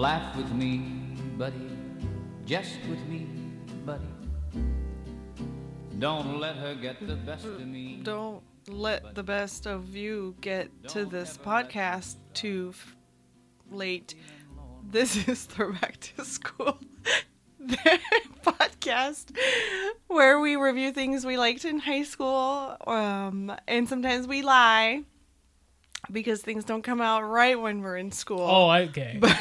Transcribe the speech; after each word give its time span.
Laugh 0.00 0.34
with 0.34 0.50
me, 0.52 0.78
buddy. 1.36 1.76
Jest 2.46 2.78
with 2.88 3.06
me, 3.06 3.26
buddy. 3.84 4.02
Don't 5.98 6.40
let 6.40 6.56
her 6.56 6.74
get 6.74 7.06
the 7.06 7.16
best 7.16 7.44
of 7.44 7.66
me. 7.66 8.00
Don't 8.02 8.42
let 8.66 9.14
the 9.14 9.22
best 9.22 9.66
of 9.66 9.94
you 9.94 10.34
get 10.40 10.70
to 10.88 11.04
this 11.04 11.36
podcast 11.36 12.16
too 12.32 12.70
f- 12.72 12.96
late. 13.70 14.14
This 14.82 15.28
is 15.28 15.44
Throwback 15.44 16.00
to 16.16 16.24
School 16.24 16.78
the 17.58 17.76
podcast 18.42 19.36
where 20.06 20.40
we 20.40 20.56
review 20.56 20.92
things 20.92 21.26
we 21.26 21.36
liked 21.36 21.66
in 21.66 21.78
high 21.78 22.04
school, 22.04 22.74
um, 22.86 23.54
and 23.68 23.86
sometimes 23.86 24.26
we 24.26 24.40
lie 24.40 25.02
because 26.10 26.40
things 26.40 26.64
don't 26.64 26.82
come 26.82 27.00
out 27.00 27.22
right 27.22 27.60
when 27.60 27.82
we're 27.82 27.96
in 27.96 28.10
school. 28.12 28.40
Oh, 28.40 28.70
okay. 28.70 29.18
but, 29.20 29.36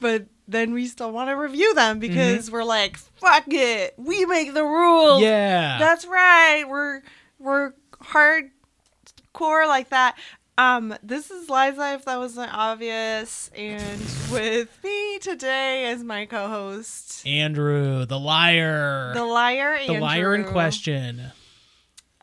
but 0.00 0.26
then 0.48 0.72
we 0.72 0.86
still 0.86 1.12
want 1.12 1.30
to 1.30 1.34
review 1.36 1.74
them 1.74 1.98
because 2.00 2.50
we're 2.50 2.64
like, 2.64 2.96
fuck 2.96 3.44
it, 3.48 3.94
we 3.96 4.24
make 4.24 4.52
the 4.54 4.64
rules. 4.64 5.22
yeah. 5.22 5.78
That's 5.78 6.04
right. 6.06 6.64
We're 6.68 7.02
we're 7.38 7.72
hardcore 8.02 9.66
like 9.66 9.90
that. 9.90 10.16
Um, 10.58 10.94
this 11.02 11.30
is 11.30 11.48
Liza, 11.48 11.94
if 11.94 12.04
that 12.04 12.18
wasn't 12.18 12.52
obvious, 12.52 13.50
and 13.56 13.98
with 14.30 14.78
me 14.84 15.18
today 15.18 15.90
is 15.90 16.04
my 16.04 16.26
co-host, 16.26 17.26
Andrew, 17.26 18.04
the 18.04 18.18
liar. 18.18 19.14
the 19.14 19.24
liar. 19.24 19.78
The 19.86 19.98
liar 19.98 20.34
in 20.34 20.44
question. 20.44 21.32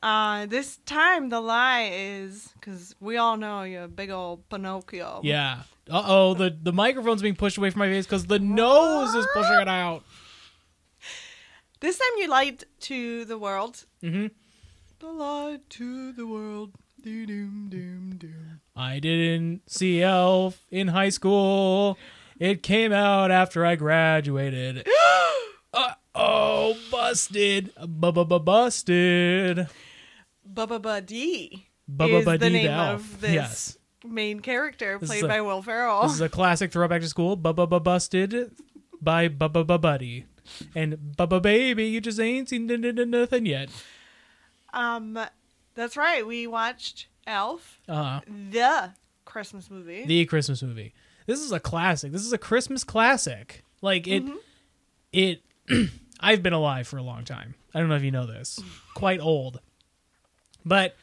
Uh, 0.03 0.45
this 0.45 0.77
time 0.85 1.29
the 1.29 1.41
lie 1.41 1.89
is 1.91 2.53
because 2.59 2.93
we 2.99 3.17
all 3.17 3.37
know 3.37 3.63
you're 3.63 3.85
a 3.85 3.87
big 3.87 4.11
old 4.11 4.47
Pinocchio. 4.49 5.21
Yeah. 5.23 5.63
Uh 5.89 6.03
oh, 6.05 6.33
the, 6.33 6.55
the 6.61 6.73
microphone's 6.73 7.21
being 7.21 7.35
pushed 7.35 7.57
away 7.57 7.69
from 7.69 7.79
my 7.79 7.87
face 7.89 8.05
because 8.05 8.25
the 8.25 8.39
nose 8.39 9.13
is 9.15 9.25
pushing 9.33 9.59
it 9.61 9.67
out. 9.67 10.03
This 11.79 11.97
time 11.97 12.07
you 12.17 12.27
lied 12.27 12.63
to 12.81 13.25
the 13.25 13.37
world. 13.37 13.85
hmm 14.01 14.27
The 14.99 15.07
lie 15.07 15.59
to 15.69 16.11
the 16.13 16.25
world. 16.25 16.71
Doom, 17.01 17.69
doom, 17.69 18.15
doom. 18.17 18.61
I 18.75 18.99
didn't 18.99 19.61
see 19.69 20.01
Elf 20.01 20.65
in 20.71 20.89
high 20.89 21.09
school. 21.09 21.97
It 22.39 22.63
came 22.63 22.91
out 22.91 23.31
after 23.31 23.65
I 23.65 23.75
graduated. 23.75 24.87
uh 25.73 25.93
oh, 26.15 26.75
busted. 26.91 27.71
Bu-bu-bu-busted. 27.77 29.67
Bubba 30.51 30.81
Buddy 30.81 31.67
Bubba 31.89 32.19
is 32.33 32.39
the 32.39 32.49
name 32.49 32.71
of 32.71 33.21
this 33.21 33.31
Yes. 33.31 33.77
Main 34.07 34.39
character 34.39 34.97
This 34.99 35.09
is 35.09 35.15
played 35.15 35.23
a- 35.25 35.27
by 35.27 35.41
Will 35.41 35.61
Ferrell. 35.61 36.03
This 36.03 36.13
is 36.13 36.21
a 36.21 36.29
classic 36.29 36.71
throwback 36.71 37.01
to 37.01 37.07
school. 37.09 37.37
Bubba 37.37 37.67
bu 37.69 37.79
busted 37.79 38.51
by 39.01 39.29
Bubba 39.29 39.65
bu 39.67 39.77
buddy. 39.77 40.25
And 40.73 40.97
Bubba 41.17 41.41
baby, 41.41 41.85
you 41.87 41.99
just 42.01 42.19
ain't 42.19 42.49
seen 42.49 42.69
n- 42.71 42.85
n- 42.85 42.97
n- 42.99 43.09
nothing 43.09 43.45
yet. 43.45 43.69
um, 44.73 45.19
that's 45.75 45.97
right. 45.97 46.25
We 46.25 46.47
watched 46.47 47.07
Elf, 47.27 47.79
Uh 47.87 48.21
the 48.51 48.91
Christmas 49.25 49.69
movie. 49.69 50.05
the 50.05 50.25
Christmas 50.25 50.63
movie. 50.63 50.93
This 51.25 51.39
is 51.41 51.51
a 51.51 51.59
classic. 51.59 52.11
This 52.13 52.21
is 52.25 52.31
a 52.33 52.37
Christmas 52.37 52.83
classic. 52.85 53.63
Like 53.81 54.07
it 54.07 54.23
it 55.11 55.41
I've 56.19 56.41
been 56.41 56.53
alive 56.53 56.87
for 56.87 56.97
a 56.97 57.03
long 57.03 57.25
time. 57.25 57.55
I 57.75 57.79
don't 57.79 57.89
know 57.89 57.95
if 57.95 58.03
you 58.03 58.11
know 58.11 58.25
this. 58.25 58.59
Quite 58.95 59.19
old. 59.19 59.59
But 60.65 60.95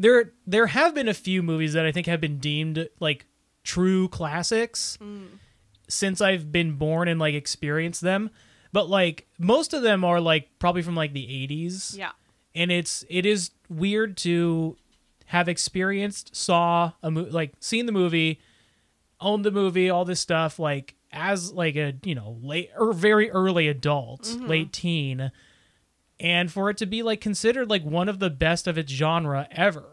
there 0.00 0.32
there 0.46 0.66
have 0.66 0.94
been 0.94 1.08
a 1.08 1.14
few 1.14 1.42
movies 1.42 1.74
that 1.74 1.84
I 1.84 1.92
think 1.92 2.06
have 2.06 2.22
been 2.22 2.38
deemed 2.38 2.88
like 3.00 3.26
true 3.62 4.08
classics 4.08 4.96
mm. 5.00 5.26
since 5.88 6.22
I've 6.22 6.50
been 6.50 6.72
born 6.72 7.06
and 7.06 7.20
like 7.20 7.34
experienced 7.34 8.00
them. 8.00 8.30
But 8.72 8.88
like 8.88 9.28
most 9.38 9.74
of 9.74 9.82
them 9.82 10.02
are 10.04 10.18
like 10.18 10.48
probably 10.58 10.80
from 10.80 10.96
like 10.96 11.12
the 11.12 11.26
80s 11.26 11.96
yeah. 11.96 12.12
and 12.54 12.72
it's 12.72 13.04
it 13.10 13.26
is 13.26 13.50
weird 13.68 14.16
to 14.18 14.76
have 15.26 15.48
experienced 15.48 16.34
saw 16.34 16.92
a 17.02 17.10
mo- 17.10 17.28
like 17.30 17.52
seen 17.60 17.86
the 17.86 17.92
movie 17.92 18.40
owned 19.20 19.44
the 19.44 19.50
movie 19.50 19.90
all 19.90 20.04
this 20.04 20.20
stuff 20.20 20.58
like 20.58 20.94
as 21.12 21.52
like 21.52 21.76
a 21.76 21.94
you 22.04 22.14
know 22.14 22.38
late 22.42 22.70
or 22.78 22.92
very 22.92 23.30
early 23.30 23.68
adult 23.68 24.22
mm-hmm. 24.22 24.46
late 24.46 24.72
teen 24.72 25.30
and 26.20 26.52
for 26.52 26.70
it 26.70 26.76
to 26.76 26.86
be 26.86 27.02
like 27.02 27.20
considered 27.20 27.68
like 27.68 27.82
one 27.82 28.08
of 28.08 28.18
the 28.20 28.30
best 28.30 28.66
of 28.68 28.76
its 28.78 28.92
genre 28.92 29.48
ever 29.50 29.84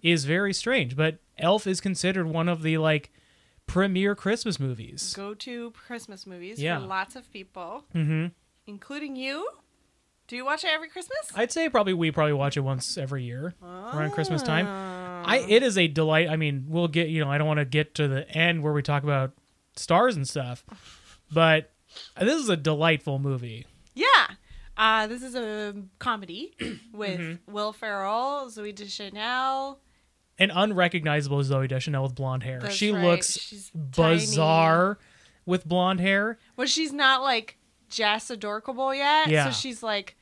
is 0.00 0.24
very 0.24 0.54
strange 0.54 0.94
but 0.96 1.18
elf 1.36 1.66
is 1.66 1.80
considered 1.80 2.26
one 2.26 2.48
of 2.48 2.62
the 2.62 2.78
like 2.78 3.10
premier 3.66 4.14
christmas 4.14 4.60
movies 4.60 5.12
Go 5.14 5.34
to 5.34 5.72
Christmas 5.72 6.26
movies 6.26 6.60
Yeah. 6.62 6.78
for 6.78 6.86
lots 6.86 7.16
of 7.16 7.30
people, 7.32 7.84
mm-hmm. 7.94 8.26
including 8.66 9.16
you. 9.16 9.48
Do 10.28 10.36
you 10.36 10.44
watch 10.44 10.62
it 10.64 10.70
every 10.72 10.88
Christmas? 10.88 11.18
i'd 11.34 11.50
say 11.50 11.68
probably 11.68 11.92
we 11.94 12.10
probably 12.12 12.32
watch 12.32 12.56
it 12.56 12.60
once 12.60 12.96
every 12.96 13.24
year 13.24 13.54
around 13.62 14.12
christmas 14.12 14.42
time 14.42 14.66
Ah. 14.68 15.22
I 15.26 15.38
it 15.48 15.62
is 15.62 15.76
a 15.76 15.86
delight. 15.86 16.30
I 16.30 16.36
mean, 16.36 16.64
we'll 16.68 16.88
get 16.88 17.08
you 17.10 17.22
know. 17.22 17.30
I 17.30 17.36
don't 17.36 17.46
want 17.46 17.58
to 17.58 17.66
get 17.66 17.94
to 17.96 18.08
the 18.08 18.26
end 18.30 18.62
where 18.62 18.72
we 18.72 18.80
talk 18.82 19.02
about 19.02 19.32
stars 19.76 20.16
and 20.16 20.26
stuff, 20.26 20.64
but 21.30 21.72
this 22.18 22.40
is 22.40 22.48
a 22.48 22.56
delightful 22.56 23.18
movie. 23.18 23.66
Yeah. 23.94 24.06
Uh, 24.80 25.06
this 25.06 25.22
is 25.22 25.34
a 25.34 25.74
comedy 25.98 26.54
with 26.92 27.20
Mm-hmm. 27.20 27.52
Will 27.52 27.72
Ferrell, 27.74 28.46
Zooey 28.48 28.74
Deschanel. 28.74 29.78
An 30.38 30.50
unrecognizable 30.50 31.40
Zooey 31.42 31.68
Deschanel 31.68 32.02
with 32.04 32.14
blonde 32.14 32.42
hair. 32.44 32.60
That's 32.60 32.74
she 32.74 32.90
right. 32.92 33.04
looks 33.04 33.38
She's 33.38 33.70
bizarre 33.74 34.98
with 35.44 35.68
blonde 35.68 36.00
hair. 36.00 36.38
Well, 36.56 36.66
she's 36.66 36.94
not 36.94 37.20
like 37.20 37.58
Jess 37.90 38.30
adorkable 38.30 38.94
yet. 38.94 39.28
Yeah. 39.28 39.44
So 39.44 39.50
she's 39.50 39.82
like 39.82 40.16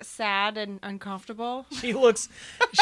sad 0.00 0.56
and 0.56 0.80
uncomfortable. 0.82 1.66
She 1.80 1.92
looks 1.92 2.30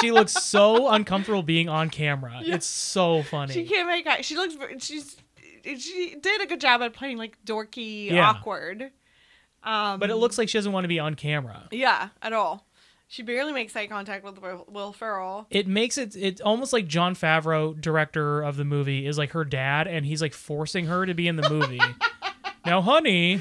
she 0.00 0.12
looks 0.12 0.32
so 0.32 0.88
uncomfortable 0.90 1.42
being 1.42 1.68
on 1.68 1.90
camera. 1.90 2.40
It's 2.44 2.66
so 2.66 3.24
funny. 3.24 3.52
She 3.52 3.64
can't 3.64 3.88
make 3.88 4.06
eye. 4.06 4.20
She 4.20 4.36
looks. 4.36 4.54
She's. 4.78 5.16
She 5.64 6.14
did 6.20 6.42
a 6.42 6.46
good 6.46 6.60
job 6.60 6.82
at 6.82 6.92
playing 6.92 7.16
like 7.16 7.36
dorky, 7.44 8.10
Yeah. 8.12 8.28
awkward. 8.30 8.90
Um, 9.64 9.98
but 9.98 10.10
it 10.10 10.16
looks 10.16 10.38
like 10.38 10.48
she 10.48 10.58
doesn't 10.58 10.72
want 10.72 10.84
to 10.84 10.88
be 10.88 10.98
on 10.98 11.14
camera. 11.14 11.68
Yeah, 11.70 12.10
at 12.22 12.32
all. 12.32 12.66
She 13.08 13.22
barely 13.22 13.52
makes 13.52 13.76
eye 13.76 13.86
contact 13.86 14.24
with 14.24 14.38
Will, 14.68 14.92
Ferrell. 14.92 15.46
It 15.50 15.66
makes 15.66 15.98
it 15.98 16.16
it's 16.16 16.40
almost 16.40 16.72
like 16.72 16.86
Jon 16.86 17.14
Favreau, 17.14 17.78
director 17.80 18.42
of 18.42 18.56
the 18.56 18.64
movie, 18.64 19.06
is 19.06 19.18
like 19.18 19.30
her 19.32 19.44
dad, 19.44 19.86
and 19.86 20.04
he's 20.04 20.20
like 20.20 20.34
forcing 20.34 20.86
her 20.86 21.06
to 21.06 21.14
be 21.14 21.28
in 21.28 21.36
the 21.36 21.48
movie. 21.48 21.80
now, 22.66 22.80
honey, 22.80 23.40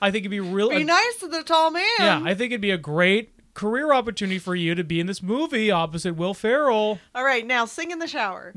I 0.00 0.10
think 0.10 0.22
it'd 0.22 0.30
be 0.30 0.40
really 0.40 0.78
Be 0.78 0.84
nice 0.84 1.16
to 1.20 1.28
the 1.28 1.42
tall 1.42 1.70
man. 1.70 1.84
Yeah, 1.98 2.22
I 2.24 2.34
think 2.34 2.50
it'd 2.50 2.60
be 2.60 2.70
a 2.70 2.78
great 2.78 3.54
career 3.54 3.92
opportunity 3.92 4.38
for 4.38 4.54
you 4.54 4.74
to 4.74 4.82
be 4.82 4.98
in 4.98 5.06
this 5.06 5.22
movie 5.22 5.70
opposite 5.70 6.16
Will 6.16 6.34
Ferrell. 6.34 6.98
All 7.14 7.24
right, 7.24 7.46
now 7.46 7.66
sing 7.66 7.90
in 7.90 7.98
the 7.98 8.08
shower. 8.08 8.54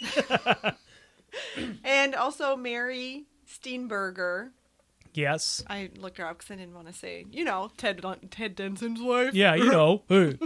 and 1.84 2.14
also 2.14 2.56
Mary 2.56 3.26
Steenburgen. 3.46 4.50
Yes. 5.14 5.62
I 5.68 5.90
looked 5.98 6.18
her 6.18 6.26
up 6.26 6.38
because 6.38 6.50
I 6.50 6.56
didn't 6.56 6.74
want 6.74 6.86
to 6.86 6.92
say, 6.92 7.26
you 7.32 7.44
know, 7.44 7.70
Ted 7.76 8.04
Ted 8.30 8.56
Danson's 8.56 9.00
wife. 9.02 9.34
Yeah, 9.34 9.54
you 9.54 9.70
know. 9.70 10.02
hey. 10.08 10.38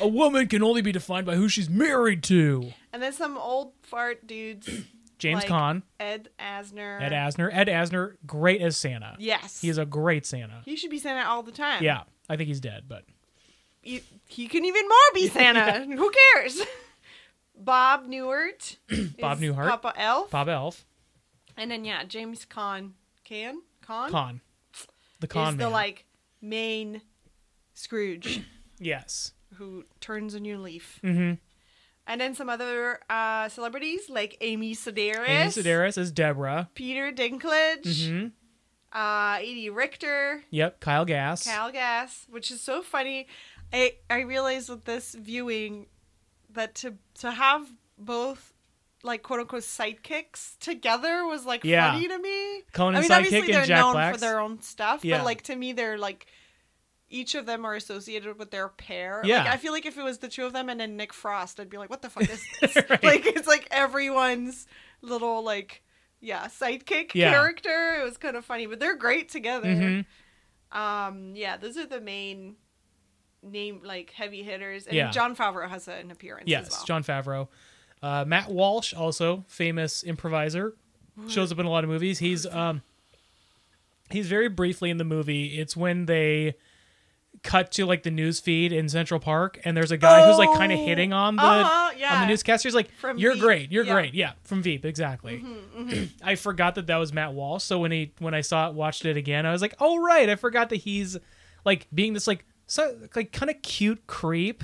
A 0.00 0.08
woman 0.08 0.46
can 0.48 0.62
only 0.62 0.82
be 0.82 0.92
defined 0.92 1.26
by 1.26 1.36
who 1.36 1.48
she's 1.48 1.70
married 1.70 2.22
to. 2.24 2.72
And 2.92 3.02
then 3.02 3.12
some 3.12 3.38
old 3.38 3.72
fart 3.82 4.26
dudes, 4.26 4.68
James 5.18 5.42
Like- 5.42 5.48
Caan, 5.48 5.82
Ed 5.98 6.28
Asner. 6.38 7.00
Ed 7.00 7.12
Asner. 7.12 7.48
Ed 7.52 7.68
Asner, 7.68 8.16
great 8.26 8.60
as 8.60 8.76
Santa. 8.76 9.16
Yes. 9.18 9.60
He 9.60 9.68
is 9.68 9.78
a 9.78 9.86
great 9.86 10.26
Santa. 10.26 10.62
He 10.64 10.76
should 10.76 10.90
be 10.90 10.98
Santa 10.98 11.26
all 11.28 11.42
the 11.42 11.52
time. 11.52 11.82
Yeah, 11.82 12.02
I 12.28 12.36
think 12.36 12.48
he's 12.48 12.60
dead, 12.60 12.84
but 12.88 13.04
He, 13.80 14.02
he 14.26 14.48
can 14.48 14.64
even 14.64 14.82
more 14.86 14.98
be 15.14 15.28
Santa. 15.28 15.84
Who 15.84 16.10
cares? 16.34 16.60
Bob 17.58 18.06
Newhart. 18.06 18.76
Bob 19.20 19.38
Newhart. 19.40 19.68
Papa 19.68 19.92
Elf. 19.96 20.30
Bob 20.30 20.48
Elf, 20.48 20.84
And 21.56 21.70
then, 21.70 21.84
yeah, 21.86 22.04
James 22.04 22.44
Caan. 22.44 22.90
Can? 23.26 23.62
Con? 23.82 24.10
Con, 24.10 24.40
the 25.18 25.26
Con 25.26 25.48
is 25.48 25.56
the, 25.56 25.64
man. 25.64 25.72
like, 25.72 26.04
main 26.40 27.02
Scrooge 27.74 28.42
yes. 28.78 29.32
who 29.54 29.84
turns 30.00 30.34
a 30.34 30.40
new 30.40 30.58
leaf. 30.58 31.00
Mm-hmm. 31.02 31.34
And 32.06 32.20
then 32.20 32.36
some 32.36 32.48
other 32.48 33.00
uh, 33.10 33.48
celebrities 33.48 34.08
like 34.08 34.36
Amy 34.40 34.76
Sedaris. 34.76 35.28
Amy 35.28 35.50
Sedaris 35.50 35.98
as 35.98 36.12
Deborah. 36.12 36.70
Peter 36.74 37.10
Dinklage. 37.10 37.82
Mm-hmm. 37.82 38.26
Uh, 38.92 39.38
Andy 39.38 39.70
Richter. 39.70 40.44
Yep, 40.50 40.78
Kyle 40.78 41.04
Gass. 41.04 41.44
Cal 41.44 41.72
Gas, 41.72 42.26
which 42.30 42.52
is 42.52 42.60
so 42.60 42.80
funny. 42.80 43.26
I 43.72 43.94
I 44.08 44.20
realized 44.20 44.68
with 44.68 44.84
this 44.84 45.14
viewing 45.14 45.86
that 46.52 46.76
to 46.76 46.94
to 47.18 47.32
have 47.32 47.72
both 47.98 48.54
like 49.06 49.22
quote 49.22 49.40
unquote 49.40 49.62
sidekicks 49.62 50.58
together 50.58 51.24
was 51.26 51.46
like 51.46 51.64
Yeah. 51.64 51.92
funny 51.92 52.08
to 52.08 52.18
me. 52.18 52.62
Conan's 52.72 53.10
I 53.10 53.20
mean, 53.20 53.24
obviously 53.26 53.52
they're 53.52 53.66
known 53.66 53.92
Black's. 53.94 54.16
for 54.18 54.20
their 54.20 54.40
own 54.40 54.60
stuff, 54.60 55.04
Yeah. 55.04 55.18
but 55.18 55.24
like 55.24 55.42
to 55.42 55.56
me, 55.56 55.72
they're 55.72 55.96
like 55.98 56.26
each 57.08 57.34
of 57.36 57.46
them 57.46 57.64
are 57.64 57.74
associated 57.74 58.36
with 58.38 58.50
their 58.50 58.68
pair. 58.68 59.22
Yeah. 59.24 59.44
like, 59.44 59.52
I 59.52 59.56
feel 59.58 59.72
like 59.72 59.86
if 59.86 59.96
it 59.96 60.02
was 60.02 60.18
the 60.18 60.28
two 60.28 60.44
of 60.44 60.52
them 60.52 60.68
and 60.68 60.80
then 60.80 60.96
Nick 60.96 61.12
Frost, 61.12 61.60
I'd 61.60 61.70
be 61.70 61.78
like, 61.78 61.88
what 61.88 62.02
the 62.02 62.10
fuck 62.10 62.28
is 62.28 62.44
this? 62.60 62.74
Right. 62.76 63.02
Like 63.04 63.26
it's 63.26 63.46
like 63.46 63.68
everyone's 63.70 64.66
little 65.02 65.42
like 65.44 65.82
yeah 66.20 66.46
sidekick 66.48 67.12
Yeah. 67.14 67.30
character. 67.30 67.96
It 68.00 68.04
was 68.04 68.16
kind 68.18 68.36
of 68.36 68.44
funny, 68.44 68.66
but 68.66 68.80
they're 68.80 68.96
great 68.96 69.28
together. 69.30 69.68
Mhm. 69.68 70.06
Um, 70.72 71.36
yeah, 71.36 71.56
those 71.56 71.76
are 71.76 71.86
the 71.86 72.00
main 72.00 72.56
name 73.42 73.82
like 73.84 74.10
heavy 74.10 74.42
hitters, 74.42 74.86
and 74.88 74.96
Yeah. 74.96 75.10
Jon 75.12 75.36
Favreau 75.36 75.68
has 75.68 75.86
an 75.86 76.10
appearance. 76.10 76.48
Yes, 76.48 76.66
as 76.66 76.72
well. 76.72 76.84
Jon 76.86 77.04
Favreau. 77.04 77.48
Uh, 78.06 78.24
Matt 78.24 78.50
Walsh, 78.50 78.94
also 78.94 79.44
famous 79.48 80.02
improviser, 80.04 80.74
shows 81.28 81.50
up 81.50 81.58
in 81.58 81.66
a 81.66 81.70
lot 81.70 81.82
of 81.82 81.90
movies. 81.90 82.18
He's 82.20 82.46
um, 82.46 82.82
he's 84.10 84.28
very 84.28 84.48
briefly 84.48 84.90
in 84.90 84.98
the 84.98 85.04
movie. 85.04 85.58
It's 85.58 85.76
when 85.76 86.06
they 86.06 86.54
cut 87.42 87.70
to 87.72 87.84
like 87.84 88.02
the 88.02 88.10
news 88.10 88.38
feed 88.40 88.72
in 88.72 88.88
Central 88.88 89.18
Park, 89.20 89.58
and 89.64 89.76
there's 89.76 89.90
a 89.90 89.96
guy 89.96 90.26
who's 90.26 90.38
like 90.38 90.56
kind 90.56 90.72
of 90.72 90.78
Oh, 90.78 90.84
hitting 90.86 91.12
on 91.12 91.36
the 91.36 91.42
uh-huh, 91.42 92.14
on 92.14 92.20
the 92.20 92.26
newscaster. 92.26 92.68
He's 92.68 92.74
like, 92.74 92.90
From 92.92 93.18
"You're 93.18 93.32
Veep, 93.34 93.42
great, 93.42 93.72
you're 93.72 93.84
yeah. 93.84 93.92
great." 93.92 94.14
Yeah, 94.14 94.32
from 94.44 94.62
Veep, 94.62 94.84
exactly. 94.84 95.44
I 96.22 96.36
forgot 96.36 96.76
that 96.76 96.86
that 96.86 96.96
was 96.98 97.12
Matt 97.12 97.32
Walsh. 97.32 97.64
So 97.64 97.78
when 97.80 97.90
he 97.92 98.12
when 98.18 98.34
I 98.34 98.40
saw 98.40 98.68
it, 98.68 98.74
watched 98.74 99.04
it 99.04 99.16
again, 99.16 99.46
I 99.46 99.52
was 99.52 99.62
like, 99.62 99.74
"Oh 99.80 99.98
right, 99.98 100.28
I 100.28 100.36
forgot 100.36 100.68
that 100.70 100.76
he's 100.76 101.16
like 101.64 101.88
being 101.92 102.12
this 102.12 102.26
like 102.26 102.44
so 102.68 102.96
like 103.16 103.32
kind 103.32 103.50
of 103.50 103.60
cute 103.62 104.06
creep." 104.06 104.62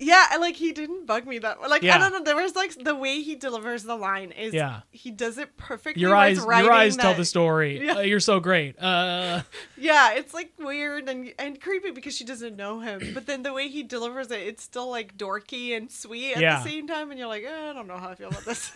Yeah, 0.00 0.26
and, 0.32 0.40
like 0.40 0.56
he 0.56 0.72
didn't 0.72 1.06
bug 1.06 1.26
me 1.26 1.38
that 1.38 1.60
like 1.60 1.82
Yeah. 1.82 1.94
I 1.96 1.98
don't 1.98 2.12
know. 2.12 2.22
There 2.24 2.36
was 2.42 2.56
like 2.56 2.74
the 2.82 2.94
way 2.94 3.22
he 3.22 3.36
delivers 3.36 3.84
the 3.84 3.94
line 3.96 4.32
is 4.32 4.52
Yeah. 4.52 4.80
he 4.90 5.10
does 5.10 5.38
it 5.38 5.56
perfectly. 5.56 6.02
Your 6.02 6.14
eyes, 6.16 6.38
your 6.38 6.72
eyes 6.72 6.96
tell 6.96 7.14
the 7.14 7.24
story. 7.24 7.80
Yeah. 7.84 7.96
Uh, 7.96 8.00
you're 8.00 8.20
so 8.20 8.40
great. 8.40 8.76
Uh, 8.82 9.42
Yeah, 9.76 10.14
it's 10.14 10.34
like 10.34 10.52
weird 10.58 11.08
and 11.08 11.32
and 11.38 11.60
creepy 11.60 11.90
because 11.92 12.14
she 12.16 12.24
doesn't 12.24 12.56
know 12.56 12.80
him. 12.80 13.12
But 13.14 13.26
then 13.26 13.42
the 13.42 13.52
way 13.52 13.68
he 13.68 13.82
delivers 13.82 14.30
it, 14.30 14.40
it's 14.40 14.62
still 14.64 14.90
like 14.90 15.16
dorky 15.16 15.76
and 15.76 15.90
sweet 15.90 16.32
at 16.34 16.42
Yeah. 16.42 16.62
the 16.62 16.68
same 16.68 16.86
time, 16.88 17.10
and 17.10 17.18
you're 17.18 17.28
like, 17.28 17.44
eh, 17.44 17.70
I 17.70 17.72
don't 17.72 17.86
know 17.86 17.98
how 17.98 18.08
I 18.10 18.14
feel 18.16 18.28
about 18.28 18.44
this. 18.44 18.72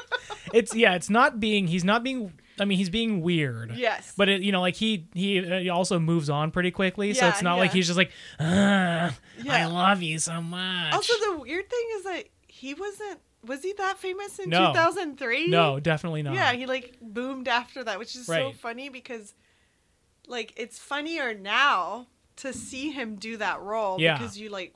it's 0.54 0.74
yeah, 0.74 0.94
it's 0.94 1.10
not 1.10 1.38
being. 1.40 1.66
He's 1.66 1.84
not 1.84 2.02
being. 2.02 2.32
I 2.60 2.64
mean, 2.66 2.78
he's 2.78 2.90
being 2.90 3.22
weird. 3.22 3.72
yes, 3.76 4.12
But 4.16 4.28
it, 4.28 4.42
you 4.42 4.52
know, 4.52 4.60
like 4.60 4.76
he 4.76 5.06
he 5.14 5.68
uh, 5.70 5.74
also 5.74 5.98
moves 5.98 6.28
on 6.30 6.50
pretty 6.50 6.70
quickly, 6.70 7.14
so 7.14 7.24
Yeah, 7.24 7.30
it's 7.32 7.42
not 7.42 7.56
like 7.58 7.72
he's 7.72 7.86
just 7.86 7.96
like, 7.96 8.10
"Ah, 8.38 9.06
I 9.06 9.12
Yeah. 9.42 9.66
love 9.68 10.02
you 10.02 10.18
so 10.18 10.40
much. 10.42 10.92
Also, 10.94 11.12
the 11.32 11.38
weird 11.40 11.68
thing 11.68 11.86
is 11.96 12.04
that 12.04 12.24
he 12.48 12.74
wasn't. 12.74 13.20
Was 13.44 13.62
he 13.62 13.72
that 13.72 13.98
famous 13.98 14.38
in 14.38 14.50
No. 14.50 14.68
2003? 14.68 15.48
no, 15.48 15.80
definitely 15.80 16.22
not. 16.22 16.34
Yeah, 16.34 16.52
he 16.52 16.66
like 16.66 16.96
boomed 17.00 17.48
after 17.48 17.82
that, 17.84 17.98
which 17.98 18.14
is 18.14 18.26
so 18.26 18.32
Right. 18.32 18.54
funny 18.56 18.88
because, 18.88 19.34
like, 20.28 20.52
it's 20.56 20.78
funnier 20.78 21.34
now 21.34 22.06
to 22.36 22.52
see 22.52 22.90
him 22.92 23.16
do 23.16 23.36
that 23.38 23.60
role 23.60 24.00
Yeah. 24.00 24.16
because 24.18 24.38
you 24.38 24.48
like 24.48 24.74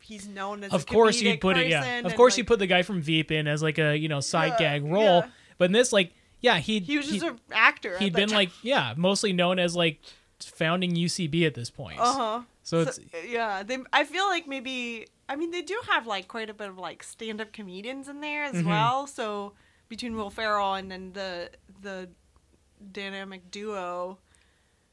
he's 0.00 0.26
known 0.26 0.64
as 0.64 0.72
of 0.72 0.82
a 0.82 0.86
course 0.86 1.20
you 1.20 1.32
comedic 1.34 1.40
put 1.40 1.56
it. 1.58 1.66
Yeah, 1.68 1.80
person 1.80 2.06
of 2.06 2.12
and, 2.12 2.16
course 2.16 2.38
you 2.38 2.42
like, 2.44 2.48
put 2.48 2.58
the 2.60 2.66
guy 2.66 2.82
from 2.82 3.02
Veep 3.02 3.30
in 3.30 3.46
as 3.46 3.62
like 3.62 3.78
a 3.78 3.96
you 3.96 4.08
know 4.08 4.20
side 4.20 4.52
Yeah, 4.58 4.78
gag 4.78 4.84
role. 4.84 5.20
yeah. 5.24 5.28
But 5.58 5.66
in 5.66 5.72
this, 5.72 5.92
like, 5.92 6.12
yeah, 6.40 6.58
he 6.58 6.80
he 6.80 6.96
was 6.96 7.08
just 7.08 7.24
an 7.24 7.38
actor. 7.52 7.98
he 7.98 8.04
had 8.04 8.12
been 8.14 8.28
time. 8.28 8.36
like 8.36 8.50
yeah, 8.62 8.94
mostly 8.96 9.32
known 9.32 9.58
as 9.58 9.74
like 9.76 10.00
founding 10.40 10.92
UCB 10.94 11.46
at 11.46 11.54
this 11.54 11.70
point. 11.70 11.98
uh 12.00 12.12
huh. 12.12 12.42
So 12.62 12.80
it's 12.82 13.00
yeah, 13.26 13.62
they. 13.62 13.78
I 13.92 14.04
feel 14.04 14.26
like 14.26 14.46
maybe. 14.46 15.06
I 15.30 15.36
mean, 15.36 15.50
they 15.50 15.62
do 15.62 15.78
have 15.90 16.06
like 16.06 16.28
quite 16.28 16.48
a 16.50 16.54
bit 16.54 16.68
of 16.68 16.78
like 16.78 17.02
stand-up 17.02 17.52
comedians 17.52 18.08
in 18.08 18.20
there 18.20 18.44
as 18.44 18.54
Mhm. 18.56 18.66
well. 18.66 19.06
So 19.06 19.52
between 19.88 20.16
Will 20.16 20.30
Ferrell 20.30 20.74
and 20.74 20.90
then 20.90 21.12
the 21.12 21.50
the 21.82 22.08
dynamic 22.92 23.50
duo 23.50 24.18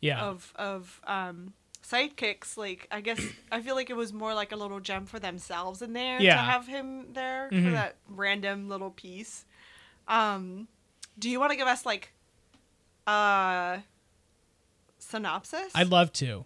yeah, 0.01 0.21
of 0.23 0.51
of 0.55 1.01
um 1.05 1.53
sidekicks, 1.83 2.57
like 2.57 2.87
I 2.91 3.01
guess 3.01 3.21
I 3.51 3.61
feel 3.61 3.75
like 3.75 3.89
it 3.89 3.95
was 3.95 4.11
more 4.13 4.33
like 4.33 4.51
a 4.51 4.55
little 4.55 4.79
gem 4.79 5.05
for 5.05 5.19
themselves 5.19 5.81
in 5.81 5.93
there 5.93 6.19
to 6.19 6.25
have 6.37 6.67
him 6.67 7.13
there 7.13 7.49
Mhm. 7.51 7.63
for 7.65 7.71
that 7.71 7.97
random 8.07 8.67
little 8.69 8.91
piece. 8.91 9.45
Um, 10.07 10.67
do 11.17 11.29
you 11.29 11.39
want 11.39 11.51
to 11.51 11.57
give 11.57 11.67
us 11.67 11.85
like 11.85 12.11
uh 13.07 13.77
synopsis? 14.97 15.71
I'd 15.75 15.89
love 15.89 16.11
to. 16.13 16.45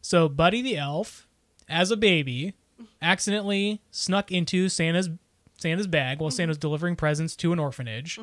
So, 0.00 0.28
Buddy 0.28 0.62
the 0.62 0.76
elf, 0.76 1.26
as 1.68 1.90
a 1.90 1.96
baby, 1.96 2.54
accidentally 3.02 3.82
snuck 3.90 4.30
into 4.32 4.68
Santa's 4.68 5.10
Santa's 5.58 5.86
bag 5.88 6.20
while 6.20 6.30
Santa 6.30 6.50
was 6.50 6.58
delivering 6.58 6.94
presents 6.96 7.34
to 7.36 7.52
an 7.52 7.58
orphanage. 7.58 8.18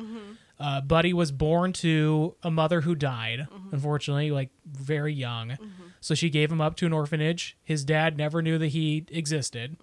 Uh, 0.58 0.80
Buddy 0.80 1.12
was 1.12 1.30
born 1.32 1.74
to 1.74 2.34
a 2.42 2.50
mother 2.50 2.80
who 2.80 2.94
died, 2.94 3.46
unfortunately, 3.72 4.30
like 4.30 4.48
very 4.64 5.12
young. 5.12 5.58
So 6.00 6.14
she 6.14 6.30
gave 6.30 6.50
him 6.50 6.62
up 6.62 6.76
to 6.76 6.86
an 6.86 6.94
orphanage. 6.94 7.58
His 7.62 7.84
dad 7.84 8.16
never 8.16 8.40
knew 8.40 8.56
that 8.56 8.68
he 8.68 9.04
existed. 9.10 9.76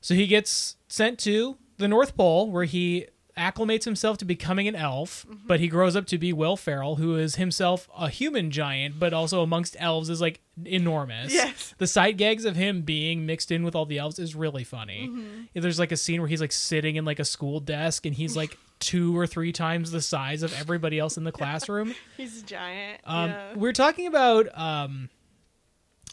So 0.00 0.14
he 0.14 0.28
gets 0.28 0.76
sent 0.86 1.18
to 1.20 1.56
the 1.78 1.88
North 1.88 2.16
Pole 2.16 2.50
where 2.52 2.64
he 2.64 3.06
acclimates 3.36 3.84
himself 3.84 4.16
to 4.18 4.24
becoming 4.24 4.68
an 4.68 4.76
elf, 4.76 5.26
but 5.46 5.60
he 5.60 5.68
grows 5.68 5.96
up 5.96 6.06
to 6.06 6.18
be 6.18 6.32
Will 6.32 6.56
Ferrell, 6.56 6.96
who 6.96 7.16
is 7.16 7.34
himself 7.34 7.88
a 7.96 8.08
human 8.08 8.50
giant, 8.50 8.98
but 8.98 9.12
also 9.12 9.42
amongst 9.42 9.76
elves 9.78 10.08
is 10.08 10.20
like 10.20 10.40
enormous. 10.64 11.32
Yes. 11.32 11.74
The 11.78 11.86
side 11.86 12.16
gags 12.16 12.44
of 12.44 12.54
him 12.56 12.82
being 12.82 13.26
mixed 13.26 13.50
in 13.50 13.64
with 13.64 13.74
all 13.74 13.86
the 13.86 13.98
elves 13.98 14.18
is 14.18 14.34
really 14.36 14.64
funny. 14.64 15.10
Yeah, 15.52 15.62
There's 15.62 15.78
like 15.78 15.92
a 15.92 15.96
scene 15.96 16.20
where 16.20 16.28
he's 16.28 16.40
like 16.40 16.52
sitting 16.52 16.96
in 16.96 17.04
like 17.04 17.18
a 17.18 17.24
school 17.24 17.60
desk 17.60 18.06
and 18.06 18.14
he's 18.14 18.36
like 18.36 18.56
two 18.78 19.16
or 19.16 19.26
three 19.26 19.52
times 19.52 19.90
the 19.90 20.02
size 20.02 20.42
of 20.42 20.58
everybody 20.58 20.98
else 20.98 21.16
in 21.16 21.24
the 21.24 21.32
classroom. 21.32 21.94
He's 22.16 22.42
a 22.42 22.44
giant. 22.44 23.00
Um, 23.04 23.30
yeah. 23.30 23.54
We're 23.54 23.72
talking 23.72 24.06
about 24.06 24.46
um, 24.58 25.08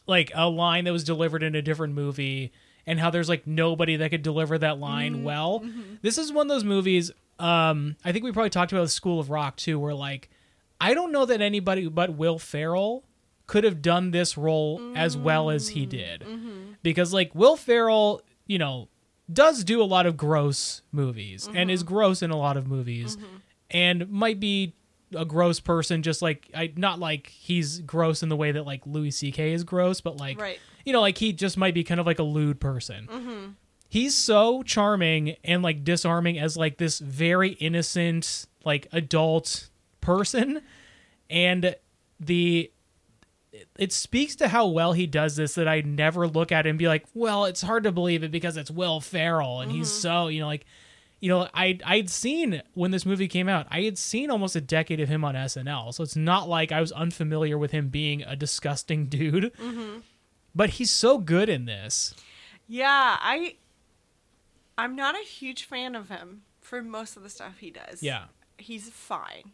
like 0.07 0.31
a 0.33 0.47
line 0.49 0.85
that 0.85 0.91
was 0.93 1.03
delivered 1.03 1.43
in 1.43 1.53
a 1.55 1.61
different 1.61 1.93
movie, 1.95 2.53
and 2.85 2.99
how 2.99 3.09
there's 3.09 3.29
like 3.29 3.45
nobody 3.47 3.95
that 3.97 4.09
could 4.09 4.23
deliver 4.23 4.57
that 4.57 4.79
line 4.79 5.15
Mm-hmm. 5.15 5.23
well. 5.23 5.65
This 6.01 6.17
is 6.17 6.31
one 6.31 6.47
of 6.47 6.49
those 6.55 6.63
movies. 6.63 7.11
Um, 7.39 7.95
I 8.05 8.11
think 8.11 8.23
we 8.25 8.31
probably 8.31 8.49
talked 8.51 8.71
about 8.71 8.83
the 8.83 8.89
School 8.89 9.19
of 9.19 9.29
Rock 9.29 9.57
too, 9.57 9.79
where 9.79 9.93
like 9.93 10.29
I 10.79 10.93
don't 10.93 11.11
know 11.11 11.25
that 11.25 11.41
anybody 11.41 11.87
but 11.87 12.15
Will 12.15 12.39
Ferrell 12.39 13.03
could 13.47 13.63
have 13.63 13.81
done 13.81 14.11
this 14.11 14.37
role 14.37 14.81
as 14.95 15.17
well 15.17 15.49
as 15.49 15.69
he 15.69 15.85
did, 15.85 16.25
because 16.83 17.13
like 17.13 17.33
Will 17.35 17.57
Ferrell, 17.57 18.21
you 18.47 18.57
know, 18.57 18.87
does 19.31 19.63
do 19.63 19.81
a 19.81 19.85
lot 19.85 20.05
of 20.05 20.15
gross 20.17 20.81
movies 20.91 21.49
and 21.53 21.69
is 21.71 21.83
gross 21.83 22.21
in 22.21 22.31
a 22.31 22.37
lot 22.37 22.57
of 22.57 22.67
movies, 22.67 23.17
and 23.69 24.09
might 24.09 24.39
be 24.39 24.73
a 25.15 25.25
gross 25.25 25.59
person 25.59 26.01
just 26.03 26.21
like 26.21 26.49
I 26.55 26.71
not 26.77 26.97
like 26.99 27.27
he's 27.27 27.79
gross 27.79 28.23
in 28.23 28.29
the 28.29 28.37
way 28.37 28.51
that 28.53 28.65
like 28.65 28.81
Louis 28.85 29.11
C.K. 29.11 29.51
is 29.53 29.63
gross, 29.65 29.99
but 29.99 30.17
like 30.17 30.39
Right. 30.39 30.59
You 30.85 30.93
know 30.93 31.01
like 31.01 31.17
he 31.17 31.33
just 31.33 31.57
might 31.57 31.73
be 31.73 31.83
kind 31.83 31.99
of 31.99 32.05
like 32.05 32.19
a 32.19 32.23
lewd 32.23 32.59
person. 32.59 33.07
Mm-hmm. 33.07 33.51
He's 33.89 34.15
so 34.15 34.63
charming 34.63 35.35
and 35.43 35.61
like 35.61 35.83
disarming 35.83 36.39
as 36.39 36.55
like 36.55 36.77
this 36.77 36.99
very 36.99 37.49
innocent 37.53 38.47
like 38.63 38.87
adult 38.91 39.69
person, 39.99 40.61
and 41.29 41.75
the 42.19 42.71
it 43.77 43.91
speaks 43.91 44.35
to 44.37 44.47
how 44.47 44.67
well 44.67 44.93
he 44.93 45.07
does 45.07 45.35
this 45.35 45.55
that 45.55 45.67
I 45.67 45.81
never 45.81 46.27
look 46.27 46.51
at 46.51 46.65
him 46.65 46.71
and 46.71 46.79
be 46.79 46.87
like, 46.87 47.05
well, 47.13 47.45
it's 47.45 47.61
hard 47.61 47.83
to 47.83 47.91
believe 47.91 48.23
it 48.23 48.31
because 48.31 48.55
it's 48.55 48.71
Will 48.71 49.01
Ferrell 49.01 49.61
and 49.61 49.71
he's 49.71 49.89
mm-hmm. 49.89 50.01
so 50.01 50.27
you 50.27 50.39
know 50.39 50.47
like 50.47 50.65
you 51.21 51.29
know, 51.29 51.47
I 51.53 51.77
I'd 51.85 52.09
seen 52.09 52.61
when 52.73 52.91
this 52.91 53.05
movie 53.05 53.27
came 53.27 53.47
out, 53.47 53.67
I 53.69 53.81
had 53.81 53.97
seen 53.97 54.31
almost 54.31 54.55
a 54.55 54.61
decade 54.61 54.99
of 54.99 55.07
him 55.07 55.23
on 55.23 55.35
SNL, 55.35 55.93
so 55.93 56.03
it's 56.03 56.15
not 56.15 56.49
like 56.49 56.71
I 56.71 56.81
was 56.81 56.91
unfamiliar 56.91 57.57
with 57.59 57.71
him 57.71 57.89
being 57.89 58.23
a 58.23 58.35
disgusting 58.35 59.05
dude. 59.07 59.53
Mm-hmm. 59.53 59.99
But 60.55 60.71
he's 60.71 60.91
so 60.91 61.17
good 61.17 61.49
in 61.49 61.65
this. 61.65 62.13
Yeah, 62.67 63.17
I 63.19 63.55
I'm 64.77 64.95
not 64.95 65.15
a 65.15 65.23
huge 65.23 65.65
fan 65.65 65.95
of 65.95 66.09
him 66.09 66.43
for 66.61 66.81
most 66.81 67.17
of 67.17 67.23
the 67.23 67.29
stuff 67.29 67.57
he 67.59 67.71
does. 67.71 68.01
Yeah, 68.01 68.25
He's 68.57 68.89
fine. 68.89 69.51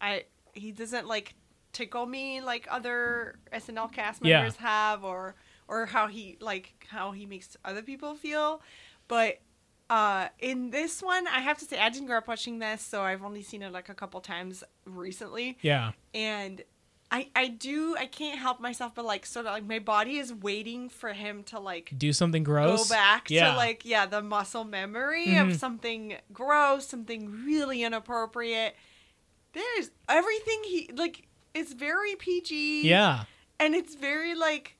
I 0.00 0.24
he 0.52 0.72
doesn't 0.72 1.06
like 1.06 1.34
tickle 1.72 2.06
me 2.06 2.40
like 2.40 2.66
other 2.70 3.36
SNL 3.52 3.92
cast 3.92 4.24
Yeah. 4.24 4.38
members 4.40 4.56
have 4.56 5.04
or 5.04 5.34
or 5.68 5.86
how 5.86 6.06
he 6.06 6.36
like 6.40 6.86
how 6.88 7.12
he 7.12 7.26
makes 7.26 7.56
other 7.64 7.82
people 7.82 8.14
feel. 8.14 8.60
But 9.08 9.40
uh 9.88 10.28
in 10.38 10.70
this 10.70 11.02
one 11.02 11.26
I 11.28 11.40
have 11.40 11.58
to 11.58 11.64
say 11.64 11.78
I 11.78 11.88
didn't 11.90 12.06
grow 12.08 12.18
up 12.18 12.28
watching 12.28 12.58
this, 12.58 12.82
so 12.82 13.02
I've 13.02 13.22
only 13.24 13.42
seen 13.42 13.62
it 13.62 13.72
like 13.72 13.88
a 13.88 13.94
couple 13.94 14.20
times 14.20 14.64
recently 14.84 15.58
yeah, 15.62 15.92
and 16.14 16.62
I 17.10 17.28
I 17.36 17.48
do 17.48 17.96
I 17.96 18.06
can't 18.06 18.38
help 18.38 18.58
myself 18.60 18.94
but 18.94 19.04
like 19.04 19.26
sort 19.26 19.46
of 19.46 19.52
like 19.52 19.64
my 19.64 19.78
body 19.78 20.18
is 20.18 20.32
waiting 20.32 20.88
for 20.88 21.12
him 21.12 21.44
to 21.44 21.60
like 21.60 21.92
do 21.96 22.12
something 22.12 22.42
gross. 22.42 22.88
go 22.88 22.94
back 22.94 23.30
yeah. 23.30 23.52
to 23.52 23.56
like 23.56 23.84
yeah 23.84 24.06
the 24.06 24.22
muscle 24.22 24.64
memory 24.64 25.26
Mhm. 25.28 25.50
of 25.50 25.56
something 25.56 26.16
gross 26.32 26.86
something 26.88 27.44
really 27.44 27.82
inappropriate 27.84 28.74
there's 29.52 29.90
everything 30.08 30.62
he 30.64 30.90
like 30.94 31.28
it's 31.54 31.72
very 31.72 32.16
pg 32.16 32.82
yeah, 32.86 33.24
and 33.58 33.74
it's 33.74 33.94
very 33.94 34.34
like 34.34 34.76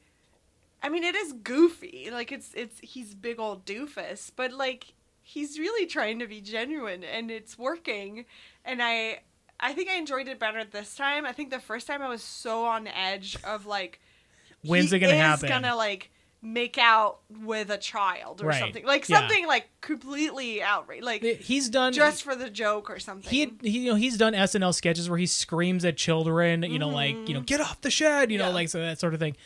i 0.83 0.88
mean 0.88 1.04
it 1.04 1.14
is 1.14 1.33
goofy 1.33 2.09
like 2.12 2.30
it's 2.33 2.52
it's 2.54 2.78
he's 2.83 3.14
big 3.14 3.38
old 3.40 3.64
doofus 3.64 4.30
but 4.37 4.52
like 4.52 4.92
he's 5.23 5.59
really 5.59 5.87
trying 5.87 6.18
to 6.18 6.26
be 6.26 6.40
genuine 6.40 7.02
and 7.02 7.30
it's 7.30 7.56
working 7.59 8.26
and 8.64 8.83
i 8.83 9.21
i 9.60 9.72
think 9.72 9.88
i 9.90 9.94
enjoyed 9.96 10.28
it 10.28 10.38
better 10.38 10.64
this 10.64 10.94
time 10.96 11.25
i 11.26 11.32
think 11.32 11.50
the 11.50 11.60
first 11.60 11.86
time 11.86 12.02
i 12.02 12.08
was 12.08 12.22
so 12.22 12.64
on 12.64 12.86
edge 12.86 13.36
of 13.44 13.66
like 13.66 14.00
When's 14.64 14.90
he 14.90 14.96
it 14.96 15.00
gonna 15.00 15.12
is 15.14 15.18
happen? 15.20 15.48
gonna 15.48 15.76
like 15.76 16.10
make 16.42 16.78
out 16.78 17.18
with 17.42 17.70
a 17.70 17.78
child 17.78 18.42
or 18.42 18.46
Right. 18.48 18.60
something 18.60 18.84
like 18.84 19.08
Yeah. 19.08 19.18
something 19.20 19.46
like 19.46 19.68
completely 19.80 20.62
outrageous 20.62 21.04
like 21.04 21.22
He's 21.22 21.68
done 21.68 21.92
just 21.92 22.22
for 22.22 22.36
the 22.36 22.50
joke 22.50 22.88
or 22.90 22.98
something 22.98 23.30
he, 23.30 23.52
he 23.62 23.78
you 23.80 23.90
know 23.90 23.96
he's 23.96 24.16
done 24.16 24.32
SNL 24.34 24.75
sketches 24.75 25.08
where 25.08 25.18
he 25.18 25.26
screams 25.26 25.84
at 25.84 25.96
children, 25.96 26.62
you 26.62 26.78
know, 26.78 26.88
like 26.90 27.28
you 27.28 27.34
know, 27.34 27.40
get 27.40 27.60
off 27.60 27.80
the 27.80 27.90
shed, 27.90 28.30
you 28.30 28.38
know, 28.38 28.46
Mm-hmm. 28.46 28.54
Like 28.54 28.68
so 28.68 28.78
that 28.80 29.00
sort 29.00 29.14
of 29.14 29.20
thing. 29.20 29.36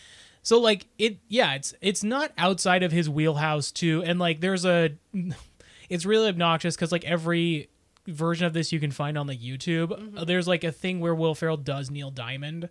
So 0.43 0.59
like 0.59 0.87
it, 0.99 1.19
yeah, 1.29 1.55
it's 1.55 1.75
it's 1.81 2.03
not 2.03 2.33
outside 2.37 2.83
of 2.83 2.93
his 2.93 3.09
wheelhouse 3.09 3.71
too, 3.71 4.03
and 4.05 4.19
like 4.19 4.41
there's 4.41 4.65
a, 4.65 4.91
it's 5.91 6.05
really 6.05 6.29
obnoxious 6.29 6.77
because 6.77 6.93
like 6.93 7.05
every 7.05 7.69
version 8.11 8.47
of 8.47 8.53
this 8.53 8.73
you 8.73 8.81
can 8.81 8.91
find 8.91 9.17
on 9.17 9.27
like 9.27 9.41
YouTube. 9.41 9.89
Mm-hmm. 9.89 10.19
Uh, 10.19 10.25
there's 10.25 10.49
like 10.49 10.65
a 10.65 10.73
thing 10.73 11.01
where 11.01 11.15
Will 11.15 11.35
Ferrell 11.35 11.57
does 11.57 11.91
Neil 11.91 12.11
Diamond, 12.11 12.69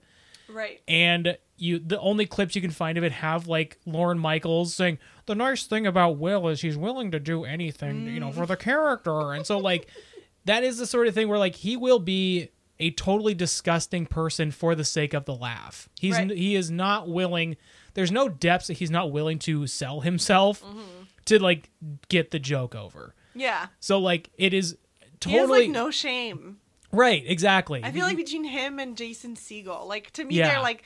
right. 0.48 0.82
And 0.88 1.38
you 1.58 1.80
the 1.80 2.00
only 2.00 2.26
clips 2.26 2.56
you 2.56 2.62
can 2.62 2.72
find 2.72 2.98
of 2.98 3.04
it 3.04 3.12
have 3.12 3.48
like 3.48 3.80
Lorne 3.86 4.20
Michaels 4.20 4.74
saying 4.74 5.00
the 5.26 5.36
nice 5.36 5.66
thing 5.66 5.86
about 5.86 6.18
Will 6.18 6.48
is 6.48 6.62
he's 6.62 6.78
willing 6.78 7.12
to 7.12 7.20
do 7.20 7.44
anything 7.44 8.08
you 8.08 8.20
know 8.20 8.32
for 8.32 8.46
the 8.46 8.58
mm. 8.58 8.62
character. 8.62 9.34
And 9.34 9.46
so 9.46 9.58
like 9.58 9.88
that 10.46 10.64
is 10.64 10.78
the 10.78 10.86
sort 10.86 11.08
of 11.08 11.14
thing 11.14 11.28
where 11.28 11.40
like 11.40 11.56
he 11.56 11.78
will 11.78 12.00
be 12.00 12.50
a 12.80 12.92
totally 12.92 13.34
disgusting 13.34 14.06
person 14.06 14.52
for 14.52 14.74
the 14.74 14.86
sake 14.86 15.14
of 15.14 15.26
the 15.26 15.36
laugh. 15.36 15.90
He's 16.00 16.16
Right. 16.16 16.32
he 16.32 16.56
is 16.56 16.72
not 16.72 17.10
willing 17.10 17.58
there's 17.94 18.12
no 18.12 18.30
depths 18.30 18.68
that 18.68 18.78
he's 18.78 18.92
not 18.92 19.12
willing 19.12 19.40
to 19.40 19.68
sell 19.68 20.02
himself 20.02 20.64
mm-hmm. 20.64 20.80
to 21.26 21.40
like 21.40 21.70
get 22.08 22.32
the 22.32 22.40
joke 22.40 22.76
over. 22.76 23.14
Yeah. 23.36 23.68
So 23.80 24.00
like 24.00 24.30
it 24.38 24.54
is 24.54 24.78
he 25.26 25.34
has 25.34 25.50
like 25.50 25.70
no 25.70 25.92
shame 25.92 26.60
right 26.92 27.24
exactly 27.26 27.84
I 27.84 27.92
feel 27.92 28.06
like 28.06 28.18
between 28.18 28.44
him 28.46 28.80
and 28.80 28.96
Jason 28.98 29.36
Segel, 29.36 29.88
like 29.88 30.12
to 30.12 30.24
me, 30.26 30.36
Yeah. 30.36 30.50
they're 30.50 30.62
like. 30.62 30.84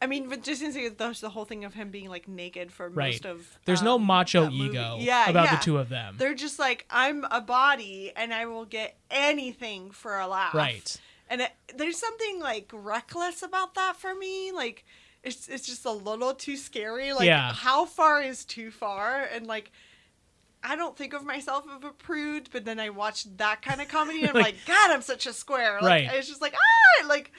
I 0.00 0.06
mean, 0.08 0.28
with 0.28 0.42
Jason 0.42 0.72
Segel, 0.72 0.98
there's 0.98 1.20
the 1.20 1.30
whole 1.30 1.44
thing 1.44 1.64
of 1.64 1.74
him 1.74 1.90
being 1.92 2.08
like 2.08 2.26
naked 2.26 2.72
for 2.72 2.88
right 2.88 3.12
most 3.12 3.24
of. 3.24 3.58
there's 3.66 3.82
no 3.82 3.94
um, 3.94 4.04
macho 4.04 4.50
ego 4.50 4.96
Yeah, 4.98 5.30
about 5.30 5.44
yeah. 5.44 5.56
the 5.56 5.62
two 5.62 5.78
of 5.78 5.88
them 5.90 6.16
They're 6.18 6.34
just 6.34 6.58
like, 6.58 6.84
I'm 6.90 7.24
a 7.30 7.40
body, 7.40 8.10
and 8.16 8.34
I 8.34 8.46
will 8.46 8.64
get 8.64 8.96
anything 9.12 9.92
for 9.92 10.18
a 10.18 10.26
laugh. 10.26 10.54
right 10.54 11.00
And 11.30 11.42
it, 11.42 11.52
there's 11.76 11.98
something 11.98 12.40
like 12.40 12.68
reckless 12.74 13.44
about 13.44 13.76
that 13.76 13.94
for 13.96 14.12
me. 14.12 14.50
Like, 14.50 14.84
it's 15.22 15.46
it's 15.46 15.66
just 15.66 15.84
a 15.84 15.92
little 15.92 16.34
too 16.34 16.56
scary. 16.56 17.12
Like, 17.12 17.26
Yeah. 17.26 17.52
how 17.52 17.84
far 17.86 18.20
is 18.20 18.44
too 18.44 18.72
far? 18.72 19.20
And 19.32 19.46
like. 19.46 19.70
I 20.64 20.76
don't 20.76 20.96
think 20.96 21.12
of 21.12 21.24
myself 21.24 21.64
as 21.68 21.82
a 21.84 21.92
prude, 21.92 22.48
but 22.52 22.64
then 22.64 22.78
I 22.78 22.90
watch 22.90 23.24
that 23.36 23.62
kind 23.62 23.80
of 23.80 23.88
comedy 23.88 24.20
and 24.20 24.28
I'm 24.30 24.34
Like- 24.42 24.44
like, 24.44 24.66
God, 24.66 24.90
I'm 24.90 25.02
such 25.02 25.26
a 25.26 25.32
square. 25.32 25.78
Like, 25.82 26.08
Right. 26.08 26.18
It's 26.18 26.28
just 26.28 26.40
like, 26.40 26.54
ah, 26.54 27.06
like, 27.08 27.32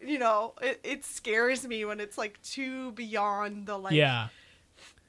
you 0.00 0.18
know, 0.18 0.54
it, 0.62 0.80
it 0.82 1.04
scares 1.04 1.66
me 1.66 1.84
when 1.84 2.00
it's 2.00 2.16
like 2.16 2.40
too 2.42 2.92
beyond 2.92 3.66
the 3.66 3.76
like, 3.78 3.92
yeah 3.94 4.28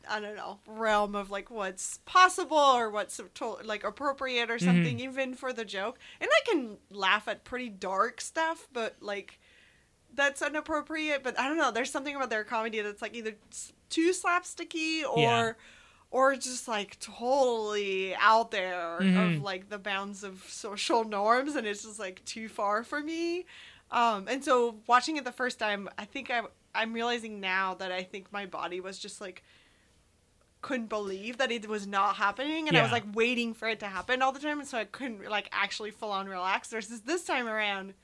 I 0.09 0.19
don't 0.19 0.35
know, 0.35 0.59
realm 0.65 1.15
of 1.15 1.29
like 1.29 1.51
what's 1.51 1.99
possible 2.05 2.57
or 2.57 2.89
what's 2.89 3.21
like 3.63 3.83
appropriate 3.83 4.49
or 4.49 4.57
something, 4.59 4.97
Mm-hmm. 4.97 5.09
even 5.09 5.33
for 5.35 5.53
the 5.53 5.63
joke. 5.63 5.99
And 6.19 6.29
I 6.29 6.49
can 6.51 6.77
laugh 6.89 7.27
at 7.27 7.43
pretty 7.45 7.69
dark 7.69 8.19
stuff, 8.19 8.67
but 8.73 8.95
like 8.99 9.39
that's 10.13 10.41
inappropriate. 10.41 11.23
But 11.23 11.39
I 11.39 11.47
don't 11.47 11.55
know. 11.57 11.71
There's 11.71 11.91
something 11.91 12.15
about 12.15 12.29
their 12.31 12.43
comedy 12.43 12.81
that's 12.81 13.01
like 13.01 13.15
either 13.15 13.35
too 13.89 14.11
slapsticky 14.11 15.03
or. 15.07 15.19
Yeah. 15.19 15.51
Or 16.12 16.36
just 16.36 16.68
like 16.68 17.00
totally 17.00 18.13
out 18.15 18.51
there 18.51 18.98
of 18.98 19.03
Mhm. 19.03 19.41
like 19.41 19.70
the 19.70 19.80
bounds 19.80 20.24
of 20.24 20.44
social 20.50 21.03
norms, 21.06 21.56
and 21.56 21.65
it's 21.65 21.84
just 21.84 22.00
like 22.00 22.24
too 22.25 22.50
far 22.50 22.84
for 22.84 23.00
me. 23.01 23.46
Um, 23.91 24.27
and 24.27 24.44
so 24.44 24.82
watching 24.88 25.15
it 25.18 25.24
the 25.24 25.32
first 25.32 25.58
time, 25.58 25.89
I 25.98 26.06
think 26.06 26.30
I 26.30 26.41
I'm 26.75 26.94
realizing 26.94 27.39
now 27.41 27.74
that 27.75 27.91
I 27.91 28.03
think 28.03 28.32
my 28.32 28.46
body 28.46 28.80
was 28.80 28.98
just 29.00 29.20
like 29.22 29.44
couldn't 30.62 30.88
believe 30.88 31.38
that 31.38 31.51
it 31.51 31.68
was 31.68 31.88
not 31.88 32.15
happening 32.18 32.68
and 32.68 32.77
I 32.77 32.84
was 32.84 32.91
like 32.91 33.03
waiting 33.15 33.53
for 33.56 33.68
it 33.68 33.80
to 33.80 33.88
happen 33.88 34.22
all 34.22 34.32
the 34.32 34.39
time 34.39 34.60
and 34.60 34.68
so 34.68 34.77
I 34.77 34.86
couldn't 34.86 35.27
like 35.27 35.50
actually 35.51 35.89
full 35.91 36.12
on 36.12 36.30
relax 36.30 36.70
versus 36.70 37.01
this 37.01 37.24
time 37.24 37.48
around 37.48 37.96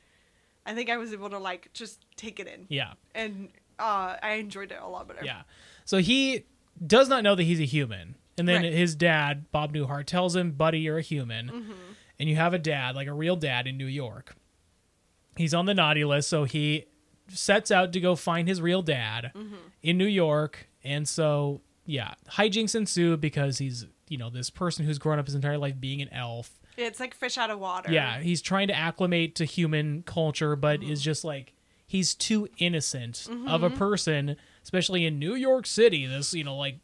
I 0.66 0.74
think 0.74 0.90
I 0.90 0.98
was 0.98 1.14
able 1.14 1.30
to 1.30 1.38
like 1.38 1.70
just 1.74 2.04
take 2.16 2.40
it 2.40 2.48
in 2.48 2.66
yeah 2.70 2.94
and 3.14 3.50
uh 3.78 4.18
I 4.24 4.32
enjoyed 4.40 4.72
it 4.72 4.80
a 4.82 4.88
lot 4.88 5.08
better. 5.08 5.24
Yeah. 5.24 5.44
So 5.86 6.00
he 6.00 6.46
does 6.86 7.10
not 7.10 7.24
know 7.24 7.36
that 7.36 7.44
he's 7.44 7.60
a 7.60 7.66
human. 7.66 8.16
And 8.38 8.48
then 8.48 8.62
Right. 8.62 8.72
his 8.74 8.94
dad, 8.96 9.52
Bob 9.52 9.74
Newhart, 9.74 10.06
tells 10.06 10.36
him, 10.36 10.52
Buddy, 10.52 10.80
you're 10.80 11.00
a 11.00 11.02
human. 11.02 11.48
Mm-hmm. 11.50 11.72
And 12.20 12.30
you 12.30 12.36
have 12.36 12.54
a 12.54 12.60
dad, 12.60 12.96
like 12.96 13.08
a 13.08 13.14
real 13.14 13.36
dad 13.36 13.68
in 13.68 13.78
New 13.78 13.86
York. 13.88 14.36
He's 15.36 15.54
on 15.54 15.66
the 15.66 15.74
naughty 15.74 16.04
list. 16.04 16.30
So 16.30 16.44
he 16.46 16.86
sets 17.30 17.72
out 17.72 17.94
to 17.94 18.00
go 18.00 18.16
find 18.16 18.48
his 18.48 18.62
real 18.62 18.82
dad 18.82 19.32
Mm-hmm. 19.36 19.56
in 19.84 19.98
New 19.98 20.06
York. 20.08 20.68
And 20.84 21.08
so, 21.08 21.62
yeah, 21.86 22.14
hijinks 22.32 22.76
ensue 22.76 23.18
because 23.18 23.58
he's, 23.60 23.86
you 24.08 24.18
know, 24.18 24.30
this 24.30 24.50
person 24.50 24.86
who's 24.86 24.98
grown 25.00 25.20
up 25.20 25.26
his 25.26 25.36
entire 25.36 25.58
life 25.58 25.80
being 25.80 26.02
an 26.02 26.10
elf. 26.12 26.60
It's 26.78 27.00
like 27.00 27.14
fish 27.16 27.38
out 27.38 27.50
of 27.50 27.60
water. 27.60 27.92
Yeah, 27.92 28.20
he's 28.22 28.42
trying 28.42 28.68
to 28.68 28.76
acclimate 28.76 29.36
to 29.36 29.46
human 29.46 30.04
culture, 30.04 30.56
but 30.56 30.80
Mm-hmm. 30.82 30.92
is 30.92 31.02
just 31.02 31.24
like 31.24 31.54
he's 31.88 32.14
too 32.16 32.48
innocent 32.60 33.28
of 33.48 33.64
a 33.64 33.70
person, 33.70 34.38
especially 34.68 35.06
in 35.06 35.18
New 35.18 35.34
York 35.34 35.66
City. 35.66 36.06
This 36.06 36.34
you 36.34 36.44
know 36.44 36.58
like 36.58 36.76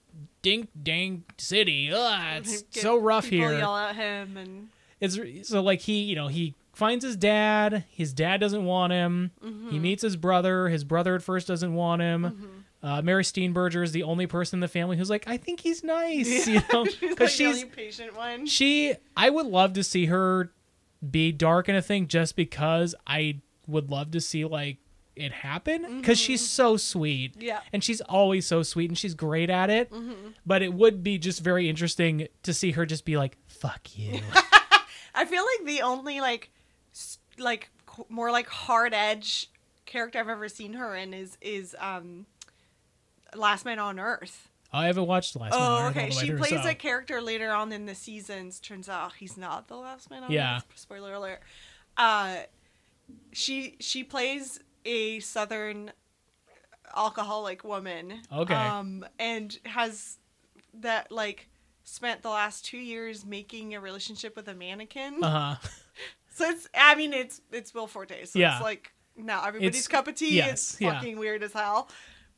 dink 0.42 0.70
dang 0.82 1.26
city. 1.38 1.92
Ugh, 1.94 2.38
it's 2.38 2.62
Get 2.72 2.82
so 2.82 2.98
rough 2.98 3.30
people 3.30 3.50
here. 3.50 3.58
yell 3.58 3.76
at 3.76 3.96
him 3.98 4.38
and 4.38 4.70
It's 5.02 5.50
so 5.50 5.62
like 5.62 5.82
he 5.82 6.04
you 6.04 6.16
know 6.16 6.30
he 6.30 6.56
finds 6.72 7.04
his 7.04 7.18
dad. 7.18 7.84
His 7.90 8.14
dad 8.14 8.40
doesn't 8.40 8.64
want 8.64 8.94
him. 8.94 9.32
Mm-hmm. 9.44 9.70
He 9.72 9.80
meets 9.80 10.02
his 10.02 10.16
brother. 10.16 10.70
His 10.70 10.86
brother 10.86 11.14
at 11.16 11.22
first 11.24 11.46
doesn't 11.50 11.74
want 11.74 12.02
him. 12.02 12.64
Uh, 12.82 13.02
Mary 13.02 13.24
Steenburgen 13.24 13.84
is 13.84 13.92
the 13.92 14.04
only 14.04 14.28
person 14.28 14.58
in 14.58 14.62
the 14.62 14.68
family 14.70 14.96
who's 14.98 15.10
like, 15.10 15.26
I 15.28 15.36
think 15.38 15.60
he's 15.62 15.84
nice, 15.84 16.48
you 16.48 16.62
know, 16.72 16.84
she's 16.86 16.98
because 17.00 17.20
like 17.20 17.30
she's 17.32 17.64
patient 17.66 18.16
one. 18.16 18.46
she 18.46 18.94
i 19.16 19.30
would 19.30 19.46
love 19.46 19.72
to 19.74 19.84
see 19.84 20.08
her 20.08 20.52
be 21.10 21.32
dark 21.32 21.70
in 21.70 21.76
a 21.76 21.82
thing 21.82 22.08
just 22.10 22.36
because 22.36 22.94
i 23.08 23.40
would 23.68 23.90
love 23.90 24.12
to 24.12 24.20
see 24.20 24.44
like 24.44 24.78
it 25.16 25.32
happen 25.32 26.00
because 26.00 26.18
she's 26.20 26.48
so 26.48 26.76
sweet 26.78 27.36
Yeah. 27.40 27.60
and 27.72 27.84
she's 27.84 28.02
always 28.02 28.46
so 28.48 28.64
sweet 28.64 28.90
and 28.90 28.98
she's 28.98 29.14
great 29.14 29.50
at 29.50 29.70
it 29.70 29.92
but 30.46 30.62
it 30.64 30.74
would 30.74 31.04
be 31.04 31.18
just 31.18 31.42
very 31.42 31.70
interesting 31.70 32.28
to 32.44 32.54
see 32.54 32.72
her 32.72 32.86
just 32.86 33.06
be 33.06 33.16
like 33.18 33.38
fuck 33.48 33.88
you 33.98 34.20
I 35.16 35.26
feel 35.26 35.44
like 35.44 35.68
the 35.68 35.82
only 35.84 36.20
like 36.22 36.50
like 37.38 37.70
more 38.10 38.32
like 38.32 38.48
hard 38.48 38.94
edge 38.94 39.52
character 39.86 40.18
I've 40.20 40.30
ever 40.30 40.50
seen 40.50 40.74
her 40.74 40.96
in 40.96 41.14
is 41.14 41.38
is 41.42 41.76
um 41.80 42.26
Last 43.36 43.66
Man 43.66 43.78
on 43.80 44.00
Earth. 44.00 44.50
i 44.72 44.88
haven't 44.88 45.06
watched 45.08 45.34
the 45.34 45.40
last 45.40 45.54
Oh, 45.56 45.88
okay. 45.90 46.10
She 46.10 46.32
plays 46.34 46.64
so- 46.64 46.70
a 46.70 46.74
character 46.76 47.22
later 47.22 47.52
on 47.52 47.72
in 47.72 47.86
the 47.86 47.96
seasons. 47.96 48.60
Turns 48.60 48.90
out 48.90 49.14
he's 49.20 49.38
not 49.38 49.68
the 49.68 49.76
last 49.76 50.10
man 50.10 50.24
on 50.24 50.32
Yeah. 50.32 50.58
Earth. 50.58 50.66
Spoiler 50.76 51.14
alert. 51.14 51.42
Uh, 51.98 52.38
she 53.32 53.76
she 53.80 54.04
plays 54.04 54.60
a 54.86 55.20
southern 55.20 55.92
alcoholic 56.96 57.64
woman. 57.64 58.22
Okay. 58.32 58.54
Um, 58.54 59.06
and 59.20 59.58
has 59.66 60.18
that 60.76 61.12
like 61.12 61.50
spent 61.84 62.22
the 62.22 62.30
last 62.30 62.66
two 62.66 62.78
years 62.78 63.26
making 63.26 63.76
a 63.76 63.80
relationship 63.80 64.36
with 64.36 64.48
a 64.48 64.54
mannequin. 64.54 65.24
uh-huh 65.24 65.56
So 66.36 66.50
it's 66.50 66.68
I 66.74 66.96
mean 66.96 67.14
it's 67.14 67.42
it's 67.52 67.74
Will 67.74 67.86
Forte. 67.88 68.26
So 68.26 68.40
Yeah. 68.40 68.56
it's 68.56 68.64
like 68.64 68.92
now 69.16 69.46
everybody's 69.46 69.70
It's- 69.82 69.88
cup 69.88 70.08
of 70.08 70.16
tea. 70.16 70.36
yes, 70.36 70.72
it's 70.74 70.82
yeah. 70.82 70.94
fucking 70.96 71.18
weird 71.20 71.44
as 71.44 71.54
hell. 71.54 71.90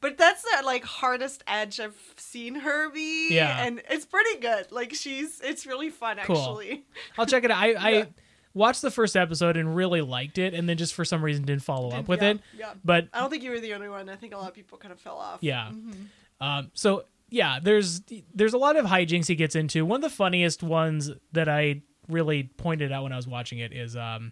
But 0.01 0.17
that's 0.17 0.41
the 0.43 0.63
like 0.65 0.83
hardest 0.83 1.43
edge 1.47 1.79
I've 1.79 1.95
seen 2.17 2.55
her 2.55 2.89
be. 2.91 3.29
Yeah. 3.33 3.63
And 3.65 3.81
it's 3.89 4.05
pretty 4.05 4.39
good. 4.41 4.69
Like 4.71 4.93
she's 4.93 5.39
it's 5.41 5.65
really 5.65 5.89
fun 5.89 6.17
Cool. 6.23 6.37
actually. 6.37 6.85
i'll 7.17 7.25
check 7.25 7.43
it 7.45 7.51
out 7.51 7.59
i 7.59 7.67
Yeah. 7.77 7.79
i 7.85 8.07
watched 8.55 8.81
the 8.81 8.89
first 8.89 9.15
episode 9.15 9.55
and 9.57 9.75
really 9.75 10.01
liked 10.01 10.39
it 10.39 10.53
and 10.55 10.67
then 10.67 10.77
just 10.77 10.95
for 10.95 11.05
some 11.05 11.23
reason 11.23 11.43
didn't 11.45 11.61
follow 11.61 11.91
up 11.91 12.07
with 12.07 12.21
yeah, 12.23 12.29
it 12.31 12.39
Yeah. 12.57 12.73
but 12.83 13.07
I 13.13 13.19
don't 13.19 13.29
think 13.29 13.43
you 13.43 13.51
were 13.51 13.59
the 13.59 13.73
only 13.75 13.89
one. 13.89 14.09
I 14.09 14.15
think 14.15 14.33
a 14.33 14.37
lot 14.37 14.47
of 14.47 14.53
people 14.55 14.77
kind 14.79 14.91
of 14.91 14.99
fell 14.99 15.17
off. 15.17 15.39
Yeah. 15.41 15.67
Mm-hmm. 15.71 16.43
Um, 16.43 16.71
so 16.73 17.03
yeah, 17.29 17.59
there's 17.61 18.01
there's 18.33 18.53
a 18.53 18.57
lot 18.57 18.75
of 18.77 18.85
hijinks 18.85 19.27
he 19.27 19.35
gets 19.35 19.55
into. 19.55 19.85
One 19.85 19.97
of 20.03 20.09
the 20.09 20.15
funniest 20.15 20.63
ones 20.63 21.11
that 21.33 21.47
I 21.49 21.81
really 22.07 22.43
pointed 22.57 22.91
out 22.91 23.03
when 23.03 23.11
I 23.11 23.15
was 23.17 23.27
watching 23.27 23.59
it 23.59 23.73
is 23.73 23.95
um, 23.97 24.31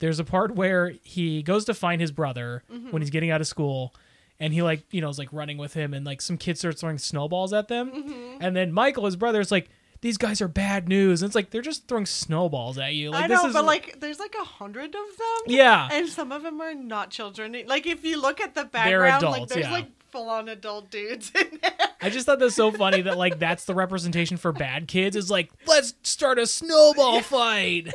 there's 0.00 0.18
a 0.20 0.24
part 0.24 0.54
where 0.54 0.92
he 1.02 1.42
goes 1.42 1.64
to 1.66 1.74
find 1.74 2.00
his 2.00 2.12
brother 2.12 2.62
Mm-hmm. 2.72 2.90
when 2.90 3.00
he's 3.02 3.10
getting 3.10 3.30
out 3.30 3.40
of 3.40 3.46
school, 3.46 3.94
and 4.38 4.52
he 4.52 4.62
like 4.62 4.84
you 4.92 5.00
know 5.00 5.08
is 5.08 5.18
like 5.18 5.32
running 5.32 5.56
with 5.56 5.72
him, 5.74 5.94
and 5.94 6.04
like 6.04 6.20
some 6.20 6.36
kid 6.36 6.58
starts 6.58 6.80
throwing 6.80 6.98
snowballs 6.98 7.52
at 7.52 7.68
them, 7.68 7.90
Mm-hmm. 7.90 8.42
and 8.42 8.54
then 8.54 8.72
Michael, 8.72 9.06
his 9.06 9.16
brother, 9.16 9.40
is 9.40 9.50
like. 9.50 9.68
These 10.04 10.18
guys 10.18 10.42
are 10.42 10.48
bad 10.48 10.86
news. 10.86 11.22
And 11.22 11.30
it's 11.30 11.34
like 11.34 11.48
they're 11.48 11.62
just 11.62 11.88
throwing 11.88 12.04
snowballs 12.04 12.76
at 12.76 12.92
you. 12.92 13.10
Like 13.10 13.24
I 13.24 13.28
this 13.28 13.42
know, 13.42 13.48
is 13.48 13.54
but 13.54 13.64
like 13.64 14.00
there's 14.00 14.18
like 14.18 14.34
a 14.38 14.44
hundred 14.44 14.88
of 14.88 14.92
them. 14.92 15.38
Yeah. 15.46 15.88
And 15.90 16.06
some 16.10 16.30
of 16.30 16.42
them 16.42 16.60
are 16.60 16.74
not 16.74 17.08
children. 17.08 17.56
Like 17.66 17.86
if 17.86 18.04
you 18.04 18.20
look 18.20 18.38
at 18.38 18.54
the 18.54 18.66
background, 18.66 19.22
like 19.22 19.32
adults, 19.36 19.54
there's 19.54 19.64
yeah. 19.64 19.72
like 19.72 19.86
full 20.12 20.28
on 20.28 20.50
adult 20.50 20.90
dudes 20.90 21.32
in 21.34 21.58
there. 21.62 21.72
I 22.02 22.10
just 22.10 22.26
thought 22.26 22.38
that's 22.38 22.54
so 22.54 22.70
funny 22.70 23.00
that 23.00 23.16
like 23.16 23.38
that's 23.38 23.64
the 23.64 23.74
representation 23.74 24.36
for 24.36 24.52
bad 24.52 24.88
kids 24.88 25.16
is 25.16 25.30
like 25.30 25.50
let's 25.66 25.94
start 26.02 26.38
a 26.38 26.46
snowball 26.46 27.20
fight. 27.22 27.90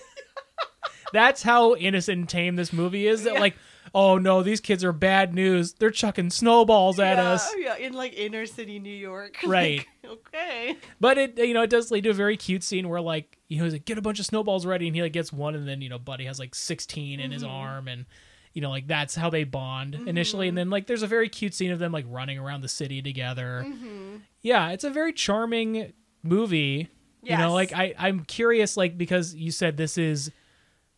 that's 1.14 1.44
how 1.44 1.76
innocent 1.76 2.18
and 2.18 2.28
tame 2.28 2.56
this 2.56 2.74
movie 2.74 3.06
is. 3.06 3.26
That 3.26 3.36
Yeah. 3.36 3.40
like 3.40 3.56
oh 3.94 4.18
no, 4.18 4.42
these 4.44 4.60
kids 4.60 4.84
are 4.84 4.92
bad 4.94 5.34
news. 5.34 5.74
They're 5.74 5.90
chucking 5.92 6.30
snowballs 6.30 7.00
at 7.00 7.18
yeah, 7.18 7.32
us. 7.32 7.54
Yeah, 7.58 7.76
in 7.78 7.94
like 7.94 8.14
inner 8.18 8.46
city 8.46 8.80
New 8.80 8.90
York. 8.96 9.38
Right. 9.46 9.86
Like, 10.04 10.12
okay. 10.12 10.78
But 11.00 11.18
it 11.18 11.38
you 11.38 11.54
know 11.54 11.62
it 11.64 11.70
does 11.70 11.92
lead 11.92 12.04
to 12.06 12.10
a 12.12 12.14
very 12.14 12.38
cute 12.38 12.64
scene 12.64 12.88
where 12.90 13.02
like 13.02 13.38
you 13.48 13.58
know 13.58 13.64
he's 13.66 13.74
like 13.74 13.86
get 13.86 13.98
a 13.98 14.02
bunch 14.02 14.20
of 14.20 14.26
snowballs 14.26 14.66
ready 14.66 14.88
and 14.88 14.96
he 14.96 15.02
like 15.02 15.14
gets 15.14 15.32
one 15.34 15.56
and 15.56 15.68
then 15.68 15.82
you 15.82 15.90
know 15.90 16.00
Buddy 16.00 16.26
has 16.26 16.40
like 16.40 16.54
16 16.56 17.20
in 17.20 17.32
his 17.32 17.44
Mm-hmm. 17.44 17.52
arm 17.52 17.88
and 17.88 18.06
you 18.54 18.62
know 18.62 18.70
like 18.70 18.88
that's 18.88 19.16
how 19.16 19.30
they 19.30 19.44
bond 19.44 19.96
initially 20.08 20.48
and 20.48 20.58
then 20.58 20.70
like 20.70 20.88
there's 20.88 21.04
a 21.04 21.08
very 21.08 21.30
cute 21.30 21.54
scene 21.54 21.72
of 21.72 21.80
them 21.80 21.92
like 21.92 22.06
running 22.08 22.38
around 22.40 22.62
the 22.62 22.68
city 22.68 23.02
together. 23.02 23.64
Mm-hmm. 23.68 24.18
Yeah, 24.42 24.70
it's 24.72 24.84
a 24.84 24.90
very 24.90 25.14
charming 25.14 25.94
movie. 26.24 26.90
You 27.22 27.38
know 27.38 27.54
like 27.54 27.74
I 27.74 27.94
I'm 27.98 28.22
curious 28.22 28.78
like 28.78 28.98
because 28.98 29.36
you 29.36 29.52
said 29.52 29.78
this 29.78 29.98
is 29.98 30.32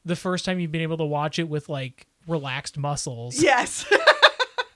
the 0.05 0.15
first 0.15 0.45
time 0.45 0.60
you've 0.60 0.71
been 0.71 0.81
able 0.81 0.98
to 0.98 1.05
watch 1.05 1.39
it 1.39 1.50
with 1.50 1.67
like 1.69 2.07
relaxed 2.28 2.78
muscles. 2.78 3.42
Yes. 3.42 3.86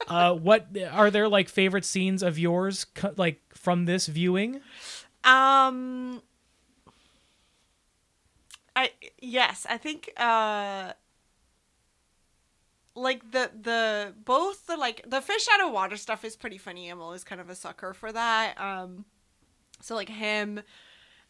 Uh 0.08 0.36
what 0.36 0.68
are 0.92 1.10
there 1.10 1.28
like 1.28 1.50
favorite 1.50 1.84
scenes 1.84 2.22
of 2.22 2.38
yours 2.38 2.86
like 3.18 3.42
from 3.56 3.86
this 3.86 4.06
viewing? 4.06 4.62
um. 5.24 6.22
I 8.76 8.92
yes, 9.20 9.66
I 9.68 9.78
think 9.80 10.12
uh. 10.16 10.94
Like 12.94 13.32
the 13.32 13.50
the 13.60 14.14
both 14.24 14.68
the 14.68 14.78
like 14.78 15.04
the 15.10 15.22
fish 15.22 15.48
out 15.54 15.66
of 15.68 15.74
water 15.74 15.98
stuff 15.98 16.24
is 16.24 16.36
pretty 16.36 16.60
funny. 16.60 16.88
I'm 16.88 17.02
always 17.02 17.24
kind 17.24 17.42
of 17.42 17.50
a 17.50 17.56
sucker 17.56 17.96
for 17.96 18.12
that. 18.12 18.62
Um, 18.62 19.06
so 19.82 19.96
like 19.96 20.10
him 20.10 20.62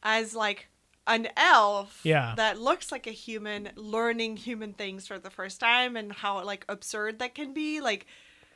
as 0.04 0.36
like 0.36 0.68
an 1.08 1.28
elf 1.38 2.00
Yeah. 2.04 2.34
that 2.38 2.60
looks 2.60 2.92
like 2.92 3.06
a 3.08 3.12
human 3.12 3.70
learning 3.76 4.38
human 4.38 4.74
things 4.74 5.06
for 5.08 5.20
the 5.20 5.30
first 5.30 5.60
time 5.60 5.96
and 5.96 6.12
how 6.12 6.44
like 6.44 6.66
absurd 6.68 7.20
that 7.20 7.36
can 7.36 7.54
be 7.54 7.80
like 7.82 8.06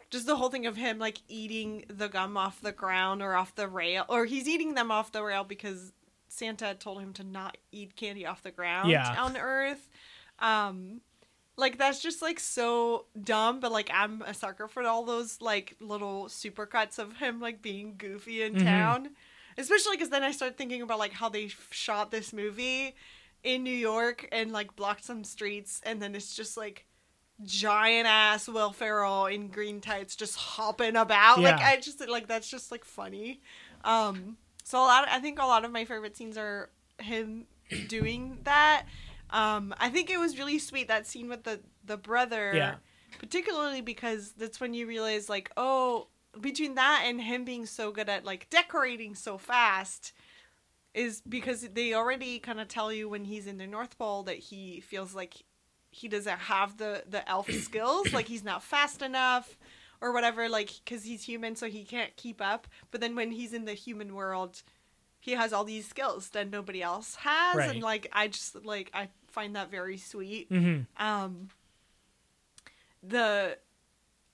just 0.10 0.26
the 0.26 0.36
whole 0.38 0.50
thing 0.50 0.66
of 0.66 0.76
him 0.76 0.98
like 0.98 1.20
eating 1.28 1.86
the 1.88 2.08
gum 2.10 2.36
off 2.38 2.60
the 2.62 2.72
ground 2.72 3.22
or 3.22 3.36
off 3.36 3.54
the 3.54 3.68
rail 3.68 4.04
or 4.10 4.26
he's 4.26 4.48
eating 4.48 4.74
them 4.74 4.90
off 4.90 5.12
the 5.12 5.24
rail 5.24 5.44
because 5.44 5.94
santa 6.28 6.74
told 6.74 7.00
him 7.02 7.14
to 7.14 7.24
not 7.24 7.58
eat 7.72 7.96
candy 7.96 8.26
off 8.26 8.42
the 8.42 8.52
ground 8.52 8.90
Yeah. 8.90 9.16
on 9.24 9.38
earth 9.38 9.88
um 10.40 11.02
like 11.56 11.78
that's 11.78 12.02
just 12.02 12.22
like 12.22 12.40
so 12.40 13.06
dumb 13.22 13.60
but 13.60 13.72
like 13.72 13.92
i'm 13.94 14.22
a 14.24 14.34
sucker 14.34 14.68
for 14.68 14.84
all 14.84 15.04
those 15.04 15.42
like 15.42 15.76
little 15.80 16.26
supercuts 16.26 16.98
of 16.98 17.18
him 17.18 17.40
like 17.40 17.62
being 17.62 17.96
goofy 17.98 18.42
in 18.42 18.56
Mhm. 18.56 18.64
town 18.64 19.10
especially 19.60 19.96
because 19.96 20.10
then 20.10 20.24
i 20.24 20.32
start 20.32 20.58
thinking 20.58 20.82
about 20.82 20.98
like 21.00 21.14
how 21.14 21.30
they 21.30 21.48
shot 21.70 22.10
this 22.12 22.34
movie 22.34 22.96
in 23.44 23.64
new 23.64 23.70
york 23.92 24.28
and 24.32 24.52
like 24.52 24.76
blocked 24.76 25.04
some 25.06 25.24
streets 25.24 25.82
and 25.86 26.02
then 26.02 26.16
it's 26.16 26.36
just 26.36 26.58
like 26.58 26.86
giant 27.44 28.06
ass 28.08 28.48
will 28.50 28.72
ferrell 28.74 29.26
in 29.28 29.48
green 29.48 29.80
tights 29.80 30.16
just 30.16 30.36
hopping 30.36 30.96
about. 30.98 31.40
Like 31.40 31.62
i 31.62 31.78
just 31.80 32.06
like 32.08 32.28
that's 32.28 32.50
just 32.50 32.70
like 32.72 32.84
funny. 32.84 33.40
Um 33.86 34.36
so 34.64 34.78
a 34.80 34.84
lot 34.84 35.08
i 35.10 35.20
think 35.20 35.40
a 35.40 35.46
lot 35.46 35.64
of 35.64 35.72
my 35.72 35.86
favorite 35.86 36.18
scenes 36.18 36.38
are 36.38 36.70
him 37.00 37.46
doing 37.88 38.40
that. 38.44 38.84
Um 39.30 39.74
i 39.80 39.90
think 39.90 40.10
it 40.10 40.20
was 40.20 40.38
really 40.38 40.60
sweet 40.60 40.90
that 40.90 41.08
scene 41.08 41.30
with 41.30 41.44
the 41.44 41.62
the 41.86 41.96
brother 41.96 42.52
Yeah. 42.56 42.76
particularly 43.20 43.80
because 43.82 44.34
that's 44.38 44.60
when 44.60 44.74
you 44.74 44.86
realize 44.86 45.30
like 45.30 45.50
oh 45.56 46.08
between 46.40 46.76
that 46.76 47.04
and 47.06 47.22
him 47.22 47.44
being 47.46 47.66
so 47.66 47.92
good 47.92 48.10
at 48.10 48.26
like 48.26 48.50
decorating 48.50 49.16
so 49.16 49.38
fast 49.38 50.14
is 50.94 51.22
because 51.28 51.62
they 51.70 51.94
already 51.94 52.40
kind 52.40 52.60
of 52.60 52.68
tell 52.68 52.92
you 52.92 53.08
when 53.10 53.26
he's 53.26 53.48
in 53.48 53.58
the 53.58 53.68
north 53.68 53.98
pole 53.98 54.24
that 54.24 54.38
he 54.38 54.80
feels 54.80 55.14
like 55.16 55.36
he 55.92 56.08
doesn't 56.08 56.38
have 56.40 56.78
the 56.78 57.04
the 57.10 57.28
elf 57.30 57.50
skills 57.64 58.12
like 58.14 58.28
he's 58.28 58.44
not 58.44 58.62
fast 58.64 59.02
enough 59.02 59.58
or 60.02 60.12
whatever 60.14 60.48
like 60.50 60.72
because 60.86 61.04
he's 61.04 61.24
human 61.24 61.56
so 61.56 61.68
he 61.68 61.84
can't 61.84 62.16
keep 62.16 62.42
up 62.42 62.68
but 62.92 63.02
then 63.02 63.16
when 63.16 63.32
he's 63.32 63.54
in 63.54 63.66
the 63.66 63.74
human 63.74 64.14
world 64.16 64.62
he 65.20 65.32
has 65.34 65.52
all 65.52 65.64
these 65.66 65.88
skills 65.88 66.30
that 66.30 66.50
nobody 66.50 66.82
else 66.82 67.16
has 67.16 67.56
Right. 67.56 67.70
and 67.72 67.84
like 67.84 68.08
i 68.14 68.28
just 68.28 68.64
like 68.66 68.90
i 68.94 69.10
find 69.28 69.56
that 69.56 69.70
very 69.72 69.98
sweet 69.98 70.50
Mhm. 70.52 70.86
um 70.98 71.50
the 73.02 73.58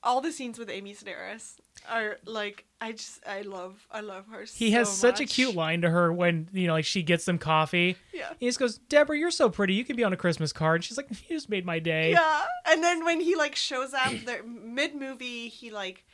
all 0.06 0.22
the 0.22 0.32
scenes 0.32 0.58
with 0.58 0.70
amy 0.70 0.94
sedaris 0.94 1.56
are 1.90 2.18
like 2.26 2.64
i 2.80 2.92
just 2.94 3.20
i 3.28 3.42
love 3.42 3.86
i 3.92 4.00
love 4.00 4.26
her 4.32 4.42
He 4.46 4.72
so 4.72 4.78
has 4.78 4.90
such 4.98 5.20
a 5.20 5.26
cute 5.26 5.56
line 5.56 5.82
to 5.82 5.90
her 5.90 6.14
when 6.14 6.48
you 6.54 6.68
know, 6.68 6.74
like 6.74 6.86
she 6.86 7.04
gets 7.04 7.26
them 7.26 7.38
coffee. 7.38 7.98
yeah 8.14 8.30
He 8.40 8.46
just 8.48 8.60
goes, 8.60 8.78
"Deborah, 8.78 9.18
you're 9.18 9.30
so 9.32 9.50
pretty. 9.50 9.74
You 9.74 9.84
could 9.84 9.98
be 9.98 10.04
on 10.04 10.14
a 10.14 10.18
Christmas 10.18 10.54
card." 10.54 10.84
She's 10.84 10.98
like, 10.98 11.10
"You 11.10 11.36
just 11.36 11.50
made 11.50 11.66
my 11.66 11.80
day." 11.80 12.12
Yeah, 12.12 12.46
and 12.68 12.84
then 12.84 13.04
when 13.06 13.20
he 13.20 13.36
like 13.36 13.56
shows 13.56 13.94
up, 13.94 14.12
the 14.26 14.40
mid 14.48 14.96
movie, 14.96 15.48
he 15.50 15.70
like, 15.72 16.06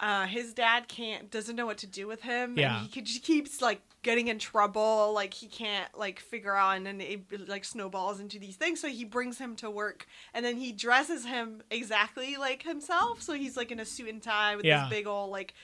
uh, 0.00 0.26
his 0.26 0.52
dad 0.52 0.88
can't 0.88 1.30
doesn't 1.30 1.56
know 1.56 1.66
what 1.66 1.78
to 1.78 1.86
do 1.86 2.06
with 2.06 2.22
him. 2.22 2.58
Yeah. 2.58 2.78
and 2.80 2.86
he, 2.88 3.00
keeps 3.20 3.62
like 3.62 3.80
getting 4.02 4.28
in 4.28 4.38
trouble. 4.38 5.12
Like 5.14 5.32
he 5.34 5.46
can't 5.46 5.88
like 5.96 6.20
figure 6.20 6.54
out, 6.54 6.76
and 6.76 6.86
then 6.86 7.00
it 7.00 7.48
like 7.48 7.64
snowballs 7.64 8.20
into 8.20 8.38
these 8.38 8.56
things. 8.56 8.80
So 8.80 8.88
he 8.88 9.04
brings 9.04 9.38
him 9.38 9.56
to 9.56 9.70
work, 9.70 10.06
and 10.34 10.44
then 10.44 10.56
he 10.56 10.72
dresses 10.72 11.24
him 11.24 11.62
exactly 11.70 12.36
like 12.36 12.62
himself. 12.62 13.22
So 13.22 13.32
he's 13.32 13.56
like 13.56 13.70
in 13.72 13.80
a 13.80 13.84
suit 13.84 14.08
and 14.08 14.22
tie 14.22 14.56
with 14.56 14.64
Yeah. 14.64 14.82
this 14.82 14.90
big 14.90 15.06
old 15.06 15.30
like. 15.30 15.54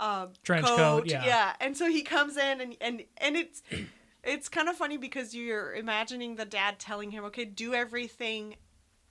Uh, 0.00 0.28
Trench 0.44 0.64
coat, 0.64 1.06
yeah. 1.06 1.54
and 1.60 1.76
so 1.76 1.90
he 1.90 2.02
comes 2.02 2.36
in 2.36 2.60
and 2.60 2.76
and 2.80 3.02
and 3.16 3.36
it's 3.36 3.62
it's 4.22 4.48
kind 4.48 4.68
of 4.68 4.76
funny 4.76 4.96
because 4.96 5.34
you're 5.34 5.74
imagining 5.74 6.36
the 6.36 6.44
dad 6.44 6.78
telling 6.78 7.10
him, 7.10 7.24
"Okay, 7.24 7.44
do 7.44 7.74
everything 7.74 8.54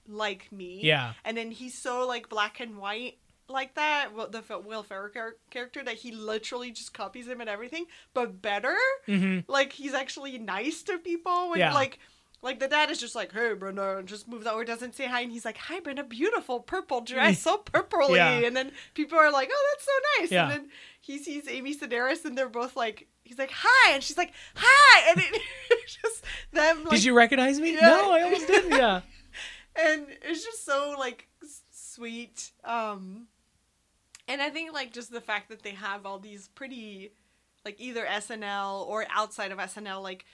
like 0.06 0.50
me." 0.50 0.80
Yeah. 0.82 1.12
And 1.26 1.36
then 1.36 1.50
he's 1.50 1.76
so 1.76 2.06
like 2.06 2.30
black 2.30 2.58
and 2.60 2.78
white 2.78 3.18
like 3.48 3.74
that, 3.74 4.08
the 4.30 4.42
Will 4.64 4.82
Ferrell 4.82 5.08
char- 5.12 5.36
character 5.50 5.82
that 5.82 5.94
he 5.96 6.12
literally 6.12 6.70
just 6.70 6.92
copies 6.92 7.26
him 7.26 7.40
and 7.40 7.48
everything, 7.50 7.86
but 8.14 8.42
better. 8.42 8.76
Mhm. 9.06 9.44
Like 9.48 9.72
he's 9.72 9.94
actually 9.94 10.38
nice 10.38 10.82
to 10.84 10.98
people 10.98 11.50
when 11.50 11.60
Yeah. 11.60 11.72
like 11.74 11.98
like 12.40 12.60
the 12.60 12.68
dad 12.68 12.88
is 12.88 13.00
just 13.00 13.16
like, 13.16 13.32
"Hey, 13.32 13.52
Brenda," 13.54 13.96
and 13.98 14.06
just 14.06 14.28
moves 14.28 14.46
over, 14.46 14.64
doesn't 14.64 14.94
say 14.94 15.06
hi, 15.06 15.22
and 15.22 15.32
he's 15.32 15.44
like, 15.44 15.56
"Hi, 15.56 15.80
Brenda, 15.80 16.04
beautiful 16.04 16.60
purple 16.60 17.00
dress, 17.00 17.40
so 17.42 17.58
purpley." 17.58 18.14
Yeah. 18.14 18.30
And 18.46 18.56
then 18.56 18.70
people 18.94 19.18
are 19.18 19.32
like, 19.32 19.50
"Oh, 19.52 19.66
that's 19.72 19.84
so 19.84 19.92
nice." 20.20 20.30
Yeah. 20.30 20.42
And 20.44 20.52
then 20.52 20.70
he 21.00 21.18
sees 21.18 21.48
Amy 21.48 21.74
Sedaris, 21.74 22.24
and 22.24 22.38
they're 22.38 22.48
both 22.48 22.76
like, 22.76 23.08
he's 23.24 23.38
like, 23.38 23.50
"Hi," 23.52 23.92
and 23.92 24.04
she's 24.04 24.16
like, 24.16 24.32
"Hi," 24.54 25.10
and 25.10 25.18
it 25.20 25.42
it's 25.70 25.96
just 25.96 26.22
them 26.52 26.84
like 26.84 26.90
Did 26.90 27.04
you 27.04 27.14
recognize 27.14 27.58
me? 27.58 27.74
Yeah. 27.74 27.80
No, 27.88 28.12
I 28.12 28.22
almost 28.22 28.46
didn't. 28.46 28.70
Yeah. 28.70 29.00
and 29.76 30.06
it's 30.22 30.44
just 30.44 30.64
so 30.64 30.94
like 30.96 31.26
s- 31.42 31.62
sweet 31.72 32.52
um 32.62 33.26
and 34.28 34.40
i 34.42 34.50
think 34.50 34.72
like 34.72 34.92
just 34.92 35.10
the 35.10 35.20
fact 35.20 35.48
that 35.48 35.62
they 35.62 35.70
have 35.72 36.06
all 36.06 36.18
these 36.18 36.48
pretty 36.48 37.10
like 37.64 37.80
either 37.80 38.04
snl 38.06 38.86
or 38.86 39.04
outside 39.10 39.50
of 39.50 39.58
snl 39.58 40.02
like 40.02 40.24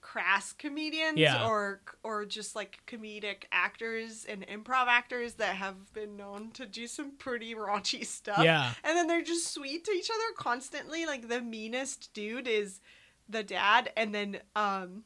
crass 0.00 0.52
comedians 0.52 1.18
Yeah. 1.18 1.46
or 1.48 1.80
or 2.02 2.26
just 2.26 2.54
like 2.54 2.80
comedic 2.86 3.44
actors 3.50 4.26
and 4.28 4.46
improv 4.46 4.86
actors 4.86 5.34
that 5.34 5.56
have 5.56 5.92
been 5.94 6.16
known 6.18 6.50
to 6.52 6.66
do 6.66 6.86
some 6.86 7.12
pretty 7.12 7.54
raunchy 7.54 8.04
stuff. 8.04 8.44
Yeah. 8.44 8.72
and 8.84 8.96
then 8.98 9.06
they're 9.06 9.22
just 9.22 9.50
sweet 9.54 9.82
to 9.86 9.92
each 9.92 10.10
other 10.10 10.34
constantly. 10.36 11.06
Like 11.06 11.28
the 11.28 11.40
meanest 11.40 12.12
dude 12.12 12.46
is 12.46 12.82
the 13.30 13.42
dad. 13.42 13.92
And 13.96 14.14
then 14.14 14.40
um 14.54 15.04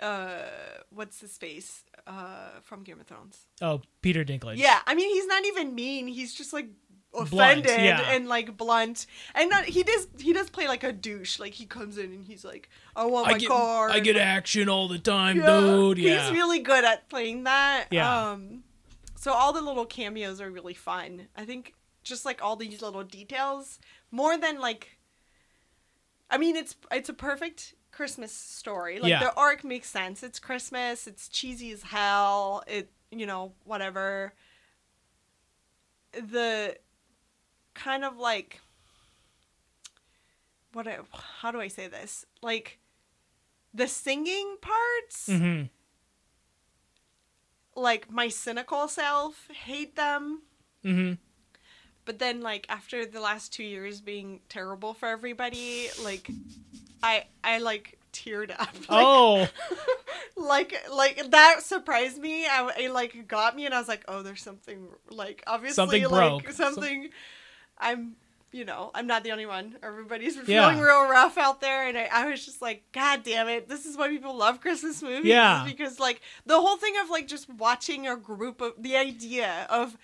uh 0.00 0.42
what's 0.90 1.20
his 1.20 1.36
face? 1.36 1.82
Uh 2.06 2.60
from 2.62 2.84
game 2.84 3.00
of 3.00 3.08
thrones. 3.08 3.46
Oh, 3.60 3.80
Peter 4.02 4.24
Dinklage. 4.24 4.58
yeah. 4.58 4.78
I 4.86 4.94
mean 4.94 5.10
he's 5.12 5.26
not 5.26 5.44
even 5.46 5.74
mean. 5.74 6.06
He's 6.06 6.32
just 6.32 6.52
like 6.52 6.68
Blunt, 7.24 7.66
offended 7.66 7.84
yeah. 7.84 8.10
and 8.10 8.28
like 8.28 8.56
blunt 8.56 9.06
and 9.34 9.48
not, 9.48 9.64
he 9.64 9.82
does 9.82 10.06
he 10.18 10.32
does 10.32 10.50
play 10.50 10.68
like 10.68 10.84
a 10.84 10.92
douche 10.92 11.38
like 11.38 11.54
he 11.54 11.64
comes 11.64 11.96
in 11.96 12.12
and 12.12 12.24
he's 12.26 12.44
like 12.44 12.68
i 12.94 13.04
want 13.06 13.28
I 13.28 13.32
my 13.32 13.38
get 13.38 13.48
car 13.48 13.90
I 13.90 14.00
get 14.00 14.16
like, 14.16 14.24
action 14.24 14.68
all 14.68 14.88
the 14.88 14.98
time, 14.98 15.38
yeah, 15.38 15.60
dude. 15.60 15.98
Yeah. 15.98 16.22
He's 16.22 16.32
really 16.32 16.58
good 16.58 16.84
at 16.84 17.08
playing 17.08 17.44
that. 17.44 17.86
Yeah. 17.90 18.30
Um 18.30 18.64
so 19.14 19.32
all 19.32 19.52
the 19.52 19.62
little 19.62 19.86
cameos 19.86 20.40
are 20.40 20.50
really 20.50 20.74
fun. 20.74 21.28
I 21.36 21.44
think 21.44 21.74
just 22.04 22.24
like 22.24 22.42
all 22.42 22.56
these 22.56 22.82
little 22.82 23.02
details 23.02 23.78
more 24.10 24.36
than 24.38 24.60
like 24.60 24.98
I 26.30 26.38
mean 26.38 26.56
it's 26.56 26.76
it's 26.90 27.08
a 27.08 27.14
perfect 27.14 27.74
Christmas 27.92 28.32
story. 28.32 28.98
Like 28.98 29.10
Yeah. 29.10 29.20
the 29.20 29.34
arc 29.34 29.64
makes 29.64 29.88
sense. 29.88 30.22
It's 30.22 30.38
Christmas, 30.38 31.06
it's 31.06 31.28
cheesy 31.28 31.72
as 31.72 31.82
hell. 31.82 32.62
It 32.66 32.90
you 33.10 33.26
know, 33.26 33.52
whatever. 33.64 34.34
The 36.12 36.76
kind 37.76 38.04
of 38.04 38.16
like 38.18 38.60
what 40.72 40.86
I, 40.88 40.98
how 41.40 41.50
do 41.52 41.60
I 41.60 41.68
say 41.68 41.88
this? 41.88 42.26
Like 42.42 42.78
the 43.72 43.86
singing 43.86 44.56
parts 44.60 45.26
hmm 45.28 45.62
like 47.74 48.10
my 48.10 48.28
cynical 48.28 48.88
self 48.88 49.48
hate 49.48 49.96
them 49.96 50.40
hmm 50.82 51.12
but 52.06 52.18
then 52.18 52.40
like 52.40 52.64
after 52.70 53.04
the 53.04 53.20
last 53.20 53.52
two 53.52 53.62
years 53.64 54.00
being 54.00 54.40
terrible 54.48 54.94
for 54.94 55.08
everybody 55.08 55.88
like 56.02 56.30
i 57.02 57.24
i 57.44 57.58
like 57.58 57.98
teared 58.16 58.50
up. 58.58 58.74
Like, 58.88 59.06
oh, 59.06 59.48
like 60.36 60.74
like 60.92 61.30
that 61.30 61.62
surprised 61.62 62.18
me. 62.18 62.46
I, 62.46 62.70
it 62.78 62.90
like 62.92 63.28
got 63.28 63.54
me, 63.56 63.66
and 63.66 63.74
I 63.74 63.78
was 63.78 63.88
like, 63.88 64.04
oh, 64.08 64.22
there's 64.22 64.42
something 64.42 64.88
like 65.10 65.42
obviously 65.46 65.74
Something 65.74 66.08
like 66.08 66.44
broke. 66.44 66.50
something. 66.52 67.08
I'm 67.78 68.16
you 68.52 68.64
know 68.64 68.90
I'm 68.94 69.06
not 69.06 69.22
the 69.24 69.32
only 69.32 69.46
one. 69.46 69.76
Everybody's 69.82 70.36
Yeah. 70.36 70.42
feeling 70.70 70.78
real 70.82 71.08
rough 71.08 71.36
out 71.36 71.60
there, 71.60 71.88
and 71.88 71.98
I, 71.98 72.08
I 72.12 72.30
was 72.30 72.44
just 72.44 72.62
like, 72.62 72.84
God 72.92 73.22
damn 73.24 73.48
it, 73.48 73.68
this 73.68 73.84
is 73.86 73.96
why 73.96 74.08
people 74.08 74.34
love 74.36 74.60
Christmas 74.60 75.02
movies. 75.02 75.26
Yeah. 75.26 75.64
because 75.66 75.98
like 76.00 76.20
the 76.46 76.60
whole 76.60 76.76
thing 76.76 76.94
of 77.02 77.10
like 77.10 77.26
just 77.28 77.48
watching 77.50 78.06
a 78.06 78.16
group 78.16 78.60
of 78.60 78.72
the 78.78 78.96
idea 78.96 79.66
of 79.68 79.96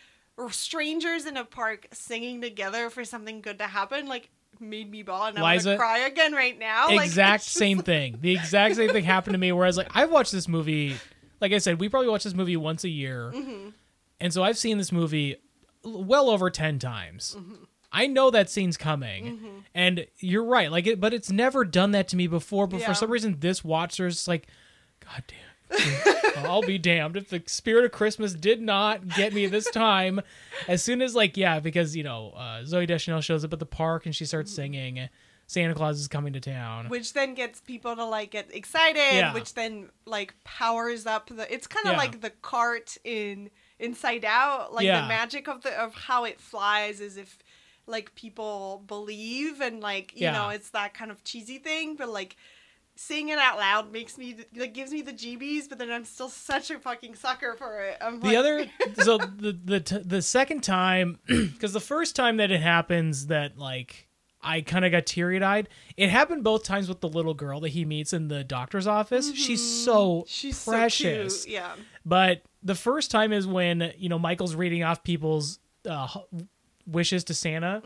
strangers 0.51 1.27
in 1.27 1.37
a 1.37 1.45
park 1.45 1.87
singing 1.93 2.41
together 2.41 2.91
for 2.91 3.05
something 3.05 3.41
good 3.41 3.59
to 3.59 3.67
happen 3.67 4.07
like 4.07 4.29
made 4.61 4.91
me 4.91 5.03
bawl 5.03 5.27
and 5.27 5.39
I 5.39 5.55
Liza, 5.55 5.71
want 5.71 5.77
to 5.77 5.79
cry 5.79 5.99
again 6.01 6.33
right 6.33 6.59
now. 6.59 6.89
Like, 6.89 7.07
exact 7.07 7.45
just- 7.45 7.57
same 7.57 7.79
thing. 7.81 8.19
The 8.21 8.33
exact 8.33 8.77
same 8.77 8.91
thing 8.91 9.05
happened 9.05 9.35
to 9.35 9.39
me. 9.39 9.51
Where 9.53 9.65
I 9.65 9.69
was 9.69 9.77
like, 9.77 9.91
I've 9.95 10.11
watched 10.11 10.33
this 10.33 10.47
movie. 10.49 10.97
Like 11.41 11.53
I 11.53 11.59
said, 11.59 11.81
we 11.81 11.89
probably 11.89 12.09
watch 12.09 12.23
this 12.25 12.35
movie 12.35 12.57
once 12.57 12.85
a 12.85 12.89
year, 12.89 13.33
Mm-hmm. 13.35 13.71
and 14.21 14.33
so 14.33 14.45
I've 14.45 14.57
seen 14.59 14.79
this 14.79 14.93
movie 14.93 15.37
well 15.85 16.31
over 16.31 16.51
ten 16.51 16.79
times. 16.79 17.37
Mm-hmm. 17.39 17.65
I 17.95 18.07
know 18.07 18.31
that 18.31 18.49
scene's 18.49 18.79
coming, 18.79 19.65
and 19.75 20.07
you're 20.19 20.45
right. 20.45 20.71
Like, 20.71 20.87
it, 20.87 20.99
but 20.99 21.13
it's 21.13 21.31
never 21.31 21.63
done 21.65 21.91
that 21.91 22.09
to 22.09 22.17
me 22.17 22.27
before. 22.27 22.67
But 22.67 22.81
Yeah. 22.81 22.87
for 22.87 22.95
some 22.95 23.11
reason, 23.11 23.37
this 23.41 23.63
watch, 23.63 23.99
there's 23.99 24.27
like, 24.27 24.47
God 25.01 25.23
damn. 25.27 26.45
I'll 26.47 26.63
be 26.63 26.79
damned 26.79 27.17
if 27.17 27.29
the 27.29 27.43
spirit 27.47 27.85
of 27.85 27.93
Christmas 27.93 28.33
did 28.35 28.61
not 28.63 29.09
get 29.09 29.33
me 29.35 29.47
this 29.47 29.71
time. 29.71 30.21
As 30.69 30.83
soon 30.83 31.01
as 31.03 31.15
like 31.15 31.37
yeah, 31.37 31.61
because 31.61 31.95
you 31.97 32.03
know 32.03 32.33
uh, 32.37 32.63
Zooey 32.63 32.87
Deschanel 32.87 33.21
shows 33.21 33.45
up 33.45 33.53
at 33.53 33.59
the 33.59 33.67
park 33.67 34.07
and 34.07 34.15
she 34.15 34.25
starts 34.25 34.51
Mm-hmm. 34.53 34.57
singing, 34.57 35.09
Santa 35.47 35.75
Claus 35.75 35.99
is 36.01 36.09
coming 36.09 36.33
to 36.35 36.41
town. 36.41 36.89
which 36.89 37.13
then 37.15 37.35
gets 37.35 37.61
people 37.61 37.95
to 37.97 38.05
like 38.05 38.31
get 38.33 38.55
excited 38.55 38.99
Yeah. 39.17 39.33
which 39.35 39.55
then 39.55 39.89
like 40.07 40.35
powers 40.45 41.07
up 41.07 41.29
the 41.29 41.51
it's 41.53 41.67
kind 41.67 41.87
of 41.87 41.93
Yeah. 41.93 41.99
like 41.99 42.21
the 42.21 42.31
cart 42.31 42.97
in 43.05 43.51
inside 43.83 44.25
out 44.25 44.73
like 44.73 44.85
Yeah. 44.87 45.03
the 45.03 45.09
magic 45.09 45.49
of 45.49 45.63
the 45.63 45.73
of 45.79 45.95
how 45.95 46.25
it 46.25 46.41
flies 46.41 47.01
is 47.01 47.17
if 47.17 47.39
like 47.87 48.15
people 48.15 48.83
believe 48.87 49.61
and 49.61 49.81
like 49.81 50.15
you 50.15 50.23
Yeah. 50.23 50.33
know 50.33 50.49
it's 50.51 50.71
that 50.71 50.95
kind 50.95 51.11
of 51.11 51.23
cheesy 51.25 51.59
thing 51.59 51.97
but 51.97 52.09
like 52.09 52.37
saying 52.95 53.31
it 53.31 53.39
out 53.39 53.57
loud 53.59 53.91
makes 53.91 54.17
me 54.19 54.37
like 54.55 54.75
gives 54.75 54.93
me 54.93 55.03
the 55.03 55.13
GBs 55.13 55.69
but 55.69 55.79
then 55.79 55.91
I'm 55.91 56.05
still 56.05 56.29
such 56.29 56.71
a 56.71 56.79
fucking 56.79 57.15
sucker 57.17 57.55
for 57.59 57.81
it 57.83 57.97
I'm 58.01 58.21
the 58.21 58.27
like, 58.29 58.37
other 58.37 58.67
so 59.03 59.19
the 59.19 59.59
the 59.65 59.81
t- 59.81 60.03
the 60.05 60.23
second 60.23 60.63
time 60.63 61.19
because 61.27 61.73
the 61.73 61.81
first 61.81 62.15
time 62.15 62.37
that 62.37 62.51
it 62.51 62.61
happens 62.61 63.27
that 63.29 63.59
like 63.59 64.09
I 64.45 64.61
kind 64.61 64.85
of 64.85 64.91
got 64.91 65.07
teary 65.07 65.41
eyed. 65.41 65.69
It 65.97 66.11
happened 66.11 66.43
both 66.43 66.65
times 66.65 66.89
with 66.89 67.01
the 67.01 67.09
little 67.09 67.33
girl 67.33 67.61
that 67.61 67.69
he 67.69 67.85
meets 67.85 68.13
in 68.13 68.27
the 68.27 68.43
doctor's 68.43 68.89
office. 68.89 69.33
She's 69.35 69.63
so 69.85 70.23
Mm-hmm. 70.23 70.27
she's 70.27 70.65
precious. 70.65 71.45
so 71.45 71.49
yeah 71.51 71.73
But 72.05 72.43
the 72.63 72.75
first 72.75 73.11
time 73.11 73.33
is 73.33 73.47
when 73.47 73.93
you 73.97 74.09
know 74.09 74.19
Michael's 74.19 74.55
reading 74.55 74.83
off 74.83 75.03
people's 75.05 75.59
uh, 75.89 76.09
wishes 76.87 77.25
to 77.25 77.35
Santa, 77.35 77.81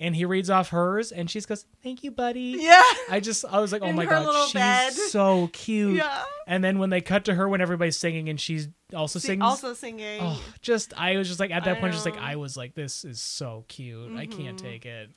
and 0.00 0.14
he 0.16 0.24
reads 0.24 0.48
off 0.50 0.70
hers, 0.70 1.10
and 1.12 1.30
she 1.30 1.40
goes, 1.40 1.66
"Thank 1.82 2.04
you, 2.04 2.10
buddy." 2.10 2.54
Mm-hmm. 2.54 2.62
yeah 2.62 2.82
I 3.10 3.20
just 3.20 3.44
I 3.44 3.60
was 3.60 3.72
like, 3.72 3.82
"Oh 3.82 3.86
In 3.86 3.96
my 3.96 4.06
god, 4.06 4.44
she's 4.46 4.52
bed. 4.54 4.92
so 4.92 5.48
cute." 5.52 5.96
yeah 5.96 6.24
And 6.46 6.62
then 6.64 6.78
when 6.78 6.90
they 6.90 7.00
cut 7.00 7.24
to 7.26 7.34
her 7.34 7.48
when 7.48 7.60
everybody's 7.60 7.96
singing 7.96 8.28
and 8.28 8.40
she's 8.40 8.68
also 8.94 9.18
Sing- 9.18 9.40
sings, 9.40 9.42
also 9.42 9.74
singing 9.74 10.20
oh, 10.22 10.42
just 10.62 10.94
I 10.98 11.16
was 11.16 11.28
just 11.28 11.40
like 11.40 11.50
at 11.50 11.64
that 11.64 11.76
I 11.76 11.80
point, 11.80 11.92
just 11.92 12.06
like. 12.06 12.16
I 12.16 12.36
was 12.36 12.56
like, 12.56 12.74
"This 12.74 13.04
is 13.04 13.20
so 13.20 13.64
cute. 13.68 14.16
I 14.16 14.26
can't 14.26 14.56
Mhm. 14.56 14.62
take 14.62 14.86
it." 14.86 15.10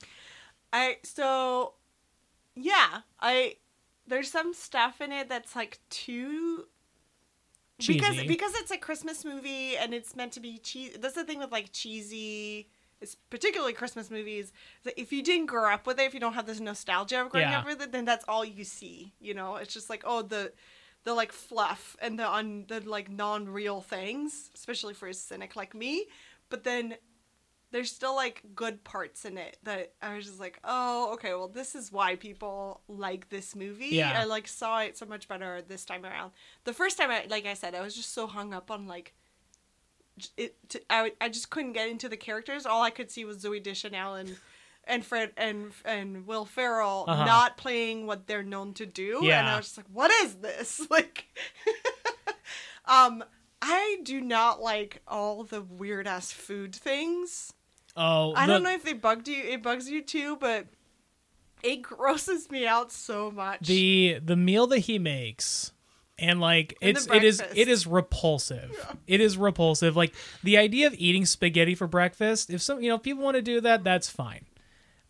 I 0.74 0.98
so 1.04 1.74
yeah, 2.56 3.02
I 3.20 3.56
there's 4.08 4.30
some 4.32 4.54
stuff 4.54 5.00
in 5.00 5.12
it 5.12 5.30
that's 5.30 5.56
like 5.56 5.80
too 5.90 6.66
Cheesy. 7.82 8.28
because 8.28 8.54
it's 8.56 8.72
a 8.72 8.78
Christmas 8.78 9.26
movie 9.26 9.76
and 9.78 9.94
it's 9.94 10.16
meant 10.16 10.32
to 10.34 10.40
be 10.40 10.58
cheesy. 10.58 10.98
That's 10.98 11.16
the 11.16 11.24
thing 11.24 11.40
with 11.40 11.52
like 11.52 11.72
cheesy, 11.72 12.68
it's 13.02 13.16
particularly 13.30 13.74
Christmas 13.74 14.10
movies. 14.12 14.54
That 14.84 15.00
if 15.00 15.12
you 15.12 15.24
didn't 15.24 15.48
grow 15.48 15.72
up 15.74 15.86
with 15.88 16.00
it, 16.00 16.04
if 16.04 16.14
you 16.14 16.20
don't 16.20 16.34
have 16.34 16.46
this 16.46 16.60
nostalgia 16.60 17.22
of 17.22 17.30
growing 17.30 17.50
Yeah. 17.50 17.60
up 17.60 17.66
with 17.66 17.82
it, 17.82 17.92
then 17.92 18.06
that's 18.06 18.26
all 18.28 18.46
you 18.46 18.64
see. 18.64 19.14
You 19.20 19.34
know, 19.34 19.56
it's 19.58 19.74
just 19.74 19.90
like 19.90 20.04
oh 20.06 20.22
the 20.22 20.54
the 21.04 21.14
like 21.14 21.32
fluff 21.32 21.96
and 22.02 22.20
the 22.20 22.26
on 22.26 22.66
the 22.68 22.80
like 22.82 23.10
non 23.10 23.50
real 23.50 23.82
things, 23.82 24.52
especially 24.54 24.94
for 24.94 25.08
a 25.08 25.14
cynic 25.14 25.56
like 25.56 25.74
me. 25.74 26.06
But 26.50 26.64
then 26.64 26.96
there's 27.72 27.92
still 27.92 28.16
like 28.16 28.42
good 28.54 28.84
parts 28.84 29.24
in 29.26 29.38
it 29.38 29.58
that 29.64 29.94
I 30.02 30.16
was 30.16 30.26
just 30.26 30.40
like, 30.40 30.60
oh, 30.64 31.14
okay, 31.14 31.30
well, 31.30 31.48
this 31.48 31.74
is 31.74 31.92
why 31.92 32.16
people 32.18 32.82
like 32.88 33.30
this 33.30 33.56
movie. 33.56 33.88
Yeah. 33.88 34.14
I 34.20 34.26
like 34.26 34.48
saw 34.48 34.82
it 34.82 34.98
so 34.98 35.06
much 35.06 35.28
better 35.28 35.62
this 35.62 35.86
time 35.86 36.06
around. 36.06 36.32
The 36.66 36.74
first 36.74 36.98
time, 36.98 37.10
I, 37.12 37.26
like 37.30 37.46
I 37.46 37.54
said, 37.54 37.74
I 37.74 37.82
was 37.82 37.96
just 37.96 38.14
so 38.14 38.28
hung 38.28 38.54
up 38.54 38.70
on 38.72 38.88
like 38.88 39.14
it. 40.38 40.56
To, 40.70 40.82
I 40.90 41.14
I 41.22 41.30
just 41.30 41.50
couldn't 41.50 41.74
get 41.74 41.90
into 41.90 42.10
the 42.10 42.18
characters. 42.18 42.66
All 42.66 42.82
I 42.84 42.90
could 42.90 43.10
see 43.10 43.24
was 43.26 43.44
Zooey 43.44 43.64
Deschanel 43.64 44.16
and 44.16 44.36
and 44.84 45.06
Fred 45.06 45.32
and 45.38 45.72
and 45.86 46.28
Will 46.28 46.44
Ferrell 46.46 47.06
Uh-huh. 47.08 47.24
not 47.26 47.56
playing 47.56 48.06
what 48.06 48.28
they're 48.28 48.44
known 48.44 48.74
to 48.76 48.86
do. 48.86 49.20
Yeah. 49.24 49.40
And 49.40 49.48
I 49.50 49.56
was 49.58 49.68
just 49.68 49.78
like, 49.78 49.88
what 49.94 50.12
is 50.26 50.36
this? 50.36 50.82
Like, 50.90 51.26
um. 52.86 53.24
I 53.64 54.00
do 54.02 54.20
not 54.22 54.60
like 54.60 55.04
all 55.08 55.44
the 55.44 55.62
weird 55.62 56.08
ass 56.08 56.32
food 56.32 56.74
things. 56.76 57.54
Oh, 57.98 58.34
I 58.36 58.46
the- 58.48 58.54
don't 58.54 58.64
know 58.64 58.74
if 58.74 58.84
they 58.84 58.94
bugged 58.94 59.28
you. 59.28 59.42
It 59.44 59.62
bugs 59.64 59.90
you 59.90 60.02
too, 60.02 60.38
but 60.40 60.68
it 61.64 61.82
grosses 61.82 62.50
me 62.50 62.66
out 62.66 62.92
so 62.92 63.30
much. 63.32 63.68
the 63.68 64.20
the 64.24 64.36
meal 64.36 64.66
that 64.68 64.80
he 64.80 64.98
makes 64.98 65.72
and 66.18 66.40
like 66.40 66.76
And 66.82 66.98
it's 66.98 67.08
it 67.08 67.24
is 67.24 67.42
it 67.56 67.68
is 67.68 67.86
repulsive 67.88 68.96
it 69.08 69.22
is 69.22 69.38
repulsive 69.38 69.96
like 69.96 70.14
the 70.44 70.58
idea 70.58 70.88
of 70.88 70.94
eating 70.96 71.26
spaghetti 71.26 71.74
for 71.76 71.88
breakfast 71.88 72.50
if 72.50 72.62
some 72.62 72.82
you 72.82 72.90
know 72.90 72.96
if 72.96 73.04
people 73.04 73.24
want 73.24 73.36
to 73.36 73.42
do 73.42 73.60
that 73.62 73.84
that's 73.84 74.10
fine 74.10 74.46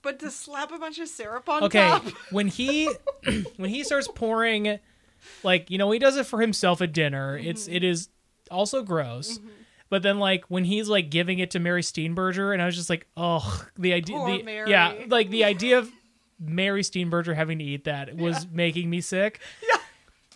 but 0.01 0.19
to 0.19 0.29
slap 0.31 0.71
a 0.71 0.77
bunch 0.79 0.99
of 0.99 1.07
syrup 1.07 1.47
on 1.49 1.63
okay 1.63 1.79
top. 1.87 2.03
when 2.31 2.47
he 2.47 2.89
when 3.57 3.69
he 3.69 3.83
starts 3.83 4.07
pouring 4.13 4.79
like 5.43 5.69
you 5.69 5.77
know 5.77 5.91
he 5.91 5.99
does 5.99 6.15
it 6.17 6.25
for 6.25 6.39
himself 6.41 6.81
at 6.81 6.91
dinner 6.93 7.37
it's 7.37 7.63
Mm-hmm. 7.65 7.75
it 7.75 7.83
is 7.83 8.09
also 8.49 8.81
gross 8.83 9.39
but 9.91 10.01
then 10.01 10.17
like 10.17 10.43
when 10.47 10.63
he's 10.63 10.89
like 10.89 11.11
giving 11.11 11.37
it 11.37 11.51
to 11.51 11.59
Mary 11.59 11.83
Steenburgen 11.83 12.53
and 12.53 12.61
I 12.61 12.65
was 12.65 12.75
just 12.75 12.89
like 12.89 13.05
oh 13.15 13.63
the 13.77 13.93
idea 13.93 14.15
Poor 14.17 14.37
the, 14.37 14.41
Mary. 14.43 14.71
yeah 14.71 14.95
like 15.07 15.29
the 15.29 15.43
idea 15.43 15.77
of 15.77 15.91
Mary 16.39 16.81
Steenburgen 16.81 17.35
having 17.35 17.59
to 17.59 17.63
eat 17.63 17.83
that 17.83 18.15
was 18.17 18.47
making 18.51 18.89
me 18.89 19.01
sick 19.01 19.39
Yeah. 19.61 19.77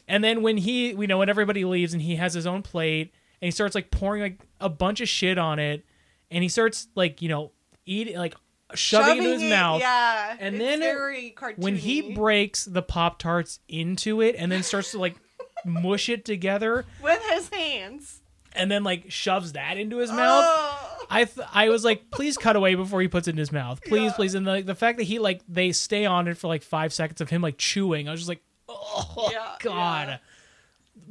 and 0.07 0.23
then 0.23 0.43
when 0.43 0.57
he 0.57 0.89
you 0.91 1.07
know 1.07 1.17
when 1.17 1.29
everybody 1.29 1.65
leaves 1.65 1.93
and 1.93 2.01
he 2.03 2.17
has 2.17 2.35
his 2.35 2.45
own 2.45 2.61
plate 2.61 3.11
and 3.41 3.47
he 3.47 3.51
starts 3.51 3.73
like 3.73 3.89
pouring 3.89 4.21
like 4.21 4.39
a 4.61 4.69
bunch 4.69 5.01
of 5.01 5.09
shit 5.09 5.37
on 5.39 5.57
it 5.57 5.83
and 6.29 6.43
he 6.43 6.49
starts 6.49 6.87
like 6.93 7.21
you 7.23 7.29
know 7.29 7.51
eating 7.87 8.17
like 8.17 8.35
shoving, 8.73 9.17
it 9.17 9.17
into 9.19 9.29
his 9.31 9.41
it, 9.43 9.49
mouth 9.49 9.79
Yeah. 9.79 10.35
And 10.39 10.59
then 10.59 10.81
it- 10.81 11.57
when 11.57 11.75
he 11.77 12.13
breaks 12.13 12.65
the 12.65 12.81
pop 12.81 13.19
tarts 13.19 13.59
into 13.69 14.21
it 14.21 14.35
and 14.37 14.51
then 14.51 14.63
starts 14.63 14.91
to 14.91 14.99
like 14.99 15.15
mush 15.65 16.09
it 16.09 16.25
together 16.25 16.85
with 17.01 17.21
his 17.31 17.49
hands. 17.49 18.21
And 18.55 18.69
then 18.71 18.83
like 18.83 19.11
shoves 19.11 19.53
that 19.53 19.77
into 19.77 19.97
his 19.97 20.09
mouth. 20.11 20.43
Oh. 20.45 21.05
i 21.09 21.23
th- 21.25 21.47
i 21.53 21.69
was 21.69 21.83
like 21.85 22.09
please 22.09 22.35
cut 22.37 22.55
away 22.55 22.73
before 22.75 23.01
he 23.01 23.07
puts 23.07 23.27
it 23.27 23.31
in 23.31 23.37
his 23.37 23.51
mouth. 23.51 23.81
Please 23.83 24.11
please. 24.13 24.33
And 24.35 24.45
the, 24.47 24.61
the 24.61 24.75
fact 24.75 24.97
that 24.97 25.03
he 25.03 25.19
like 25.19 25.41
they 25.47 25.71
stay 25.71 26.05
on 26.05 26.27
it 26.27 26.37
for 26.37 26.47
like 26.47 26.63
five 26.63 26.93
seconds 26.93 27.21
of 27.21 27.29
him 27.29 27.41
like 27.41 27.57
chewing 27.57 28.07
i 28.07 28.11
was 28.11 28.19
just 28.21 28.29
like 28.29 28.41
oh 28.69 29.29
Yeah, 29.31 29.55
god. 29.59 30.19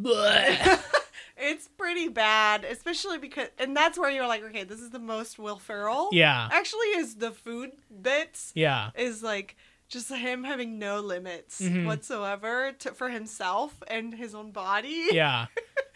Blech. 0.01 0.81
It's 1.37 1.67
pretty 1.67 2.07
bad, 2.09 2.65
especially 2.65 3.19
because, 3.19 3.49
and 3.59 3.77
that's 3.77 3.99
where 3.99 4.09
you're 4.09 4.29
like, 4.29 4.45
okay, 4.45 4.63
this 4.63 4.81
is 4.81 4.91
the 4.91 5.01
most 5.01 5.37
Will 5.37 5.59
Ferrell. 5.59 6.09
yeah. 6.13 6.49
Actually, 6.51 6.87
is 6.97 7.17
the 7.17 7.33
food 7.33 7.73
bits 8.03 8.53
yeah. 8.55 8.91
is 8.95 9.21
like 9.21 9.57
just 9.89 10.09
him 10.13 10.45
having 10.45 10.79
no 10.79 11.01
limits 11.01 11.61
Mhm. 11.61 11.87
whatsoever 11.87 12.73
to, 12.81 12.93
for 12.93 13.09
himself 13.11 13.83
and 13.89 14.15
his 14.15 14.35
own 14.35 14.51
body. 14.51 15.07
yeah 15.13 15.47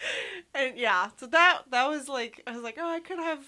and 0.54 0.76
yeah, 0.76 1.08
so 1.16 1.26
that 1.26 1.62
that 1.70 1.88
was 1.88 2.08
like 2.08 2.42
I 2.46 2.52
was 2.52 2.62
like, 2.62 2.76
oh, 2.78 2.88
I 2.88 3.00
could 3.00 3.18
have. 3.18 3.44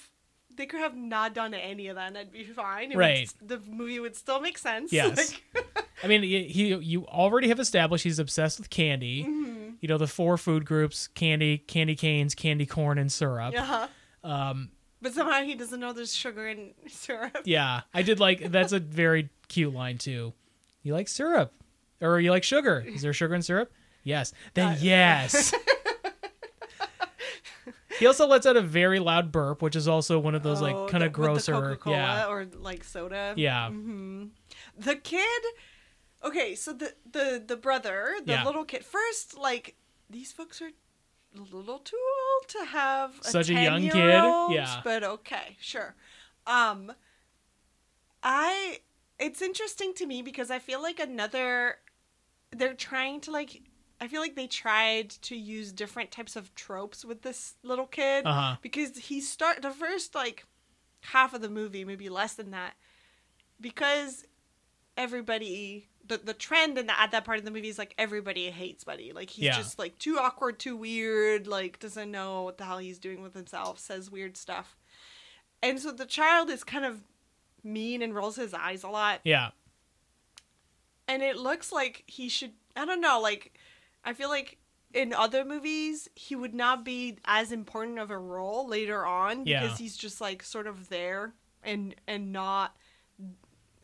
They 0.57 0.67
could 0.67 0.81
have 0.81 0.97
not 0.97 1.33
done 1.33 1.55
any 1.55 1.87
of 1.87 1.97
that, 1.97 2.09
and 2.09 2.19
I'd 2.19 2.33
be 2.33 2.43
fine. 2.45 2.91
It 2.93 2.97
Right. 2.99 3.23
s- 3.23 3.35
the 3.41 3.61
movie 3.61 3.99
would 4.01 4.17
still 4.17 4.41
make 4.41 4.59
sense. 4.59 4.93
Yes. 4.93 5.35
Like, 5.55 5.87
i 6.03 6.07
mean 6.07 6.23
he, 6.23 6.75
you 6.77 7.07
already 7.07 7.49
have 7.49 7.61
established 7.61 8.05
he's 8.05 8.19
obsessed 8.19 8.59
with 8.59 8.71
candy 8.71 9.23
mhm. 9.25 9.75
you 9.81 9.87
know 9.89 9.99
the 9.99 10.07
four 10.07 10.39
food 10.39 10.65
groups 10.65 11.09
candy 11.09 11.59
candy 11.59 11.95
canes 11.95 12.35
candy 12.35 12.65
corn 12.65 12.97
and 12.97 13.13
syrup 13.13 13.53
Yeah. 13.53 13.87
um 14.25 14.71
But 15.03 15.15
somehow 15.15 15.43
he 15.43 15.55
doesn't 15.55 15.81
know 15.81 15.93
there's 15.93 16.15
sugar 16.15 16.47
in 16.49 16.73
syrup. 16.89 17.39
Yeah, 17.45 17.83
I 17.95 18.03
did 18.03 18.21
like 18.21 18.51
that's 18.51 18.73
a 18.73 18.79
very 18.81 19.31
cute 19.49 19.73
line 19.75 19.99
too. 19.99 20.33
You 20.83 20.93
like 20.93 21.09
syrup, 21.09 21.53
or 22.01 22.21
you 22.21 22.31
like 22.31 22.45
sugar? 22.45 22.85
Is 22.87 23.03
there 23.03 23.13
sugar 23.13 23.35
in 23.35 23.43
syrup? 23.43 23.73
Yes. 24.05 24.33
Then 24.55 24.69
Uh, 24.69 24.77
yes. 24.81 25.53
he 27.99 28.07
also 28.07 28.27
lets 28.27 28.47
out 28.47 28.57
a 28.57 28.63
very 28.63 28.99
loud 28.99 29.31
burp, 29.33 29.61
which 29.63 29.77
is 29.77 29.87
also 29.89 30.19
one 30.19 30.35
of 30.35 30.43
those 30.43 30.61
Oh, 30.63 30.65
like 30.65 30.91
kind 30.91 31.03
the- 31.03 31.07
of 31.09 31.13
with 31.13 31.13
the 31.13 31.21
grosser. 31.53 31.55
Coca-Cola 31.55 31.97
Yeah. 31.97 32.27
or 32.29 32.47
like 32.59 32.85
soda. 32.85 33.35
Yeah. 33.37 33.69
hmm 33.69 34.27
The 34.79 34.97
kid, 34.97 35.43
okay, 36.25 36.55
so 36.55 36.73
the 36.73 36.95
the 37.11 37.43
the 37.47 37.57
brother, 37.57 38.15
the 38.25 38.33
Yeah. 38.33 38.45
little 38.45 38.65
kid. 38.65 38.85
First, 38.85 39.37
like 39.37 39.77
these 40.09 40.33
folks 40.33 40.63
are 40.63 40.71
a 41.37 41.41
little 41.57 41.79
too 41.79 41.97
old 41.97 42.49
to 42.49 42.65
have 42.67 43.19
a 43.21 43.25
Such 43.25 43.51
a 43.51 43.55
young 43.55 43.83
kid, 43.83 43.93
10-year-old, 43.93 44.53
yeah. 44.53 44.81
But 44.83 45.05
okay, 45.05 45.57
sure. 45.61 45.95
Um, 46.47 46.93
I 48.23 48.81
it's 49.19 49.43
interesting 49.43 49.93
to 49.95 50.07
me 50.07 50.23
because 50.23 50.51
I 50.51 50.59
feel 50.59 50.83
like 50.83 50.99
another 51.01 51.77
they're 52.51 52.75
trying 52.75 53.21
to 53.23 53.31
like 53.31 53.63
I 54.01 54.09
feel 54.09 54.21
like 54.21 54.35
they 54.35 54.47
tried 54.47 55.11
to 55.11 55.37
use 55.37 55.73
different 55.73 56.11
types 56.11 56.35
of 56.35 56.55
tropes 56.55 57.05
with 57.05 57.23
this 57.23 57.55
little 57.63 57.87
kid 57.87 58.25
Uh-huh. 58.27 58.57
because 58.63 58.97
he 58.97 59.21
start 59.21 59.63
the 59.63 59.71
first 59.71 60.15
like 60.15 60.47
half 61.03 61.33
of 61.35 61.41
the 61.43 61.49
movie, 61.51 61.85
maybe 61.85 62.09
less 62.09 62.35
than 62.35 62.51
that, 62.51 62.75
because 63.61 64.25
everybody 64.97 65.89
the 66.11 66.19
the 66.19 66.35
trend 66.35 66.77
in 66.77 66.87
the, 66.87 67.01
at 67.01 67.11
that 67.13 67.25
part 67.25 67.39
of 67.39 67.45
the 67.47 67.51
movie 67.51 67.69
is 67.69 67.79
like 67.79 67.95
everybody 67.97 68.51
hates 68.51 68.85
Buddy. 68.85 69.13
Like 69.13 69.31
he's 69.31 69.45
Yeah. 69.47 69.57
just 69.57 69.79
like 69.79 69.97
too 69.99 70.19
awkward, 70.19 70.59
too 70.59 70.77
weird, 70.77 71.47
like 71.47 71.79
doesn't 71.81 72.11
know 72.11 72.43
what 72.43 72.59
the 72.59 72.65
hell 72.67 72.79
he's 72.79 72.99
doing 72.99 73.23
with 73.23 73.33
himself, 73.35 73.79
says 73.79 74.11
weird 74.11 74.37
stuff. 74.37 74.77
And 75.63 75.81
so 75.81 75.91
the 75.93 76.07
child 76.07 76.51
is 76.51 76.63
kind 76.65 76.85
of 76.85 77.03
mean 77.63 78.03
and 78.03 78.15
rolls 78.15 78.37
his 78.37 78.53
eyes 78.55 78.83
a 78.83 78.89
lot 78.89 79.21
Yeah. 79.25 79.51
and 81.07 81.23
it 81.23 81.37
looks 81.37 81.71
like 81.73 82.05
he 82.07 82.29
should 82.29 82.53
i 82.75 82.85
don't 82.87 83.03
know 83.03 83.21
like 83.21 83.53
i 84.05 84.15
feel 84.15 84.31
like 84.31 84.57
in 84.95 85.13
other 85.13 85.45
movies 85.45 86.09
he 86.15 86.35
would 86.35 86.55
not 86.55 86.85
be 86.87 87.19
as 87.27 87.53
important 87.53 87.99
of 87.99 88.11
a 88.11 88.19
role 88.19 88.67
later 88.67 89.05
on 89.05 89.45
Yeah. 89.47 89.61
because 89.63 89.79
he's 89.79 89.97
just 89.97 90.21
like 90.23 90.43
sort 90.43 90.67
of 90.67 90.89
there 90.89 91.35
and 91.63 91.95
and 92.07 92.33
not 92.33 92.75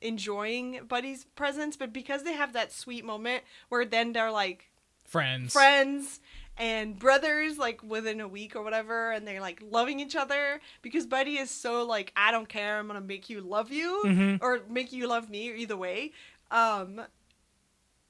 enjoying 0.00 0.80
buddy's 0.88 1.24
presence 1.24 1.76
but 1.76 1.92
because 1.92 2.22
they 2.22 2.32
have 2.34 2.52
that 2.52 2.72
sweet 2.72 3.04
moment 3.04 3.42
where 3.68 3.84
then 3.84 4.12
they're 4.12 4.30
like 4.30 4.70
Friends. 5.04 5.52
friends 5.52 6.20
and 6.58 6.98
brothers 6.98 7.58
like 7.58 7.82
within 7.82 8.20
a 8.20 8.26
week 8.28 8.56
or 8.56 8.62
whatever 8.62 9.12
and 9.12 9.26
they're 9.26 9.40
like 9.40 9.62
loving 9.70 10.00
each 10.00 10.16
other 10.16 10.60
because 10.82 11.06
buddy 11.06 11.36
is 11.38 11.50
so 11.50 11.84
like 11.84 12.12
i 12.16 12.30
don't 12.30 12.48
care 12.48 12.78
i'm 12.78 12.86
gonna 12.86 13.00
make 13.00 13.28
you 13.30 13.40
love 13.40 13.70
you 13.70 14.02
Mhm. 14.04 14.38
or 14.42 14.60
make 14.68 14.92
you 14.92 15.06
love 15.06 15.30
me 15.30 15.50
or 15.50 15.54
either 15.54 15.76
way 15.76 16.12
um 16.50 17.02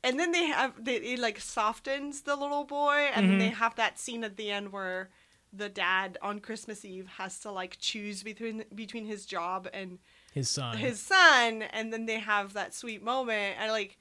and 0.05 0.19
then 0.21 0.31
they 0.33 0.45
have 0.47 0.85
they, 0.85 0.97
it 0.97 1.19
like 1.19 1.41
softens 1.41 2.23
the 2.23 2.37
little 2.37 2.65
boy 2.65 3.09
and 3.15 3.29
then 3.29 3.39
they 3.39 3.49
have 3.49 3.75
that 3.77 3.99
scene 3.99 4.25
at 4.25 4.37
the 4.37 4.51
end 4.51 4.73
where 4.73 5.11
the 5.53 5.69
dad 5.69 6.19
on 6.23 6.39
christmas 6.41 6.85
eve 6.85 7.07
has 7.19 7.39
to 7.41 7.51
like 7.51 7.77
choose 7.81 8.23
between 8.23 8.65
between 8.75 9.07
his 9.07 9.27
job 9.27 9.69
and 9.73 9.99
His 10.37 10.51
son. 10.51 10.77
his 10.77 11.01
son 11.01 11.63
and 11.63 11.91
then 11.93 12.05
they 12.07 12.19
have 12.21 12.53
that 12.53 12.75
sweet 12.75 13.03
moment 13.03 13.57
and 13.59 13.73
like 13.73 13.97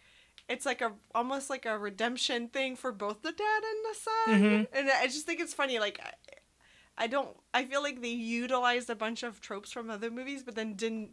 it's 0.50 0.66
like 0.66 0.82
a 0.82 0.92
almost 1.16 1.50
like 1.50 1.66
a 1.66 1.78
redemption 1.78 2.50
thing 2.50 2.76
for 2.76 2.92
both 2.92 3.22
the 3.22 3.32
dad 3.32 3.62
and 3.72 3.80
the 3.90 3.96
son 4.08 4.42
Mhm. 4.42 4.68
and 4.78 4.92
i 4.92 5.06
just 5.08 5.26
think 5.26 5.40
it's 5.40 5.54
funny 5.54 5.80
like 5.80 5.98
I, 6.04 6.12
I 7.06 7.08
don't 7.08 7.30
i 7.54 7.64
feel 7.64 7.82
like 7.82 8.02
they 8.02 8.10
utilized 8.10 8.90
a 8.90 8.96
bunch 8.96 9.24
of 9.24 9.40
tropes 9.40 9.72
from 9.72 9.90
other 9.90 10.12
movies 10.12 10.44
but 10.44 10.56
then 10.56 10.74
didn't 10.76 11.12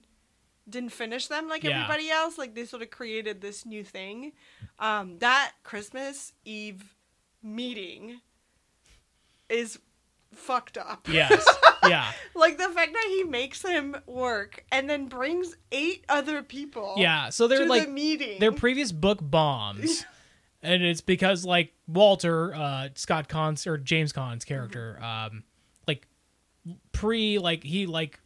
didn't 0.68 0.90
finish 0.92 1.28
them 1.28 1.48
like 1.48 1.62
Yeah. 1.62 1.70
everybody 1.82 2.10
else 2.10 2.36
like 2.36 2.54
they 2.56 2.64
sort 2.64 2.82
of 2.82 2.90
created 2.90 3.40
this 3.40 3.64
new 3.64 3.84
thing 3.84 4.32
um 4.80 5.18
that 5.20 5.52
christmas 5.62 6.32
eve 6.44 6.96
meeting 7.44 8.20
is 9.48 9.78
fucked 10.34 10.78
up 10.78 11.08
yes. 11.08 11.44
Yeah. 11.88 12.12
like 12.36 12.58
the 12.58 12.68
fact 12.68 12.92
that 12.92 13.06
he 13.08 13.24
makes 13.24 13.60
him 13.62 13.96
work 14.06 14.64
and 14.70 14.88
then 14.88 15.06
brings 15.06 15.56
eight 15.72 16.04
other 16.08 16.42
people. 16.42 16.94
Yeah. 16.96 17.30
So 17.30 17.48
they're 17.48 17.66
like 17.66 17.86
the 17.86 17.90
meeting. 17.90 18.38
their 18.38 18.52
previous 18.52 18.92
book 18.92 19.18
bombs. 19.20 20.04
and 20.62 20.82
it's 20.82 21.00
because 21.00 21.44
like 21.44 21.72
Walter, 21.88 22.54
uh 22.54 22.88
Scott 22.94 23.28
Caan's 23.28 23.66
or 23.66 23.78
James 23.78 24.12
Caan's 24.12 24.44
character, 24.44 25.02
um 25.02 25.42
like 25.88 26.06
pre 26.92 27.38
like 27.38 27.64
he 27.64 27.86
like 27.86 28.20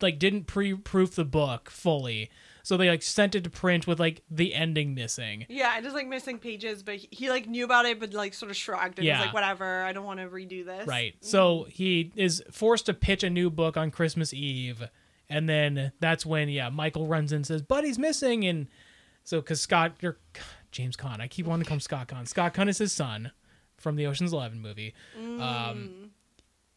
like 0.00 0.18
didn't 0.18 0.44
pre-proof 0.46 1.14
the 1.14 1.24
book 1.24 1.70
fully. 1.70 2.30
So 2.66 2.76
they 2.76 2.88
like 2.88 3.02
sent 3.02 3.36
it 3.36 3.44
to 3.44 3.50
print 3.50 3.86
with 3.86 4.00
like 4.00 4.22
the 4.28 4.52
ending 4.52 4.92
missing. 4.92 5.46
yeah, 5.48 5.80
just 5.80 5.94
like 5.94 6.08
missing 6.08 6.40
pages, 6.40 6.82
but 6.82 6.96
he, 6.96 7.06
he 7.12 7.30
like 7.30 7.46
knew 7.46 7.64
about 7.64 7.86
it, 7.86 8.00
but 8.00 8.12
like 8.12 8.34
sort 8.34 8.50
of 8.50 8.56
shrugged 8.56 8.98
and 8.98 9.06
Yeah. 9.06 9.18
was 9.18 9.26
like, 9.26 9.34
"Whatever, 9.34 9.84
I 9.84 9.92
don't 9.92 10.04
want 10.04 10.18
to 10.18 10.26
redo 10.26 10.64
this." 10.66 10.84
Right. 10.84 11.14
So 11.20 11.68
he 11.70 12.10
is 12.16 12.42
forced 12.50 12.86
to 12.86 12.92
pitch 12.94 13.22
a 13.22 13.30
new 13.30 13.50
book 13.50 13.76
on 13.76 13.92
Christmas 13.92 14.34
Eve. 14.34 14.82
And 15.28 15.48
then 15.48 15.92
that's 16.00 16.26
when, 16.26 16.48
yeah, 16.48 16.68
Michael 16.70 17.06
runs 17.06 17.30
in 17.30 17.36
and 17.36 17.46
says, 17.46 17.62
Buddy's 17.62 18.00
missing. 18.00 18.44
And 18.44 18.66
so, 19.22 19.40
because 19.40 19.60
Scott, 19.60 19.94
or 20.02 20.18
James 20.72 20.96
Caan, 20.96 21.20
I 21.20 21.28
keep 21.28 21.46
wanting 21.46 21.62
to 21.66 21.68
call 21.68 21.78
Scott 21.78 22.08
Caan. 22.08 22.26
Scott 22.26 22.52
Caan 22.52 22.68
is 22.68 22.78
his 22.78 22.92
son 22.92 23.30
from 23.76 23.94
the 23.94 24.06
Ocean's 24.08 24.32
Eleven 24.32 24.60
movie. 24.60 24.92
Um, 25.40 26.10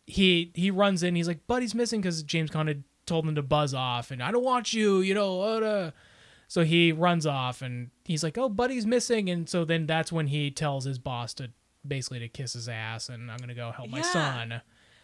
he 0.06 0.52
he 0.54 0.70
runs 0.72 1.02
in, 1.02 1.16
he's 1.16 1.28
like, 1.28 1.48
Buddy's 1.48 1.74
missing 1.74 2.00
because 2.02 2.22
James 2.22 2.52
Caan 2.52 2.68
had 2.68 2.84
told 3.10 3.28
him 3.28 3.36
to 3.36 3.44
buzz 3.44 3.74
off. 3.74 4.12
And 4.12 4.24
I 4.24 4.32
don't 4.32 4.44
want 4.46 4.72
you, 4.74 5.02
you 5.02 5.14
know. 5.14 5.42
Uh, 5.42 5.92
so 6.48 6.64
he 6.64 6.92
runs 6.92 7.26
off 7.26 7.62
and 7.62 7.90
he's 8.06 8.24
like, 8.24 8.38
oh, 8.38 8.48
Buddy's 8.50 8.86
missing. 8.86 9.30
And 9.30 9.48
so 9.50 9.66
then 9.66 9.86
that's 9.86 10.12
when 10.12 10.28
he 10.28 10.50
tells 10.52 10.86
his 10.86 10.98
boss 10.98 11.34
to 11.36 11.52
basically 11.88 12.20
to 12.20 12.28
kiss 12.28 12.54
his 12.54 12.68
ass 12.70 13.10
and 13.10 13.30
I'm 13.30 13.38
going 13.38 13.50
to 13.50 13.54
go 13.56 13.72
help 13.72 13.90
my 13.90 13.98
Yeah. 14.00 14.04
son. 14.04 14.62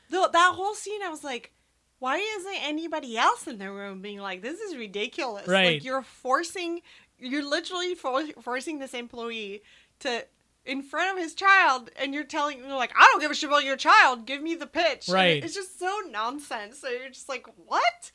Though 0.10 0.28
that 0.32 0.52
whole 0.56 0.74
scene, 0.76 1.02
I 1.04 1.10
was 1.10 1.24
like, 1.24 1.52
"Why 2.00 2.18
isn't 2.18 2.56
anybody 2.64 3.18
else 3.18 3.48
in 3.48 3.58
the 3.58 3.72
room 3.72 4.02
being 4.02 4.20
like, 4.20 4.42
this 4.42 4.60
is 4.60 4.76
ridiculous? 4.76 5.48
Right. 5.48 5.74
Like 5.76 5.84
you're 5.84 6.04
forcing, 6.04 6.82
you're 7.20 7.48
literally 7.48 7.96
for- 7.96 8.26
forcing 8.42 8.80
this 8.80 8.94
employee 8.94 9.62
to." 10.00 10.26
In 10.66 10.82
front 10.82 11.16
of 11.16 11.24
his 11.24 11.36
child, 11.36 11.92
and 11.96 12.14
you're 12.14 12.24
telling 12.24 12.60
you're 12.60 12.76
like, 12.76 12.94
I 12.98 13.08
don't 13.12 13.22
give 13.22 13.30
a 13.30 13.36
shit 13.36 13.50
about 13.50 13.64
your 13.64 13.76
child. 13.76 14.26
Give 14.26 14.42
me 14.42 14.56
the 14.56 14.66
pitch. 14.66 15.08
And 15.08 15.16
Right. 15.16 15.44
it's 15.44 15.54
just 15.54 15.78
so 15.80 16.02
nonsense. 16.10 16.80
So 16.80 16.90
you're 16.90 17.10
just 17.10 17.30
like, 17.30 17.46
what? 17.66 18.12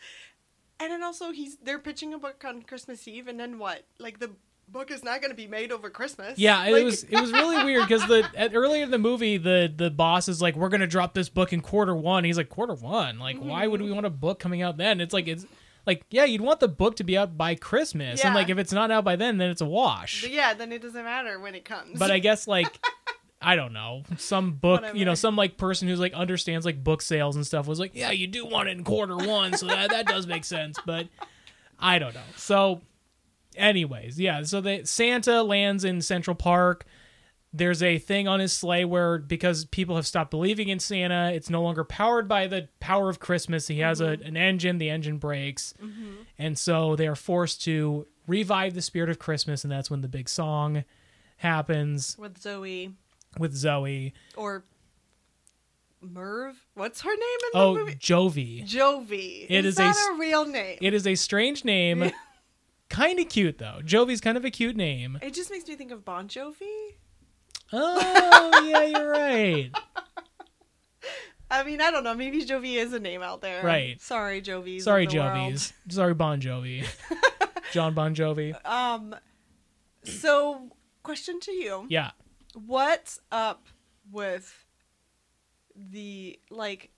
And 0.80 0.90
then 0.90 1.02
also 1.02 1.30
he's 1.30 1.58
they're 1.58 1.78
pitching 1.78 2.12
a 2.12 2.18
book 2.18 2.44
on 2.44 2.62
Christmas 2.62 3.06
Eve, 3.06 3.28
and 3.28 3.38
then 3.38 3.58
what? 3.58 3.84
Like 3.98 4.18
the 4.18 4.30
book 4.72 4.90
is 4.90 5.02
not 5.02 5.20
going 5.20 5.30
to 5.30 5.36
be 5.36 5.46
made 5.46 5.72
over 5.72 5.90
Christmas. 5.90 6.38
Yeah, 6.38 6.64
it 6.64 6.84
was 6.84 7.04
it 7.04 7.20
was 7.20 7.32
really 7.32 7.62
weird 7.64 7.82
because 7.82 8.06
the 8.06 8.28
at, 8.34 8.54
earlier 8.54 8.84
in 8.84 8.90
the 8.90 8.98
movie 8.98 9.36
the 9.36 9.72
the 9.74 9.90
boss 9.90 10.28
is 10.28 10.40
like 10.40 10.56
we're 10.56 10.68
gonna 10.68 10.86
drop 10.86 11.14
this 11.14 11.28
book 11.28 11.52
in 11.52 11.60
quarter 11.60 11.94
one. 11.94 12.24
He's 12.24 12.36
like 12.36 12.48
quarter 12.48 12.74
one. 12.74 13.18
Like 13.18 13.38
why 13.38 13.66
would 13.66 13.80
mm-hmm. 13.80 13.88
we 13.88 13.94
want 13.94 14.06
a 14.06 14.10
book 14.10 14.38
coming 14.38 14.62
out 14.62 14.76
then? 14.76 15.00
It's 15.00 15.12
like 15.12 15.28
it's 15.28 15.46
like 15.86 16.04
yeah 16.10 16.24
you'd 16.24 16.40
want 16.40 16.60
the 16.60 16.68
book 16.68 16.96
to 16.96 17.04
be 17.04 17.16
out 17.16 17.36
by 17.36 17.54
Christmas. 17.54 18.24
And 18.24 18.34
like 18.34 18.48
if 18.48 18.58
it's 18.58 18.72
not 18.72 18.90
out 18.90 19.04
by 19.04 19.16
then 19.16 19.38
then 19.38 19.50
it's 19.50 19.60
a 19.60 19.66
wash. 19.66 20.22
But 20.22 20.30
yeah, 20.30 20.54
then 20.54 20.72
it 20.72 20.82
doesn't 20.82 21.04
matter 21.04 21.38
when 21.40 21.54
it 21.54 21.64
comes. 21.64 21.98
But 21.98 22.10
I 22.10 22.18
guess 22.18 22.46
like 22.46 22.78
I 23.42 23.56
don't 23.56 23.72
know. 23.72 24.02
Some 24.18 24.52
book 24.52 24.84
you 24.94 25.04
know 25.04 25.14
some 25.14 25.36
like 25.36 25.56
person 25.56 25.88
who's 25.88 26.00
like 26.00 26.12
understands 26.14 26.66
like 26.66 26.82
book 26.82 27.02
sales 27.02 27.36
and 27.36 27.46
stuff 27.46 27.66
was 27.66 27.80
like 27.80 27.92
yeah 27.94 28.10
you 28.10 28.26
do 28.26 28.44
want 28.44 28.68
it 28.68 28.76
in 28.76 28.84
quarter 28.84 29.16
one 29.16 29.56
so 29.56 29.66
that 29.66 29.90
that 29.90 30.06
does 30.06 30.26
make 30.26 30.44
sense. 30.44 30.78
But 30.84 31.08
I 31.78 31.98
don't 31.98 32.14
know. 32.14 32.20
So 32.36 32.82
anyways 33.56 34.20
yeah 34.20 34.42
so 34.44 34.60
the 34.60 34.82
Santa 34.84 35.42
lands 35.42 35.84
in 35.84 36.00
Central 36.00 36.36
Park 36.36 36.86
there's 37.52 37.82
a 37.82 37.98
thing 37.98 38.28
on 38.28 38.38
his 38.40 38.52
sleigh 38.52 38.84
where 38.84 39.18
because 39.18 39.64
people 39.64 39.96
have 39.96 40.06
stopped 40.06 40.30
believing 40.30 40.68
in 40.68 40.78
Santa, 40.78 41.32
it's 41.32 41.50
no 41.50 41.62
longer 41.62 41.82
powered 41.84 42.28
by 42.28 42.46
the 42.46 42.68
power 42.78 43.08
of 43.08 43.18
Christmas. 43.18 43.66
He 43.66 43.80
has 43.80 44.00
a, 44.00 44.16
mm-hmm. 44.16 44.26
an 44.26 44.36
engine, 44.36 44.78
the 44.78 44.88
engine 44.90 45.18
breaks. 45.18 45.74
Mm-hmm. 45.82 46.22
And 46.38 46.58
so 46.58 46.94
they 46.96 47.08
are 47.08 47.16
forced 47.16 47.62
to 47.64 48.06
revive 48.26 48.74
the 48.74 48.82
spirit 48.82 49.10
of 49.10 49.18
Christmas, 49.18 49.64
and 49.64 49.72
that's 49.72 49.90
when 49.90 50.00
the 50.00 50.08
big 50.08 50.28
song 50.28 50.84
happens 51.38 52.16
with 52.18 52.38
Zoe 52.38 52.92
with 53.38 53.54
Zoe. 53.54 54.12
or 54.36 54.64
Merv, 56.02 56.56
what's 56.74 57.02
her 57.02 57.10
name 57.10 57.18
in 57.20 57.50
the 57.52 57.58
Oh, 57.58 57.74
movie? 57.74 57.94
Jovi. 57.96 58.66
Jovi. 58.66 59.46
It 59.48 59.64
is 59.64 59.74
is 59.74 59.78
a 59.78 59.82
that 59.82 59.90
s- 59.90 60.08
a, 60.12 60.18
real 60.18 60.46
name? 60.46 60.78
It 60.80 60.94
is 60.94 61.06
a 61.06 61.14
strange 61.14 61.64
name. 61.64 62.10
kind 62.88 63.20
of 63.20 63.28
cute, 63.28 63.58
though. 63.58 63.80
Jovi's 63.84 64.20
kind 64.20 64.38
of 64.38 64.44
a 64.44 64.50
cute 64.50 64.76
name. 64.76 65.18
It 65.20 65.34
just 65.34 65.50
makes 65.50 65.68
me 65.68 65.74
think 65.76 65.90
of 65.90 66.04
Bon 66.04 66.26
Jovi. 66.26 66.94
Oh, 67.72 68.64
yeah, 68.66 68.82
you're 68.82 69.08
right. 69.10 69.70
I 71.50 71.64
mean, 71.64 71.80
I 71.80 71.90
don't 71.90 72.04
know. 72.04 72.14
Maybe 72.14 72.44
Jovi 72.44 72.76
is 72.76 72.92
a 72.92 73.00
name 73.00 73.22
out 73.22 73.40
there. 73.40 73.64
Right. 73.64 74.00
Sorry, 74.00 74.40
Jovi's. 74.40 74.84
Sorry, 74.84 75.06
the 75.06 75.18
world. 75.18 75.52
Jovi's. 75.52 75.72
Sorry, 75.88 76.14
Bon 76.14 76.40
Jovi. 76.40 76.86
John 77.72 77.94
Bon 77.94 78.14
Jovi. 78.14 78.54
Um. 78.64 79.16
So, 80.04 80.70
question 81.02 81.40
to 81.40 81.52
you: 81.52 81.86
Yeah. 81.88 82.12
What's 82.54 83.20
up 83.32 83.66
with 84.10 84.64
the 85.74 86.38
like 86.50 86.90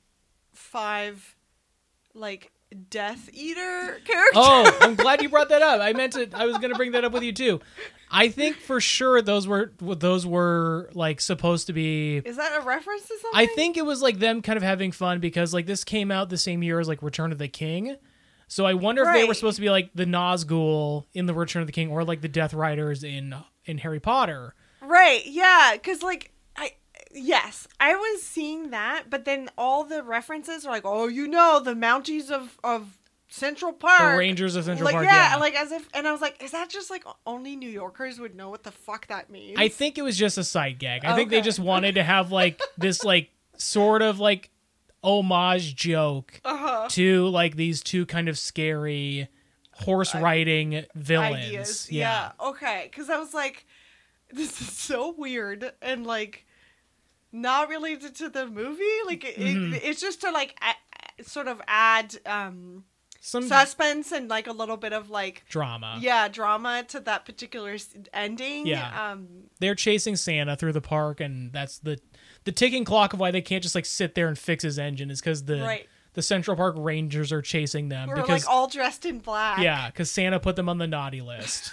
five 0.54 1.36
like 2.14 2.52
Death 2.90 3.28
Eater 3.32 4.00
character. 4.04 4.32
Oh, 4.34 4.78
I'm 4.80 4.94
glad 4.94 5.22
you 5.22 5.28
brought 5.28 5.48
that 5.50 5.62
up. 5.62 5.80
I 5.80 5.92
meant 5.92 6.14
to. 6.14 6.28
I 6.34 6.46
was 6.46 6.58
going 6.58 6.70
to 6.70 6.76
bring 6.76 6.92
that 6.92 7.04
up 7.04 7.12
with 7.12 7.22
you 7.22 7.32
too. 7.32 7.60
I 8.10 8.28
think 8.28 8.56
for 8.56 8.80
sure 8.80 9.22
those 9.22 9.48
were 9.48 9.72
those 9.78 10.26
were 10.26 10.90
like 10.92 11.20
supposed 11.20 11.66
to 11.68 11.72
be. 11.72 12.18
Is 12.18 12.36
that 12.36 12.60
a 12.60 12.64
reference 12.64 13.02
to 13.02 13.18
something? 13.20 13.30
I 13.40 13.46
think 13.46 13.76
it 13.76 13.86
was 13.86 14.02
like 14.02 14.18
them 14.18 14.42
kind 14.42 14.56
of 14.56 14.62
having 14.62 14.92
fun 14.92 15.20
because 15.20 15.54
like 15.54 15.66
this 15.66 15.82
came 15.84 16.10
out 16.10 16.28
the 16.28 16.36
same 16.36 16.62
year 16.62 16.78
as 16.78 16.88
like 16.88 17.02
Return 17.02 17.32
of 17.32 17.38
the 17.38 17.48
King, 17.48 17.96
So 18.48 18.66
I 18.66 18.74
wonder 18.74 19.02
if 19.02 19.14
they 19.14 19.24
were 19.24 19.34
supposed 19.34 19.56
to 19.56 19.62
be 19.62 19.70
like 19.70 19.90
the 19.94 20.04
Nazgul 20.04 21.06
in 21.14 21.26
the 21.26 21.34
Return 21.34 21.62
of 21.62 21.66
the 21.66 21.72
King, 21.72 21.90
or 21.90 22.04
like 22.04 22.20
the 22.20 22.28
Death 22.28 22.52
Riders 22.52 23.02
in 23.02 23.34
in 23.64 23.78
Harry 23.78 24.00
Potter. 24.00 24.54
Right. 24.82 25.24
Yeah. 25.24 25.70
Because 25.72 26.02
like 26.02 26.31
yes 27.12 27.66
I 27.80 27.94
was 27.94 28.22
seeing 28.22 28.70
that, 28.70 29.04
but 29.10 29.24
then 29.24 29.50
all 29.58 29.84
the 29.84 30.02
references 30.02 30.64
are 30.64 30.70
like, 30.70 30.84
oh, 30.84 31.08
you 31.08 31.26
know, 31.26 31.60
the 31.60 31.74
Mounties 31.74 32.30
of 32.30 32.58
of 32.62 32.98
Central 33.32 33.72
Park. 33.72 34.12
The 34.12 34.18
Rangers 34.18 34.56
of 34.56 34.64
Central 34.64 34.84
like, 34.84 34.94
Park. 34.94 35.06
Yeah, 35.06 35.30
Yeah, 35.30 35.36
like 35.36 35.54
as 35.54 35.72
if, 35.72 35.88
and 35.94 36.06
I 36.06 36.12
was 36.12 36.20
like, 36.20 36.42
is 36.42 36.50
that 36.50 36.68
just 36.68 36.90
like 36.90 37.04
only 37.26 37.56
New 37.56 37.68
Yorkers 37.68 38.20
would 38.20 38.34
know 38.34 38.50
what 38.50 38.62
the 38.62 38.70
fuck 38.70 39.06
that 39.06 39.30
means? 39.30 39.58
I 39.58 39.68
think 39.68 39.96
it 39.96 40.02
was 40.02 40.18
just 40.18 40.36
a 40.36 40.44
side 40.44 40.78
gag. 40.78 41.04
I 41.04 41.16
think 41.16 41.30
they 41.30 41.40
just 41.40 41.58
wanted 41.58 41.94
to 41.94 42.02
have 42.02 42.30
like 42.30 42.60
this 42.78 43.04
like 43.04 43.30
sort 43.56 44.02
of 44.02 44.20
like 44.20 44.50
homage 45.02 45.74
joke 45.74 46.40
uh-huh. 46.44 46.88
to 46.90 47.26
like 47.28 47.56
these 47.56 47.82
two 47.82 48.06
kind 48.06 48.28
of 48.28 48.38
scary 48.38 49.28
horse 49.72 50.14
riding 50.14 50.84
villains. 50.94 51.90
Yeah. 51.90 52.32
Yeah. 52.38 52.48
Okay. 52.48 52.88
Because 52.90 53.08
I 53.08 53.18
was 53.18 53.32
like, 53.32 53.66
this 54.30 54.60
is 54.60 54.72
so 54.72 55.14
weird 55.16 55.72
and 55.80 56.06
like 56.06 56.46
not 57.32 57.68
related 57.68 58.14
to 58.16 58.28
the 58.28 58.46
movie. 58.46 58.84
Like 59.06 59.24
it, 59.24 59.36
Mhm. 59.36 59.74
it, 59.74 59.82
it's 59.84 60.00
just 60.00 60.20
to 60.20 60.30
like 60.30 60.56
a, 60.62 61.22
sort 61.24 61.48
of 61.48 61.60
add 61.66 62.16
um 62.26 62.84
Some 63.20 63.46
suspense 63.48 64.12
and 64.12 64.28
like 64.28 64.46
a 64.46 64.52
little 64.52 64.76
bit 64.76 64.92
of 64.92 65.08
like 65.10 65.44
drama. 65.48 65.98
yeah 66.00 66.28
drama 66.28 66.84
to 66.88 67.00
that 67.00 67.24
particular 67.24 67.76
ending. 68.12 68.66
Yeah. 68.66 69.10
Um. 69.12 69.44
They're 69.60 69.74
chasing 69.74 70.16
Santa 70.16 70.56
through 70.56 70.72
the 70.72 70.80
park 70.80 71.20
and 71.20 71.52
that's 71.52 71.78
the 71.78 71.98
the 72.44 72.52
ticking 72.52 72.84
clock 72.84 73.12
of 73.12 73.20
why 73.20 73.30
they 73.30 73.40
can't 73.42 73.62
just 73.62 73.74
like 73.74 73.86
sit 73.86 74.14
there 74.14 74.28
and 74.28 74.38
fix 74.38 74.62
his 74.64 74.78
engine 74.78 75.10
is 75.10 75.20
cuz 75.20 75.44
the 75.44 75.60
Right. 75.62 75.88
the 76.14 76.22
Central 76.22 76.56
Park 76.56 76.74
Rangers 76.78 77.32
are 77.32 77.40
chasing 77.42 77.88
them 77.88 78.08
We're 78.08 78.16
because 78.16 78.44
like 78.44 78.50
all 78.52 78.66
dressed 78.68 79.06
in 79.06 79.20
black. 79.20 79.60
yeah, 79.60 79.90
cuz 79.92 80.10
Santa 80.10 80.38
put 80.40 80.56
them 80.56 80.68
on 80.68 80.78
the 80.78 80.86
naughty 80.88 81.20
list. 81.22 81.72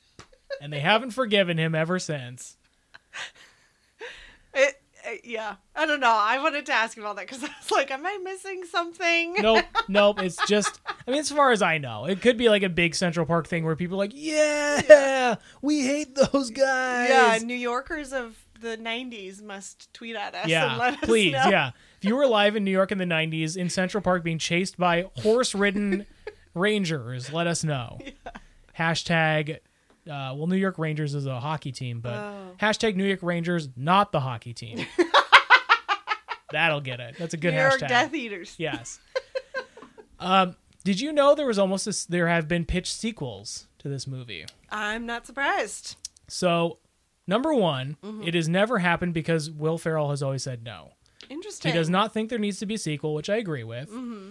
and 0.62 0.72
they 0.72 0.78
haven't 0.80 1.10
forgiven 1.10 1.58
him 1.58 1.74
ever 1.74 1.98
since. 1.98 2.56
It- 4.54 4.80
Uh, 5.06 5.10
yeah. 5.22 5.56
I 5.76 5.86
don't 5.86 6.00
know. 6.00 6.16
I 6.16 6.42
wanted 6.42 6.66
to 6.66 6.72
ask 6.72 6.96
you 6.96 7.02
about 7.02 7.16
that 7.16 7.26
because 7.28 7.42
I 7.44 7.48
was 7.60 7.70
like, 7.70 7.90
am 7.90 8.06
I 8.06 8.18
missing 8.22 8.64
something? 8.64 9.34
nope, 9.34 9.64
nope. 9.88 10.22
It's 10.22 10.38
just, 10.46 10.80
I 11.06 11.10
mean, 11.10 11.20
as 11.20 11.30
far 11.30 11.50
as 11.52 11.62
I 11.62 11.78
know, 11.78 12.06
it 12.06 12.20
could 12.20 12.36
be 12.36 12.48
like 12.48 12.62
a 12.62 12.68
big 12.68 12.94
Central 12.94 13.26
Park 13.26 13.46
thing 13.46 13.64
where 13.64 13.76
people 13.76 13.96
are 13.96 14.04
like, 14.04 14.12
yeah, 14.14 15.36
we 15.62 15.82
hate 15.86 16.14
those 16.14 16.50
guys. 16.50 17.08
Yeah, 17.08 17.38
New 17.44 17.54
Yorkers 17.54 18.12
of 18.12 18.36
the 18.60 18.76
'90s 18.78 19.42
must 19.42 19.92
tweet 19.92 20.16
at 20.16 20.34
us 20.34 20.42
and 20.44 20.50
yeah. 20.50 20.76
let 20.76 20.94
us 20.94 21.00
Please, 21.02 21.32
know. 21.32 21.50
yeah. 21.50 21.72
If 21.98 22.08
you 22.08 22.16
were 22.16 22.22
alive 22.22 22.56
in 22.56 22.64
New 22.64 22.70
York 22.70 22.92
in 22.92 22.98
the 22.98 23.04
'90s 23.04 23.56
in 23.56 23.68
Central 23.68 24.00
Park 24.00 24.24
being 24.24 24.38
chased 24.38 24.78
by 24.78 25.06
horse-ridden 25.18 26.06
rangers, 26.54 27.32
let 27.32 27.46
us 27.46 27.62
know. 27.62 27.98
Hashtag. 28.78 29.58
Uh, 30.06 30.34
well, 30.36 30.46
New 30.46 30.56
York 30.56 30.78
Rangers 30.78 31.14
is 31.14 31.26
a 31.26 31.40
hockey 31.40 31.72
team, 31.72 32.00
but 32.00 32.12
Oh. 32.14 32.50
hashtag 32.60 32.94
New 32.96 33.04
York 33.06 33.22
Rangers, 33.22 33.68
not 33.76 34.12
the 34.12 34.20
hockey 34.20 34.52
team. 34.52 34.84
That'll 36.52 36.80
get 36.80 37.00
it. 37.00 37.16
That's 37.18 37.34
a 37.34 37.36
good 37.36 37.54
New 37.54 37.60
York 37.60 37.74
hashtag. 37.80 37.88
Death 37.88 38.14
Eaters. 38.14 38.54
Yes. 38.58 39.00
um, 40.20 40.54
did 40.84 41.00
you 41.00 41.12
know 41.12 41.34
there 41.34 41.46
was 41.46 41.58
almost 41.58 41.86
a, 41.86 42.10
there 42.10 42.28
have 42.28 42.46
been 42.46 42.64
pitched 42.64 42.92
sequels 42.94 43.66
to 43.78 43.88
this 43.88 44.06
movie? 44.06 44.44
I'm 44.70 45.06
not 45.06 45.26
surprised. 45.26 45.96
So, 46.28 46.78
number 47.26 47.52
one, 47.54 47.96
Mm-hmm. 48.04 48.22
it 48.24 48.34
has 48.34 48.48
never 48.48 48.78
happened 48.78 49.14
because 49.14 49.50
Will 49.50 49.78
Ferrell 49.78 50.10
has 50.10 50.22
always 50.22 50.42
said 50.42 50.62
no. 50.62 50.92
Interesting. 51.28 51.72
He 51.72 51.78
does 51.78 51.88
not 51.88 52.12
think 52.12 52.28
there 52.30 52.38
needs 52.38 52.58
to 52.58 52.66
be 52.66 52.74
a 52.74 52.78
sequel, 52.78 53.14
which 53.14 53.30
I 53.30 53.36
agree 53.36 53.64
with. 53.64 53.88
Mm-hmm. 53.90 54.28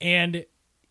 And 0.00 0.44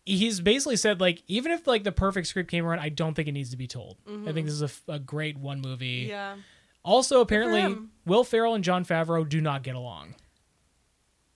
he's 0.08 0.40
basically 0.40 0.76
said 0.76 1.00
like 1.00 1.22
even 1.26 1.52
if 1.52 1.66
like 1.66 1.84
the 1.84 1.92
perfect 1.92 2.26
script 2.26 2.50
came 2.50 2.64
around, 2.64 2.80
I 2.80 2.88
don't 2.88 3.14
think 3.14 3.28
it 3.28 3.32
needs 3.32 3.50
to 3.50 3.56
be 3.56 3.66
told. 3.66 3.96
I 4.26 4.32
think 4.32 4.46
this 4.46 4.60
is 4.60 4.62
a, 4.62 4.92
a, 4.92 4.98
great 4.98 5.38
one 5.38 5.60
movie. 5.60 6.04
Mm-hmm. 6.04 6.10
Yeah. 6.10 6.36
Also, 6.82 7.20
apparently. 7.20 7.76
Will 8.06 8.24
Ferrell 8.24 8.54
and 8.54 8.64
Jon 8.64 8.84
Favreau 8.84 9.28
do 9.28 9.40
not 9.40 9.62
get 9.62 9.74
along. 9.74 10.14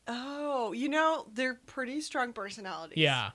Oh, 0.08 0.72
you 0.72 0.88
know 0.88 1.26
they're 1.32 1.61
pretty 1.66 2.00
strong 2.00 2.32
personalities. 2.32 2.96
Yeah, 2.96 3.30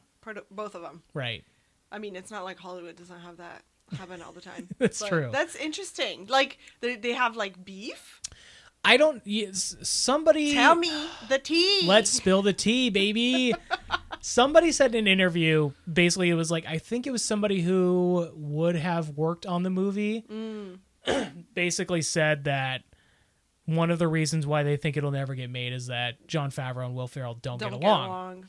both 0.51 0.75
of 0.75 0.81
them. 0.81 1.03
right. 1.13 1.43
I 1.89 1.99
mean, 1.99 2.17
it's 2.17 2.31
not 2.31 2.43
like 2.43 2.57
Hollywood 2.57 2.97
doesn't 2.97 3.19
have 3.21 3.37
that 3.37 3.63
happen 3.97 4.21
all 4.21 4.33
the 4.33 4.41
time. 4.41 4.67
That's 4.77 4.99
But 4.99 5.09
true. 5.09 5.29
That's 5.31 5.55
interesting. 5.55 6.25
Like 6.27 6.57
they 6.81 6.95
they 6.95 7.13
have 7.13 7.35
like 7.35 7.63
beef. 7.63 8.21
I 8.83 8.97
don't. 8.97 9.21
Yes, 9.25 9.75
somebody 9.81 10.53
Tell 10.53 10.75
me 10.75 11.07
the 11.29 11.39
tea. 11.39 11.83
Let's 11.85 12.09
spill 12.09 12.41
the 12.41 12.53
tea, 12.53 12.89
baby. 12.89 13.53
somebody 14.21 14.71
said 14.71 14.93
in 14.95 15.05
an 15.05 15.07
interview, 15.07 15.71
basically, 15.91 16.29
it 16.29 16.35
was 16.35 16.49
like, 16.51 16.65
I 16.65 16.77
think 16.77 17.07
it 17.07 17.11
was 17.11 17.23
somebody 17.23 17.61
who 17.61 18.29
would 18.35 18.75
have 18.75 19.09
worked 19.09 19.45
on 19.45 19.63
the 19.63 19.69
movie, 19.69 20.23
Mm. 20.29 20.79
basically 21.53 22.01
said 22.01 22.43
that 22.45 22.83
one 23.65 23.91
of 23.91 23.99
the 23.99 24.07
reasons 24.07 24.45
why 24.47 24.63
they 24.63 24.77
think 24.77 24.97
it'll 24.97 25.11
never 25.11 25.35
get 25.35 25.49
made 25.49 25.73
is 25.73 25.87
that 25.87 26.25
Jon 26.27 26.51
Favreau 26.51 26.85
and 26.85 26.95
Will 26.95 27.07
Ferrell 27.07 27.33
don't, 27.35 27.59
don't 27.59 27.71
get, 27.71 27.81
get 27.81 27.87
along, 27.89 28.07
along. 28.09 28.45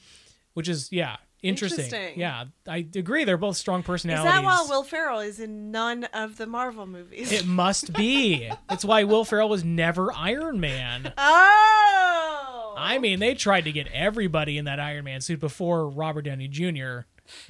which 0.54 0.68
is, 0.68 0.88
yeah, 0.92 1.16
interesting. 1.42 1.84
Interesting. 1.86 2.18
Yeah, 2.20 2.44
I 2.68 2.78
agree. 2.94 3.24
They're 3.24 3.36
both 3.36 3.56
strong 3.56 3.82
personalities 3.82 4.28
Is 4.28 4.32
that 4.36 4.44
why 4.44 4.64
Will 4.68 4.82
Ferrell 4.84 5.20
is 5.20 5.38
in 5.40 5.70
none 5.70 6.04
of 6.12 6.36
the 6.36 6.46
Marvel 6.46 6.86
movies? 6.86 7.30
it 7.32 7.46
must 7.46 7.92
be. 7.92 8.50
That's 8.68 8.84
why 8.84 9.04
Will 9.04 9.24
Ferrell 9.24 9.48
was 9.48 9.64
never 9.64 10.12
Iron 10.12 10.58
Man. 10.60 11.12
oh. 11.18 12.37
I 12.78 12.98
mean, 12.98 13.18
they 13.18 13.34
tried 13.34 13.64
to 13.64 13.72
get 13.72 13.88
everybody 13.92 14.56
in 14.58 14.64
that 14.66 14.78
Iron 14.80 15.04
Man 15.04 15.20
suit 15.20 15.40
before 15.40 15.88
Robert 15.88 16.22
Downey 16.22 16.48
Jr., 16.48 17.00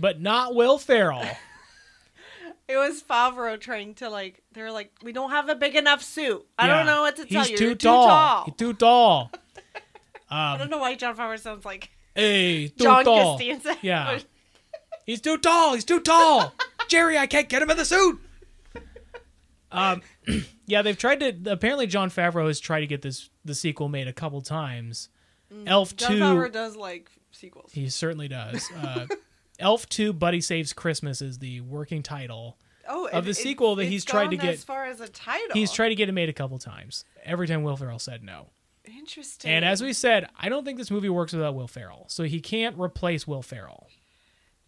but 0.01 0.21
not 0.21 0.55
Will 0.55 0.79
Ferrell. 0.79 1.25
It 2.71 2.77
was 2.77 3.03
Favreau 3.03 3.59
trying 3.59 3.95
to 3.95 4.11
like. 4.11 4.43
They're 4.53 4.71
like, 4.71 4.93
we 5.03 5.13
don't 5.13 5.31
have 5.31 5.49
a 5.49 5.55
big 5.55 5.75
enough 5.75 6.03
suit. 6.03 6.45
I 6.59 6.67
Yeah. 6.67 6.77
don't 6.77 6.85
know 6.87 7.01
what 7.01 7.17
to 7.17 7.25
tell 7.25 7.41
He's 7.45 7.53
you. 7.53 7.57
Too 7.57 7.65
You're 7.65 7.75
tall. 7.77 8.05
too 8.05 8.09
tall. 8.11 8.45
He's 8.45 8.55
too 8.57 8.75
tall. 8.75 9.33
I 10.31 10.53
Um, 10.53 10.59
don't 10.59 10.69
know 10.71 10.77
why 10.77 10.95
Jon 10.95 11.17
Favreau 11.17 11.39
sounds 11.39 11.65
like 11.65 11.89
hey, 12.15 12.69
too 12.77 12.85
John 12.85 13.05
tall. 13.07 13.39
Costanza. 13.39 13.79
Yeah. 13.81 14.19
He's 15.07 15.23
too 15.23 15.39
tall. 15.39 15.73
He's 15.73 15.85
too 15.87 16.01
tall. 16.01 16.53
Jerry, 16.89 17.17
I 17.17 17.27
can't 17.27 17.49
get 17.49 17.63
him 17.63 17.71
in 17.71 17.79
the 17.79 17.87
suit. 17.87 18.21
Um, 19.73 20.03
yeah, 20.67 20.83
they've 20.83 20.99
tried 20.99 21.21
to. 21.21 21.35
Apparently, 21.51 21.87
Jon 21.87 22.11
Favreau 22.11 22.47
has 22.49 22.61
tried 22.61 22.81
to 22.81 22.87
get 22.87 23.01
this 23.01 23.31
the 23.47 23.55
sequel 23.55 23.89
made 23.89 24.09
a 24.09 24.13
couple 24.13 24.43
times. 24.43 25.09
Elf 25.67 25.95
Mm. 25.95 25.97
John 25.99 26.11
Two, 26.11 26.19
Favreau 26.21 26.53
does 26.53 26.77
like 26.77 27.11
sequels. 27.31 27.73
he 27.73 27.89
certainly 27.89 28.29
does. 28.29 28.71
Uh, 28.73 29.07
Elf 29.59 29.89
Two, 29.89 30.13
Buddy 30.13 30.41
Saves 30.41 30.73
Christmas 30.73 31.21
is 31.23 31.39
the 31.39 31.61
working 31.63 32.03
title. 32.03 32.59
Oh, 32.89 33.07
of 33.09 33.25
the 33.25 33.33
it- 33.33 33.35
sequel 33.35 33.75
that 33.77 33.85
he's 33.87 34.05
tried 34.05 34.31
to 34.31 34.37
get- 34.37 34.55
as 34.55 34.65
far 34.65 34.87
as 34.87 35.01
a 35.01 35.09
title. 35.09 35.49
He's 35.55 35.73
tried 35.73 35.91
to 35.91 35.95
get 35.95 36.09
it 36.09 36.13
made 36.13 36.29
a 36.29 36.33
couple 36.33 36.59
times. 36.59 37.05
Every 37.25 37.47
time 37.47 37.63
Will 37.63 37.77
Ferrell 37.77 37.99
said 37.99 38.23
no. 38.23 38.47
Interesting. 38.85 39.51
And 39.51 39.65
as 39.65 39.83
we 39.83 39.93
said, 39.93 40.29
I 40.39 40.49
don't 40.49 40.65
think 40.65 40.79
this 40.79 40.91
movie 40.91 41.11
works 41.11 41.35
without 41.35 41.55
Will 41.55 41.69
Ferrell. 41.69 42.07
So 42.09 42.23
he 42.25 42.41
can't 42.41 42.79
replace 42.79 43.27
Will 43.27 43.43
Ferrell. 43.43 43.89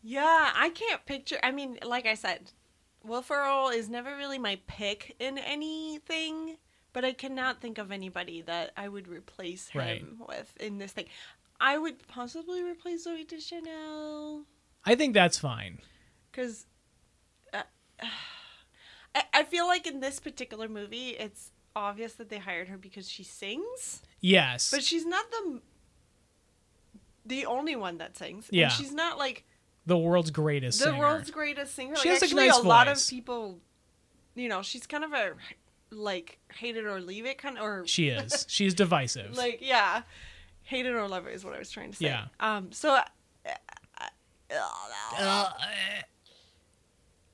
Yeah, 0.02 0.50
I 0.54 0.68
can't 0.70 1.04
picture. 1.06 1.38
I 1.42 1.50
mean, 1.52 1.78
like 1.84 2.04
I 2.06 2.14
said, 2.14 2.50
Will 3.02 3.22
Ferrell 3.22 3.68
is 3.70 3.88
never 3.88 4.14
really 4.16 4.38
my 4.38 4.58
pick 4.66 5.14
in 5.18 5.38
anything, 5.38 6.56
but 6.92 7.04
I 7.04 7.12
cannot 7.12 7.60
think 7.60 7.78
of 7.78 7.90
anybody 7.92 8.42
that 8.42 8.72
I 8.76 8.88
would 8.88 9.06
replace 9.08 9.68
him 9.68 9.78
Right. 9.80 10.04
with 10.28 10.56
in 10.58 10.78
this 10.78 10.92
thing. 10.92 11.06
I 11.60 11.76
would 11.78 12.06
possibly 12.08 12.62
replace 12.62 13.06
Zooey 13.06 13.26
Deschanel 13.28 14.44
I 14.84 14.94
think 14.94 15.12
that's 15.14 15.38
fine. 15.38 15.78
because 16.32 16.66
uh, 17.52 17.62
I, 19.14 19.22
I 19.34 19.42
feel 19.44 19.66
like 19.66 19.86
in 19.86 20.00
this 20.00 20.20
particular 20.20 20.68
movie, 20.68 21.10
it's 21.10 21.52
obvious 21.76 22.14
that 22.14 22.30
they 22.30 22.38
hired 22.38 22.68
her 22.68 22.78
because 22.78 23.08
she 23.08 23.22
sings, 23.24 24.02
Yes. 24.20 24.70
but 24.70 24.82
she's 24.82 25.04
not 25.06 25.30
the 25.30 25.60
the 27.26 27.46
only 27.46 27.76
one 27.76 27.98
that 27.98 28.16
sings. 28.16 28.48
And 28.48 28.56
Yeah. 28.58 28.68
she's 28.68 28.92
not 28.92 29.18
like 29.18 29.44
the 29.86 29.98
world's 29.98 30.30
greatest 30.30 30.78
the 30.78 30.86
singer. 30.86 30.98
world's 30.98 31.30
greatest 31.30 31.74
singer. 31.74 31.96
She 31.96 32.08
like, 32.08 32.20
has 32.20 32.22
a 32.22 32.24
actually, 32.34 32.48
nice 32.48 32.58
a 32.58 32.62
lot 32.62 32.88
of 32.88 32.98
people, 33.08 33.60
you 34.34 34.48
know, 34.48 34.62
she's 34.62 34.86
kind 34.86 35.04
of 35.04 35.12
a 35.12 35.32
like 35.90 36.38
hate 36.54 36.76
it 36.76 36.84
or 36.84 37.00
leave 37.00 37.26
it 37.26 37.38
kind 37.38 37.58
of, 37.58 37.64
or 37.64 37.86
She 37.86 38.08
is. 38.08 38.46
She's 38.48 38.74
divisive. 38.74 39.36
like 39.36 39.58
yeah, 39.62 40.02
hate 40.62 40.86
it 40.86 40.92
or 40.94 41.06
love 41.08 41.26
it 41.26 41.34
is 41.34 41.44
what 41.44 41.54
I 41.54 41.58
was 41.58 41.70
trying 41.70 41.90
to 41.92 41.96
say. 41.96 42.06
Yeah. 42.06 42.26
Um. 42.38 42.72
So. 42.72 42.94
uh, 42.94 43.02
Uh, 45.18 45.48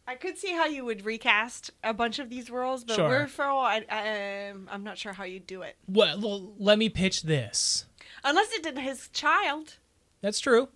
I 0.08 0.14
could 0.14 0.38
see 0.38 0.52
how 0.52 0.66
you 0.66 0.84
would 0.84 1.04
recast 1.04 1.70
a 1.82 1.92
bunch 1.94 2.18
of 2.18 2.30
these 2.30 2.50
roles, 2.50 2.84
but 2.84 2.96
Sure. 2.96 3.08
Will 3.22 3.26
Ferrell, 3.26 3.58
I, 3.58 3.84
I, 3.90 4.50
um, 4.50 4.68
I'm 4.70 4.84
not 4.84 4.98
sure 4.98 5.12
how 5.14 5.24
you 5.24 5.40
do 5.40 5.62
it 5.62 5.76
well, 5.88 6.20
well, 6.20 6.52
let 6.58 6.78
me 6.78 6.88
pitch 6.88 7.22
this. 7.22 7.86
unless 8.22 8.52
it 8.52 8.62
did 8.62 8.78
his 8.78 9.08
child. 9.08 9.78
That's 10.20 10.38
true. 10.38 10.68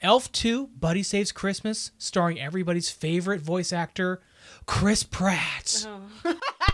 Elf 0.00 0.32
2, 0.32 0.68
Buddy 0.78 1.02
Saves 1.02 1.32
Christmas, 1.32 1.92
starring 1.98 2.40
everybody's 2.40 2.90
favorite 2.90 3.40
voice 3.40 3.72
actor, 3.72 4.20
Chris 4.66 5.02
Pratt. 5.04 5.86
Oh. 5.86 6.34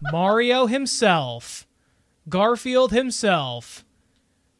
Mario 0.00 0.66
himself, 0.66 1.66
Garfield 2.28 2.92
himself, 2.92 3.84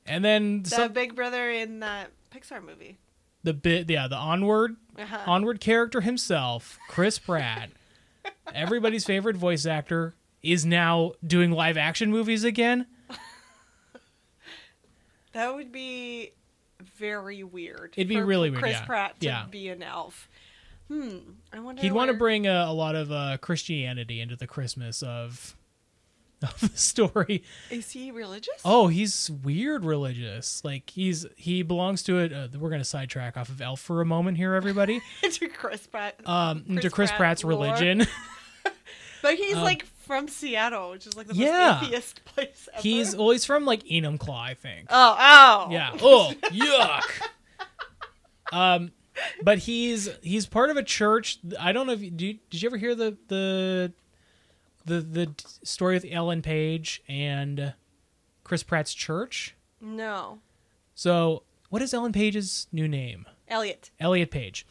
and 0.07 0.24
then 0.24 0.62
The 0.62 0.70
some, 0.70 0.93
Big 0.93 1.14
Brother 1.14 1.51
in 1.51 1.80
that 1.80 2.11
Pixar 2.30 2.62
movie. 2.64 2.99
the 3.43 3.53
bit 3.55 3.89
yeah 3.91 4.09
the 4.09 4.16
onward 4.16 4.76
Uh-huh. 4.99 5.18
onward 5.26 5.61
character 5.61 6.01
himself, 6.01 6.78
Chris 6.89 7.18
Pratt, 7.18 7.70
everybody's 8.55 9.05
favorite 9.05 9.37
voice 9.37 9.66
actor, 9.66 10.14
is 10.43 10.64
now 10.66 11.12
doing 11.26 11.51
live 11.51 11.76
action 11.76 12.11
movies 12.11 12.45
again. 12.45 12.87
That 15.32 15.53
would 15.55 15.72
be 15.72 16.30
very 16.97 17.43
weird. 17.43 17.95
It'd 17.97 18.09
be 18.09 18.14
for 18.16 18.24
really 18.24 18.51
weird, 18.51 18.62
Chris 18.62 18.74
yeah. 18.74 18.85
Pratt 18.85 19.20
to 19.20 19.26
Yeah. 19.26 19.47
be 19.51 19.68
an 19.68 19.82
elf. 19.82 20.28
Hmm. 20.89 21.18
I 21.53 21.61
wonder. 21.61 21.82
He'd 21.82 21.93
want 21.93 22.11
to 22.11 22.16
bring 22.16 22.47
a, 22.47 22.66
a 22.68 22.72
lot 22.72 22.95
of 22.95 23.11
uh, 23.11 23.39
Christianity 23.41 24.20
into 24.20 24.37
the 24.37 24.47
Christmas 24.47 25.03
of 25.03 25.57
of 26.43 26.61
the 26.61 26.76
story. 26.76 27.43
Is 27.70 27.91
he 27.93 28.11
religious? 28.11 28.61
Oh, 28.64 28.89
he's 28.89 29.30
weird 29.30 29.85
religious. 29.85 30.62
Like 30.64 30.91
he's 30.91 31.24
he 31.37 31.62
belongs 31.62 32.03
to 32.05 32.18
it. 32.18 32.32
Uh, 32.32 32.49
we're 32.59 32.70
gonna 32.70 32.85
sidetrack 32.85 33.37
off 33.37 33.49
of 33.49 33.61
Elf 33.62 33.80
for 33.80 34.01
a 34.01 34.05
moment 34.05 34.37
here, 34.37 34.55
everybody. 34.55 35.01
to 35.22 35.49
Chris 35.49 35.87
Pratt. 35.87 36.20
Um, 36.26 36.64
into 36.68 36.82
Chris 36.82 36.93
Chris 36.93 37.11
Pratt 37.11 37.18
Pratt's 37.18 37.45
lore. 37.45 37.53
religion. 37.53 38.07
but 39.22 39.35
he's 39.37 39.57
um, 39.57 39.62
like 39.62 39.87
from 39.87 40.28
Seattle, 40.28 40.91
which 40.91 41.07
is 41.07 41.16
like 41.16 41.28
the 41.28 41.35
Yeah. 41.35 41.78
most 41.80 41.85
atheist 41.85 42.24
place 42.26 42.68
ever. 42.74 42.82
he's 42.82 43.16
well, 43.16 43.30
he's 43.30 43.47
from 43.47 43.64
like 43.64 43.82
Enumclaw, 43.85 44.39
I 44.39 44.53
think. 44.55 44.89
Oh, 44.91 45.16
oh. 45.18 45.68
Yeah. 45.70 45.97
Oh, 46.03 46.32
yuck. 46.51 47.03
Um, 48.53 48.93
but 49.43 49.59
he's 49.59 50.09
he's 50.23 50.47
part 50.47 50.71
of 50.71 50.77
a 50.77 50.83
church. 50.83 51.39
I 51.59 51.73
don't 51.73 51.87
know 51.87 51.93
if 51.93 52.03
you, 52.03 52.11
do 52.11 52.27
you, 52.27 52.39
did 52.51 52.62
you 52.62 52.69
ever 52.69 52.77
hear 52.77 52.95
the 52.95 53.17
the 53.29 53.93
the 54.85 55.01
the 55.01 55.31
story 55.62 55.95
with 55.95 56.07
Ellen 56.11 56.43
Page 56.43 57.03
and 57.09 57.75
Chris 58.43 58.62
Pratt's 58.62 58.95
church? 58.95 59.55
No. 59.81 60.41
So, 60.95 61.43
what 61.71 61.83
is 61.83 61.93
Ellen 61.93 62.12
Page's 62.12 62.67
new 62.73 62.87
name? 62.87 63.27
Elliot. 63.49 63.91
Elliot 64.01 64.31
Page. 64.31 64.67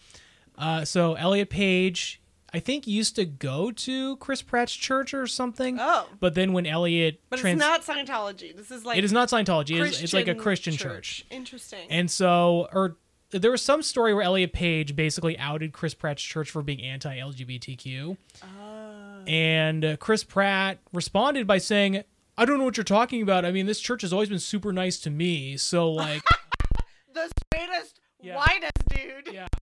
Uh, 0.57 0.85
so 0.85 1.15
Elliot 1.15 1.49
Page, 1.49 2.21
I 2.53 2.59
think, 2.59 2.87
used 2.87 3.15
to 3.15 3.25
go 3.25 3.71
to 3.71 4.17
Chris 4.17 4.41
Pratt's 4.41 4.73
church 4.73 5.13
or 5.13 5.27
something. 5.27 5.77
Oh. 5.79 6.07
But 6.19 6.35
then 6.35 6.53
when 6.53 6.65
Elliot, 6.65 7.19
But 7.29 7.39
trans- 7.39 7.61
it's 7.61 7.67
not 7.67 7.81
Scientology. 7.81 8.55
This 8.55 8.71
is 8.71 8.85
like 8.85 8.97
it 8.97 9.03
is 9.03 9.11
not 9.11 9.29
Scientology. 9.29 9.83
It's, 9.83 10.01
it's 10.01 10.13
like 10.13 10.27
a 10.27 10.35
Christian 10.35 10.75
church. 10.75 11.25
Interesting. 11.29 11.87
And 11.89 12.09
so, 12.09 12.67
or 12.71 12.97
there 13.33 13.51
was 13.51 13.61
some 13.61 13.81
story 13.81 14.13
where 14.13 14.23
Elliot 14.23 14.53
Page 14.53 14.95
basically 14.95 15.37
outed 15.37 15.73
Chris 15.73 15.93
Pratt's 15.93 16.21
church 16.21 16.49
for 16.51 16.61
being 16.61 16.81
anti-LGBTQ, 16.81 18.17
Oh. 18.43 19.23
and 19.27 19.83
uh, 19.85 19.97
Chris 19.97 20.23
Pratt 20.23 20.79
responded 20.93 21.45
by 21.47 21.57
saying, 21.57 22.03
"I 22.37 22.45
don't 22.45 22.57
know 22.59 22.65
what 22.65 22.77
you're 22.77 22.83
talking 22.83 23.21
about. 23.21 23.45
I 23.45 23.51
mean, 23.51 23.65
this 23.65 23.79
church 23.79 24.01
has 24.01 24.13
always 24.13 24.29
been 24.29 24.39
super 24.39 24.71
nice 24.73 24.99
to 25.01 25.09
me. 25.09 25.57
So, 25.57 25.91
like, 25.91 26.21
the 27.13 27.29
straightest, 27.45 27.99
Yeah. 28.21 28.37
whitest 28.37 28.71
dude. 28.89 29.33
yeah. 29.33 29.47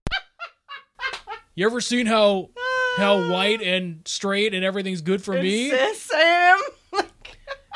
You 1.54 1.66
ever 1.66 1.82
seen 1.82 2.06
how 2.06 2.48
how 2.96 3.30
white 3.30 3.60
and 3.60 4.00
straight 4.08 4.54
and 4.54 4.64
everything's 4.64 5.02
good 5.02 5.22
for 5.22 5.34
me? 5.34 5.68
Sam. 5.94 6.58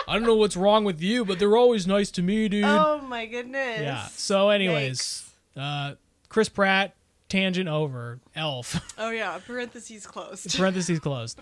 I 0.08 0.14
don't 0.14 0.22
know 0.22 0.36
what's 0.36 0.56
wrong 0.56 0.84
with 0.84 1.02
you, 1.02 1.24
but 1.26 1.38
they're 1.38 1.56
always 1.58 1.86
nice 1.86 2.10
to 2.12 2.22
me, 2.22 2.48
dude." 2.48 2.64
oh 2.64 3.02
my 3.02 3.26
goodness. 3.26 3.80
yeah. 3.82 4.06
So, 4.12 4.48
anyways, 4.48 5.25
uh, 5.56 5.94
Chris 6.28 6.48
Pratt, 6.48 6.94
tangent 7.28 7.68
over. 7.68 8.20
Elf. 8.34 8.94
Oh 8.98 9.10
yeah. 9.10 9.38
Parentheses 9.46 10.06
closed. 10.06 10.56
parentheses 10.58 10.98
closed. 11.00 11.38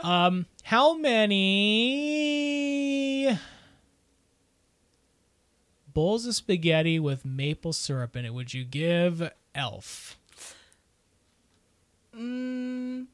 Um, 0.00 0.46
how 0.64 0.96
many 0.96 1.46
bowls 5.94 6.26
of 6.26 6.34
spaghetti 6.34 6.98
with 6.98 7.24
maple 7.24 7.72
syrup 7.72 8.16
in 8.16 8.24
it 8.24 8.34
would 8.34 8.52
you 8.52 8.64
give 8.64 9.30
Elf? 9.54 10.18
Mm, 12.16 13.06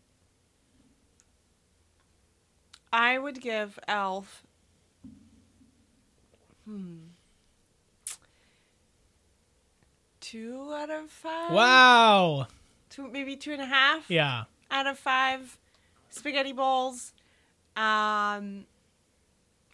I 2.93 3.19
would 3.19 3.41
give 3.41 3.79
Elf. 3.87 4.43
Hmm. 6.65 7.12
Two 10.33 10.73
out 10.75 10.89
of 10.89 11.11
five. 11.11 11.53
Wow. 11.53 12.47
Two, 12.89 13.07
maybe 13.09 13.37
two 13.37 13.53
and 13.53 13.61
a 13.61 13.67
half. 13.67 14.11
Yeah. 14.11 14.45
out 14.71 14.87
of 14.87 14.99
five 14.99 15.59
spaghetti 16.09 16.53
bowls. 16.55 17.13
Um, 17.77 18.65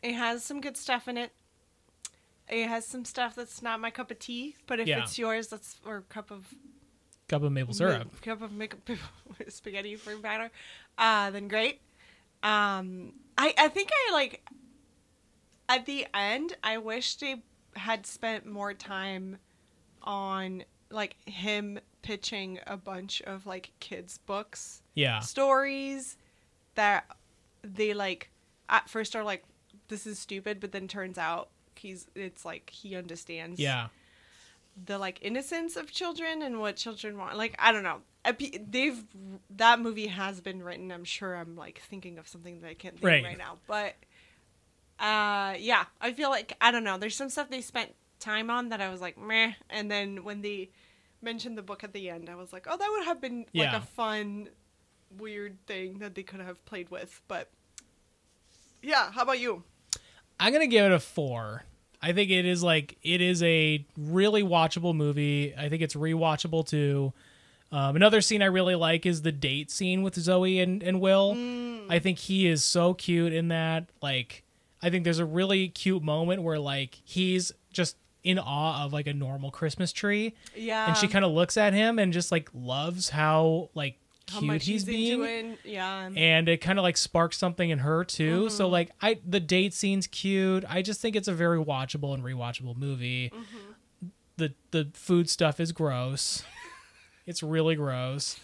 it 0.03 0.15
has 0.15 0.43
some 0.45 0.61
good 0.61 0.77
stuff 0.77 1.07
in 1.07 1.17
it. 1.17 1.31
It 2.49 2.67
has 2.67 2.85
some 2.85 3.05
stuff 3.05 3.37
that's 3.37 3.63
not 3.63 3.79
my 3.79 3.91
cup 3.91 4.11
of 4.11 4.19
tea, 4.19 4.57
but 4.67 4.81
if 4.81 4.89
Yeah. 4.89 5.03
it's 5.05 5.17
yours, 5.17 5.47
that's 5.47 5.77
or 5.87 6.01
cup 6.09 6.33
of 6.33 6.53
Cup 7.29 7.43
of 7.45 7.53
maple 7.53 7.75
syrup. 7.75 8.09
ma- 8.13 8.19
cup 8.21 8.43
of 8.43 8.51
make- 8.53 8.75
spaghetti 9.49 9.95
for 9.95 10.17
batter, 10.17 10.51
uh, 10.97 11.31
then 11.31 11.47
great. 11.47 11.81
Um, 12.43 13.13
I 13.37 13.55
I 13.57 13.69
think 13.69 13.91
I 13.93 14.13
like 14.13 14.45
at 15.69 15.87
the 15.87 16.07
end. 16.13 16.57
I 16.65 16.79
wish 16.79 17.15
they 17.17 17.43
had 17.77 18.07
spent 18.07 18.45
more 18.47 18.75
time 18.75 19.39
on 20.09 20.65
like 20.91 21.17
him 21.29 21.79
pitching 22.03 22.59
a 22.67 22.77
bunch 22.77 23.21
of 23.23 23.47
like 23.47 23.71
kids 23.79 24.19
books 24.27 24.83
Yeah. 24.95 25.21
stories 25.21 26.17
that 26.75 27.05
they 27.63 27.93
like 27.93 28.31
at 28.71 28.89
first 28.89 29.15
are 29.15 29.23
like 29.23 29.45
this 29.89 30.07
is 30.07 30.19
stupid 30.19 30.59
but 30.61 30.73
then 30.73 30.89
turns 30.89 31.19
out 31.19 31.49
he's 31.75 32.07
it's 32.15 32.45
like 32.45 32.71
he 32.71 32.97
understands 32.97 33.61
Yeah. 33.61 33.89
the 34.87 34.97
like 34.99 35.19
innocence 35.21 35.77
of 35.77 35.93
children 35.93 36.41
and 36.43 36.59
what 36.59 36.77
children 36.77 37.19
want 37.19 37.37
like 37.37 37.55
i 37.59 37.71
don't 37.71 37.83
know 37.83 37.99
they've 38.71 39.05
that 39.57 39.79
movie 39.81 40.07
has 40.07 40.41
been 40.41 40.63
written 40.63 40.91
i'm 40.91 41.05
sure 41.05 41.35
i'm 41.37 41.55
like 41.57 41.81
thinking 41.81 42.19
of 42.19 42.27
something 42.29 42.61
that 42.63 42.69
i 42.69 42.75
can't 42.75 42.95
think 42.95 43.05
Right. 43.05 43.25
right 43.25 43.39
now 43.39 43.59
but 43.67 43.95
uh 45.01 45.55
yeah 45.59 45.85
i 46.01 46.13
feel 46.13 46.31
like 46.31 46.55
i 46.61 46.71
don't 46.71 46.85
know 46.85 46.97
there's 46.99 47.15
some 47.17 47.29
stuff 47.29 47.51
they 47.51 47.61
spent 47.61 47.95
time 48.21 48.51
on 48.51 48.69
that 48.69 48.81
i 48.81 48.89
was 48.89 49.01
like 49.01 49.17
meh 49.19 49.53
and 49.71 49.91
then 49.91 50.25
when 50.25 50.43
they 50.43 50.71
mentioned 51.23 51.57
the 51.57 51.63
book 51.63 51.83
at 51.85 51.93
the 51.93 52.09
end 52.11 52.29
i 52.29 52.35
was 52.35 52.53
like 52.53 52.67
oh 52.69 52.77
that 52.77 52.89
would 52.91 53.05
have 53.05 53.21
been 53.21 53.45
like 53.55 53.73
a 53.73 53.81
fun 53.81 54.49
weird 55.19 55.57
thing 55.67 55.99
that 55.99 56.15
they 56.15 56.23
could 56.23 56.41
have 56.41 56.65
played 56.67 56.91
with 56.91 57.21
but 57.29 57.51
yeah 58.83 59.11
how 59.13 59.23
about 59.23 59.41
you 59.41 59.63
I'm 60.41 60.53
gonna 60.53 60.67
give 60.67 60.85
it 60.85 60.93
a 60.93 61.01
four. 61.01 61.65
I 62.01 62.13
think 62.13 62.31
it 62.31 62.47
is 62.47 62.63
like 62.63 62.97
it 63.03 63.21
is 63.21 63.43
a 63.43 63.85
really 63.97 64.43
watchable 64.43 64.95
movie. 64.95 65.55
I 65.57 65.69
think 65.69 65.83
it's 65.83 65.95
rewatchable 65.95 66.67
too. 66.67 67.13
Um, 67.71 67.97
another 67.97 68.21
scene 68.21 68.41
I 68.41 68.47
really 68.47 68.77
like 68.77 69.05
is 69.05 69.23
the 69.23 69.33
date 69.33 69.71
scene 69.71 70.03
with 70.03 70.15
Zooey 70.15 70.63
and, 70.63 70.83
and 70.83 71.01
Will. 71.01 71.37
I 71.91 71.99
think 71.99 72.19
he 72.19 72.47
is 72.47 72.65
so 72.65 72.95
cute 72.95 73.33
in 73.33 73.49
that. 73.49 73.91
Like, 74.01 74.45
I 74.81 74.89
think 74.89 75.05
there's 75.05 75.19
a 75.19 75.27
really 75.27 75.69
cute 75.69 76.03
moment 76.03 76.43
where 76.43 76.59
like 76.59 77.01
he's 77.05 77.53
just 77.73 77.97
in 78.25 78.39
awe 78.39 78.85
of 78.85 78.93
like 78.93 79.07
a 79.07 79.15
normal 79.15 79.51
Christmas 79.51 79.93
tree, 79.93 80.35
yeah 80.57 80.89
and 80.89 80.97
she 80.97 81.09
kind 81.09 81.25
of 81.25 81.33
looks 81.33 81.57
at 81.57 81.73
him 81.73 81.99
and 81.99 82.13
just 82.13 82.33
like 82.33 82.49
loves 82.53 83.11
how 83.11 83.71
like 83.75 83.99
how 84.31 84.41
cute 84.41 84.53
much 84.53 84.67
he's 84.67 84.85
being 84.85 85.57
yeah 85.65 86.11
and 86.15 86.51
it 86.51 86.59
kind 86.59 86.79
of 86.79 86.83
like 86.83 86.99
sparks 86.99 87.39
something 87.39 87.71
in 87.71 87.79
her 87.79 88.05
too. 88.05 88.45
Mm-hmm. 88.45 88.55
So 88.55 88.69
like 88.69 88.91
I 89.01 89.21
the 89.27 89.41
date 89.41 89.75
scene's 89.75 90.07
cute. 90.07 90.65
I 90.69 90.83
just 90.83 91.01
think 91.01 91.17
it's 91.17 91.29
a 91.29 91.33
very 91.33 91.59
watchable 91.59 92.15
and 92.15 92.23
rewatchable 92.23 92.77
movie. 92.77 93.31
Mm-hmm. 93.35 94.09
The 94.37 94.55
the 94.71 94.91
food 94.95 95.31
stuff 95.31 95.61
is 95.61 95.73
gross. 95.73 96.43
it's 97.27 97.43
really 97.43 97.75
gross. 97.75 98.41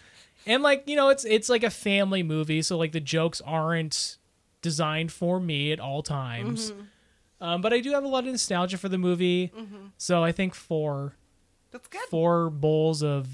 And 0.47 0.63
like, 0.63 0.85
you 0.87 0.97
know, 0.97 1.09
it's 1.09 1.25
it's 1.25 1.49
like 1.49 1.65
a 1.65 1.71
family 1.71 2.23
movie, 2.23 2.63
so 2.63 2.77
like 2.77 2.93
the 2.93 3.01
jokes 3.01 3.41
aren't 3.45 4.19
designed 4.63 5.13
for 5.13 5.41
me 5.41 5.73
at 5.73 5.81
all 5.81 6.03
times. 6.03 6.71
Mm-hmm. 6.71 6.83
Um, 7.45 7.61
but 7.61 7.73
I 7.75 7.81
do 7.81 7.91
have 7.93 8.05
a 8.05 8.09
lot 8.09 8.25
of 8.25 8.31
nostalgia 8.31 8.79
for 8.79 8.89
the 8.89 8.97
movie. 8.97 9.53
So 9.99 10.25
I 10.25 10.33
think 10.33 10.55
four 10.55 11.15
that's 11.71 11.89
good 11.89 12.01
four 12.09 12.49
bowls 12.51 13.03
of 13.03 13.29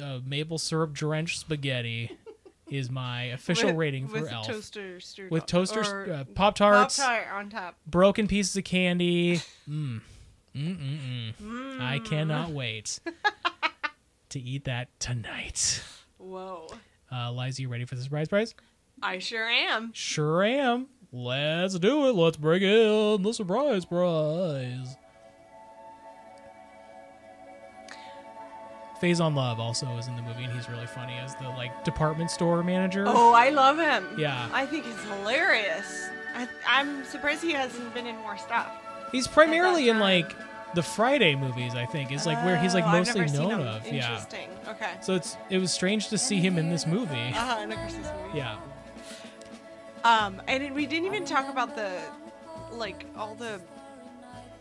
uh, 0.00 0.20
maple 0.24 0.58
syrup 0.58 0.92
drenched 0.92 1.40
spaghetti 1.40 2.16
is 2.70 2.88
my 2.90 3.24
official 3.24 3.68
With- 3.70 3.76
rating 3.76 4.06
for 4.08 4.20
with 4.20 4.30
Elf. 4.32 4.46
toaster 4.46 4.98
with 5.30 5.46
toaster 5.46 6.12
uh, 6.12 6.24
pop 6.34 6.54
tarts, 6.54 6.98
Pop-Tart 6.98 7.26
on 7.32 7.50
top. 7.50 7.76
broken 7.86 8.28
pieces 8.28 8.56
of 8.56 8.64
candy. 8.64 9.40
Mm. 9.68 10.00
Mm 10.54 10.78
mm 10.78 11.34
mm. 11.42 11.80
I 11.82 11.98
cannot 11.98 12.50
wait 12.50 13.00
to 14.30 14.40
eat 14.40 14.64
that 14.64 14.88
tonight. 15.00 15.82
Whoa. 16.18 16.68
Uh, 17.12 17.32
Liza, 17.32 17.62
you 17.62 17.68
ready 17.68 17.84
for 17.84 17.94
the 17.96 18.02
surprise 18.02 18.28
prize? 18.28 18.54
I 19.02 19.18
sure 19.18 19.46
am. 19.46 19.90
Sure 19.92 20.42
am. 20.44 20.86
Let's 21.16 21.78
do 21.78 22.08
it. 22.08 22.14
Let's 22.14 22.36
bring 22.36 22.62
in 22.62 23.22
the 23.22 23.32
surprise 23.32 23.86
prize. 23.86 24.96
Faizon 29.00 29.34
Love 29.34 29.58
also 29.58 29.86
is 29.96 30.08
in 30.08 30.16
the 30.16 30.20
movie, 30.22 30.44
and 30.44 30.52
he's 30.52 30.68
really 30.68 30.86
funny 30.86 31.14
as 31.14 31.34
the 31.36 31.48
like 31.50 31.84
department 31.84 32.30
store 32.30 32.62
manager. 32.62 33.04
Oh, 33.06 33.32
I 33.32 33.48
love 33.48 33.78
him. 33.78 34.06
Yeah. 34.18 34.48
I 34.52 34.66
think 34.66 34.84
he's 34.84 35.02
hilarious. 35.04 36.08
I, 36.34 36.46
I'm 36.68 37.02
surprised 37.06 37.42
he 37.42 37.52
hasn't 37.52 37.94
been 37.94 38.06
in 38.06 38.16
more 38.18 38.36
stuff. 38.36 38.68
He's 39.10 39.26
primarily 39.26 39.88
in 39.88 39.98
like 39.98 40.34
the 40.74 40.82
Friday 40.82 41.34
movies. 41.34 41.74
I 41.74 41.86
think 41.86 42.12
is 42.12 42.26
like 42.26 42.44
where 42.44 42.58
he's 42.58 42.74
like 42.74 42.84
Oh, 42.84 42.92
mostly 42.92 43.24
known 43.26 43.62
of. 43.66 43.86
Yeah. 43.86 44.10
Interesting. 44.10 44.50
Okay. 44.68 44.90
So 45.00 45.14
it's 45.14 45.38
it 45.48 45.58
was 45.58 45.72
strange 45.72 46.08
to 46.08 46.18
see 46.18 46.40
him 46.40 46.58
in 46.58 46.68
this 46.68 46.86
movie. 46.86 47.32
Uh-huh, 47.34 47.62
in 47.62 47.72
a 47.72 47.76
Christmas 47.76 48.06
movie. 48.22 48.38
Yeah. 48.38 48.58
Um, 50.06 50.42
and 50.46 50.62
then 50.62 50.74
we 50.74 50.86
didn't 50.86 51.06
even 51.06 51.24
talk 51.24 51.48
about 51.50 51.74
the, 51.74 51.98
like, 52.72 53.06
all 53.16 53.34
the 53.34 53.60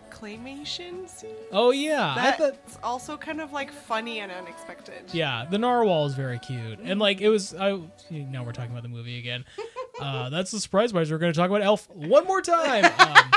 claymation 0.09 1.07
scenes. 1.09 1.33
Oh 1.51 1.71
yeah. 1.71 2.13
That's 2.15 2.37
thought 2.37 2.57
also 2.83 3.17
kind 3.17 3.41
of 3.41 3.51
like 3.51 3.71
funny 3.71 4.19
and 4.19 4.31
unexpected. 4.31 5.03
Yeah, 5.11 5.45
the 5.49 5.57
narwhal 5.57 6.05
is 6.05 6.15
very 6.15 6.39
cute, 6.39 6.79
and 6.79 6.99
like 6.99 7.19
it 7.19 7.29
was. 7.29 7.53
I 7.53 7.79
now 8.09 8.43
we're 8.43 8.53
talking 8.53 8.71
about 8.71 8.83
the 8.83 8.89
movie 8.89 9.19
again. 9.19 9.45
Uh, 9.97 10.29
that's 10.29 10.51
the 10.51 10.59
surprise 10.59 10.91
prize. 10.91 11.09
We're 11.09 11.17
going 11.19 11.31
to 11.31 11.39
talk 11.39 11.49
about 11.49 11.61
Elf 11.61 11.89
one 11.89 12.25
more 12.25 12.41
time. 12.41 12.83
Um, 12.99 13.31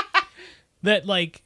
that 0.83 1.05
like 1.05 1.43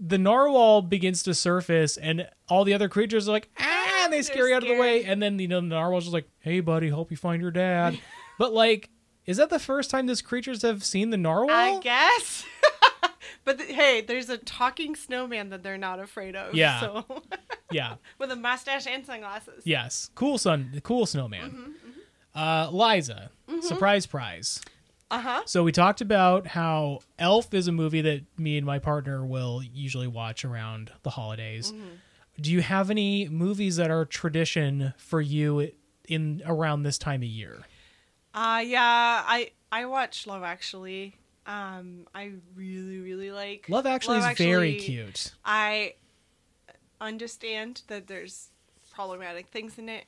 the 0.00 0.18
narwhal 0.18 0.82
begins 0.82 1.22
to 1.22 1.34
surface, 1.34 1.96
and 1.96 2.28
all 2.48 2.64
the 2.64 2.74
other 2.74 2.88
creatures 2.88 3.28
are 3.28 3.32
like 3.32 3.50
ah, 3.60 4.02
and 4.02 4.12
they 4.12 4.16
They're 4.16 4.34
scurry 4.34 4.52
out 4.52 4.64
of 4.64 4.68
the 4.68 4.76
way, 4.76 5.04
and 5.04 5.22
then 5.22 5.38
you 5.38 5.46
know 5.46 5.60
the 5.60 5.68
narwhal's 5.68 6.06
just 6.06 6.12
like, 6.12 6.28
hey 6.40 6.58
buddy, 6.58 6.88
help 6.88 7.12
you 7.12 7.16
find 7.16 7.40
your 7.40 7.52
dad. 7.52 8.00
but 8.40 8.52
like, 8.52 8.90
is 9.28 9.36
that 9.36 9.50
the 9.50 9.58
first 9.58 9.90
time 9.90 10.06
these 10.06 10.22
creatures 10.22 10.62
have 10.62 10.82
seen 10.82 11.10
the 11.10 11.16
narwhal? 11.18 11.50
I 11.50 11.78
guess. 11.80 12.44
but 13.44 13.60
hey, 13.60 14.00
there's 14.00 14.28
a 14.30 14.38
talking 14.38 14.96
snowman 14.96 15.50
that 15.50 15.62
they're 15.62 15.76
not 15.78 16.00
afraid 16.00 16.34
of. 16.34 16.54
Yeah. 16.54 16.80
So 16.80 17.04
Yeah. 17.70 17.96
with 18.18 18.30
a 18.30 18.36
mustache 18.36 18.86
and 18.86 19.04
sunglasses. 19.04 19.62
Yes. 19.64 20.10
Cool 20.14 20.38
son. 20.38 20.80
Cool 20.82 21.04
snowman. 21.06 21.50
Mm-hmm, 21.50 21.70
Uh, 22.34 22.70
Liza, 22.72 23.30
surprise 23.60 24.06
prize. 24.06 24.60
Uh 25.10 25.20
huh. 25.20 25.42
So 25.46 25.62
we 25.62 25.72
talked 25.72 26.00
about 26.00 26.46
how 26.46 27.00
Elf 27.18 27.52
is 27.52 27.68
a 27.68 27.72
movie 27.72 28.00
that 28.02 28.22
me 28.38 28.56
and 28.56 28.66
my 28.66 28.78
partner 28.78 29.24
will 29.26 29.62
usually 29.62 30.06
watch 30.06 30.44
around 30.44 30.90
the 31.02 31.10
holidays. 31.10 31.72
Mm-hmm. 31.72 31.86
Do 32.40 32.52
you 32.52 32.60
have 32.62 32.90
any 32.90 33.28
movies 33.28 33.76
that 33.76 33.90
are 33.90 34.04
tradition 34.04 34.94
for 34.96 35.20
you 35.20 35.70
in 36.08 36.42
around 36.46 36.82
this 36.84 36.96
time 36.98 37.22
of 37.22 37.28
year? 37.28 37.64
Uh 38.38 38.60
yeah, 38.60 39.24
I 39.26 39.50
I 39.72 39.86
watch 39.86 40.26
Love 40.26 40.44
Actually. 40.44 41.16
Um, 41.44 42.06
I 42.14 42.32
really 42.54 43.00
really 43.00 43.32
like 43.32 43.66
Love 43.68 43.84
Actually 43.84 44.18
is 44.18 44.38
very 44.38 44.76
cute. 44.76 45.32
I 45.44 45.94
understand 47.00 47.82
that 47.88 48.06
there's 48.06 48.50
problematic 48.92 49.48
things 49.48 49.76
in 49.78 49.88
it, 49.88 50.04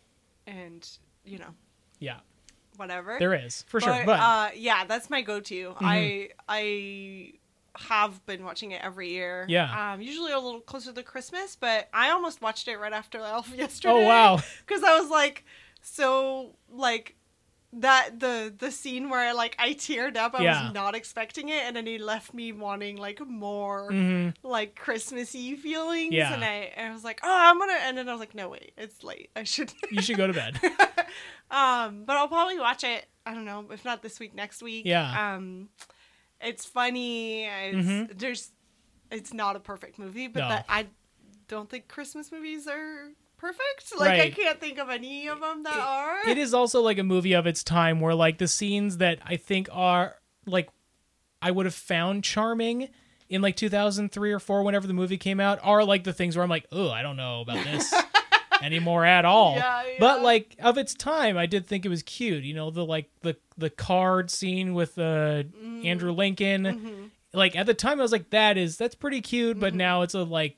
and 0.47 0.89
you 1.25 1.39
know 1.39 1.55
Yeah, 1.99 2.19
whatever. 2.77 3.17
there 3.19 3.35
is 3.35 3.65
for 3.67 3.81
sure. 3.81 3.91
But, 3.91 4.07
But 4.07 4.21
uh, 4.21 4.51
yeah, 4.55 4.85
that's 4.85 5.11
my 5.11 5.23
go-to. 5.23 5.75
I 5.81 6.31
I 6.49 7.33
have 7.77 8.25
been 8.27 8.45
watching 8.45 8.71
it 8.71 8.81
every 8.83 9.09
year. 9.11 9.45
Yeah. 9.49 9.93
Um, 9.95 10.03
usually 10.03 10.31
a 10.31 10.39
little 10.39 10.61
closer 10.61 10.93
to 10.93 11.03
Christmas, 11.03 11.57
but 11.57 11.89
I 11.93 12.11
almost 12.11 12.43
watched 12.43 12.69
it 12.69 12.77
right 12.79 12.93
after 12.93 13.19
Elf 13.19 13.53
yesterday. 13.57 13.93
oh 13.95 14.07
wow, 14.07 14.41
Because 14.67 14.85
I 14.85 15.01
was 15.01 15.11
like, 15.11 15.45
so 15.83 16.55
like 16.73 17.17
that 17.73 18.19
the 18.19 18.53
the 18.57 18.71
scene 18.73 19.09
where 19.11 19.33
like 19.33 19.55
I 19.59 19.75
teared 19.75 20.17
up. 20.17 20.35
I 20.35 20.43
Yeah. 20.43 20.65
was 20.67 20.75
not 20.75 20.95
expecting 20.97 21.49
it, 21.51 21.63
and 21.65 21.77
then 21.77 21.87
it 21.87 22.01
left 22.01 22.35
me 22.35 22.51
wanting 22.53 22.97
like 22.97 23.21
more 23.27 23.93
hmm 23.93 24.29
like 24.43 24.75
Christmassy 24.75 25.55
feelings. 25.57 26.13
Yeah. 26.13 26.35
And 26.35 26.43
I, 26.45 26.73
and 26.77 26.91
I 26.91 26.93
was 26.93 27.05
like, 27.05 27.21
oh, 27.23 27.29
I'm 27.31 27.59
gonna. 27.59 27.79
And 27.83 27.97
then 27.97 28.09
I 28.09 28.13
was 28.13 28.21
like, 28.21 28.35
no, 28.35 28.49
wait, 28.49 28.73
it's 28.77 29.05
late. 29.05 29.31
I 29.37 29.45
should. 29.45 29.73
you 29.91 30.03
should 30.03 30.17
go 30.17 30.27
to 30.27 30.33
bed. 30.33 30.59
um, 31.51 32.05
but 32.05 32.17
I'll 32.17 32.29
probably 32.29 32.59
watch 32.59 32.85
it. 32.85 33.07
I 33.27 33.35
don't 33.35 33.45
know 33.45 33.67
if 33.71 33.85
not 33.85 34.03
this 34.03 34.19
week, 34.19 34.35
next 34.35 34.63
week. 34.63 34.85
Yeah. 34.87 35.35
Um, 35.37 35.69
it's 36.41 36.65
funny. 36.65 37.45
It's, 37.45 37.87
Mhm. 37.87 38.19
There's, 38.19 38.51
it's 39.11 39.33
not 39.33 39.57
a 39.57 39.61
perfect 39.61 39.99
movie, 39.99 40.27
but 40.27 40.41
No. 40.41 40.49
that 40.49 40.65
I 40.69 40.87
don't 41.49 41.69
think 41.69 41.87
Christmas 41.89 42.33
movies 42.33 42.67
are 42.67 43.11
perfect. 43.41 43.99
Like 43.99 44.21
I 44.21 44.31
can't 44.31 44.61
think 44.61 44.79
of 44.79 44.89
any 44.91 45.27
of 45.29 45.41
them 45.41 45.63
that 45.65 45.79
are. 45.79 46.29
it 46.29 46.39
is 46.39 46.53
also 46.55 46.81
like 46.83 46.99
a 46.99 47.05
movie 47.05 47.33
of 47.33 47.47
its 47.47 47.65
time 47.65 48.01
where 48.01 48.15
like 48.15 48.39
the 48.39 48.49
scenes 48.49 48.99
that 48.99 49.19
I 49.25 49.37
think 49.37 49.69
are 49.73 50.17
like 50.47 50.69
I 51.43 51.51
would 51.51 51.67
have 51.67 51.75
found 51.75 52.23
charming 52.25 52.89
in 53.29 53.43
like 53.43 53.57
2003 53.57 54.33
or 54.33 54.39
4 54.39 54.63
whenever 54.63 54.87
the 54.87 54.93
movie 54.93 55.17
came 55.17 55.41
out 55.41 55.59
are 55.63 55.85
like 55.85 56.05
the 56.05 56.13
things 56.13 56.37
where 56.37 56.43
I'm 56.43 56.51
like, 56.51 56.67
"Oh, 56.73 56.91
I 56.91 57.03
don't 57.03 57.17
know 57.17 57.41
about 57.41 57.65
this 57.65 57.93
anymore 58.63 59.05
at 59.05 59.25
all." 59.25 59.55
Yeah, 59.57 59.85
But 59.99 60.23
like 60.23 60.57
of 60.63 60.77
its 60.79 60.95
time, 60.95 61.37
I 61.39 61.47
did 61.47 61.67
think 61.67 61.87
it 61.87 61.89
was 61.89 62.03
cute. 62.03 62.45
You 62.45 62.55
know, 62.55 62.71
the 62.71 62.85
like 62.85 63.09
the 63.23 63.37
the 63.57 63.71
card 63.71 64.31
scene 64.31 64.75
with 64.75 64.99
uh, 64.99 65.45
Mm. 65.63 65.87
Andrew 65.87 66.13
Lincoln. 66.13 66.63
Mm-hmm. 66.65 67.03
Like 67.33 67.55
at 67.57 67.67
the 67.67 67.75
time 67.75 68.01
I 68.01 68.03
was 68.03 68.13
like 68.13 68.31
that 68.31 68.59
is 68.59 68.77
that's 68.77 68.95
pretty 68.97 69.21
cute, 69.21 69.61
but 69.61 69.75
now 69.75 70.03
it's 70.03 70.15
a 70.15 70.25
like 70.25 70.57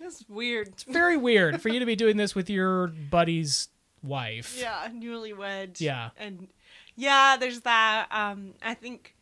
It's 0.00 0.24
weird. 0.28 0.74
very 0.88 1.16
weird 1.16 1.60
for 1.60 1.68
you 1.68 1.78
to 1.80 1.86
be 1.86 1.96
doing 1.96 2.16
this 2.16 2.34
with 2.34 2.48
your 2.50 2.86
buddy's 2.88 3.68
wife. 4.02 4.56
Yeah, 4.58 4.88
newlywed. 4.90 5.80
Yeah. 5.80 6.10
And 6.16 6.48
yeah, 6.96 7.36
there's 7.38 7.60
that. 7.62 8.06
Um, 8.10 8.54
I 8.62 8.74
think. 8.74 9.14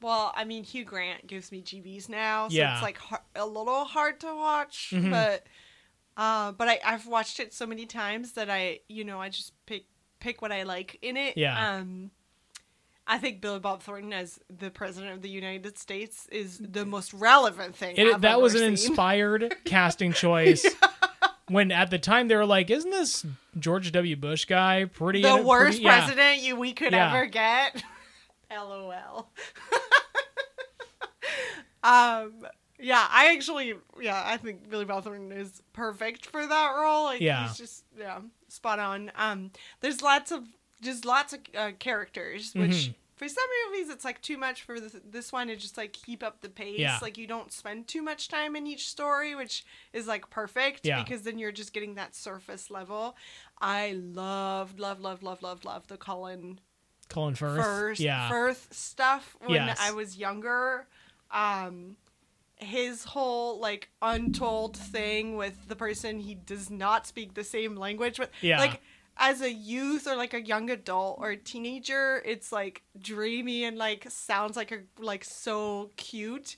Well, 0.00 0.32
I 0.36 0.44
mean, 0.44 0.62
Hugh 0.62 0.84
Grant 0.84 1.26
gives 1.26 1.50
me 1.50 1.60
GBs 1.60 2.08
now, 2.08 2.48
so 2.48 2.54
Yeah. 2.54 2.74
it's 2.74 2.82
like 2.82 2.98
har- 2.98 3.24
a 3.34 3.44
little 3.46 3.84
hard 3.84 4.20
to 4.20 4.32
watch. 4.32 4.92
Mhm. 4.94 5.10
But, 5.10 5.44
uh, 6.16 6.52
but 6.52 6.68
I, 6.68 6.78
I've 6.84 7.06
watched 7.08 7.40
it 7.40 7.52
so 7.52 7.66
many 7.66 7.84
times 7.84 8.32
that 8.34 8.48
I, 8.48 8.78
you 8.88 9.02
know, 9.04 9.20
I 9.20 9.28
just 9.28 9.54
pick 9.66 9.86
pick 10.20 10.40
what 10.42 10.52
I 10.52 10.62
like 10.64 10.98
in 11.02 11.16
it. 11.16 11.36
Yeah. 11.36 11.76
Um, 11.78 12.10
I 13.10 13.16
think 13.18 13.40
Billy 13.40 13.58
Bob 13.58 13.82
Thornton 13.82 14.12
as 14.12 14.38
the 14.54 14.70
president 14.70 15.14
of 15.14 15.22
the 15.22 15.30
United 15.30 15.78
States 15.78 16.26
is 16.30 16.58
the 16.58 16.84
most 16.84 17.14
relevant 17.14 17.74
thing. 17.74 17.96
It, 17.96 18.20
that 18.20 18.40
was 18.40 18.54
an 18.54 18.76
seen. 18.76 18.90
inspired 18.90 19.56
casting 19.64 20.12
choice. 20.12 20.66
When 21.48 21.72
at 21.72 21.90
the 21.90 21.98
time 21.98 22.28
they 22.28 22.36
were 22.36 22.44
like, 22.44 22.68
"Isn't 22.68 22.90
this 22.90 23.24
George 23.58 23.90
W. 23.92 24.14
Bush 24.16 24.44
guy 24.44 24.84
pretty 24.84 25.22
the 25.22 25.30
pretty- 25.32 25.44
worst 25.44 25.80
yeah. 25.80 26.04
president 26.04 26.42
you 26.42 26.56
we 26.56 26.74
could 26.74 26.92
Yeah. 26.92 27.08
ever 27.14 27.24
get. 27.26 27.82
LOL. 28.50 29.30
um 31.82 32.32
yeah, 32.80 33.06
I 33.10 33.32
actually 33.34 33.74
yeah, 34.00 34.22
I 34.24 34.36
think 34.36 34.68
Billy 34.70 34.84
Bob 34.84 35.02
Thornton 35.04 35.32
is 35.32 35.62
perfect 35.72 36.26
for 36.26 36.46
that 36.46 36.72
role. 36.76 37.04
Like 37.04 37.20
Yeah. 37.20 37.48
he's 37.48 37.56
just 37.56 37.84
yeah, 37.98 38.20
spot 38.48 38.78
on. 38.78 39.10
Um 39.16 39.50
there's 39.80 40.02
lots 40.02 40.30
of 40.30 40.44
just 40.80 41.04
lots 41.04 41.32
of 41.32 41.40
uh, 41.56 41.70
characters 41.78 42.52
which 42.54 42.70
Mhm. 42.70 42.94
for 43.16 43.28
some 43.28 43.44
movies 43.70 43.88
it's 43.90 44.04
like 44.04 44.20
too 44.22 44.36
much 44.38 44.62
for 44.62 44.78
this, 44.78 44.94
this 45.04 45.32
one 45.32 45.48
to 45.48 45.56
just 45.56 45.76
like 45.76 45.92
keep 45.92 46.22
up 46.22 46.40
the 46.40 46.48
pace. 46.48 46.78
Yeah. 46.78 46.98
Like 47.02 47.18
you 47.18 47.26
don't 47.26 47.50
spend 47.52 47.88
too 47.88 48.00
much 48.02 48.28
time 48.28 48.54
in 48.54 48.66
each 48.66 48.88
story, 48.88 49.34
which 49.34 49.64
is 49.92 50.06
like 50.06 50.30
perfect 50.30 50.86
Yeah. 50.86 51.02
because 51.02 51.22
then 51.22 51.38
you're 51.38 51.50
just 51.52 51.72
getting 51.72 51.94
that 51.96 52.14
surface 52.14 52.70
level. 52.70 53.16
I 53.60 53.92
loved, 53.92 54.78
love, 54.78 55.00
love, 55.00 55.22
love, 55.22 55.42
love, 55.42 55.64
love 55.64 55.88
the 55.88 55.96
Colin 55.96 56.60
Colin 57.08 57.34
Firth. 57.34 57.60
Firth, 57.64 58.00
yeah. 58.00 58.28
Firth 58.28 58.68
stuff 58.72 59.34
when 59.40 59.66
Yes. 59.66 59.78
I 59.80 59.90
was 59.92 60.16
younger. 60.16 60.86
Um, 61.30 61.96
his 62.56 63.04
whole 63.04 63.58
like 63.60 63.88
untold 64.02 64.76
thing 64.76 65.36
with 65.36 65.68
the 65.68 65.76
person 65.76 66.18
he 66.20 66.34
does 66.34 66.70
not 66.70 67.06
speak 67.06 67.34
the 67.34 67.44
same 67.44 67.76
language 67.76 68.18
with. 68.18 68.30
Yeah. 68.42 68.58
Like 68.60 68.80
as 69.18 69.40
a 69.40 69.52
youth 69.52 70.06
or 70.06 70.16
like 70.16 70.32
a 70.34 70.40
young 70.40 70.70
adult 70.70 71.18
or 71.20 71.30
a 71.30 71.36
teenager, 71.36 72.22
it's 72.24 72.52
like 72.52 72.82
dreamy 72.98 73.64
and 73.64 73.76
like 73.76 74.06
sounds 74.10 74.56
like 74.56 74.72
a 74.72 74.80
like 74.98 75.24
so 75.24 75.90
cute. 75.96 76.56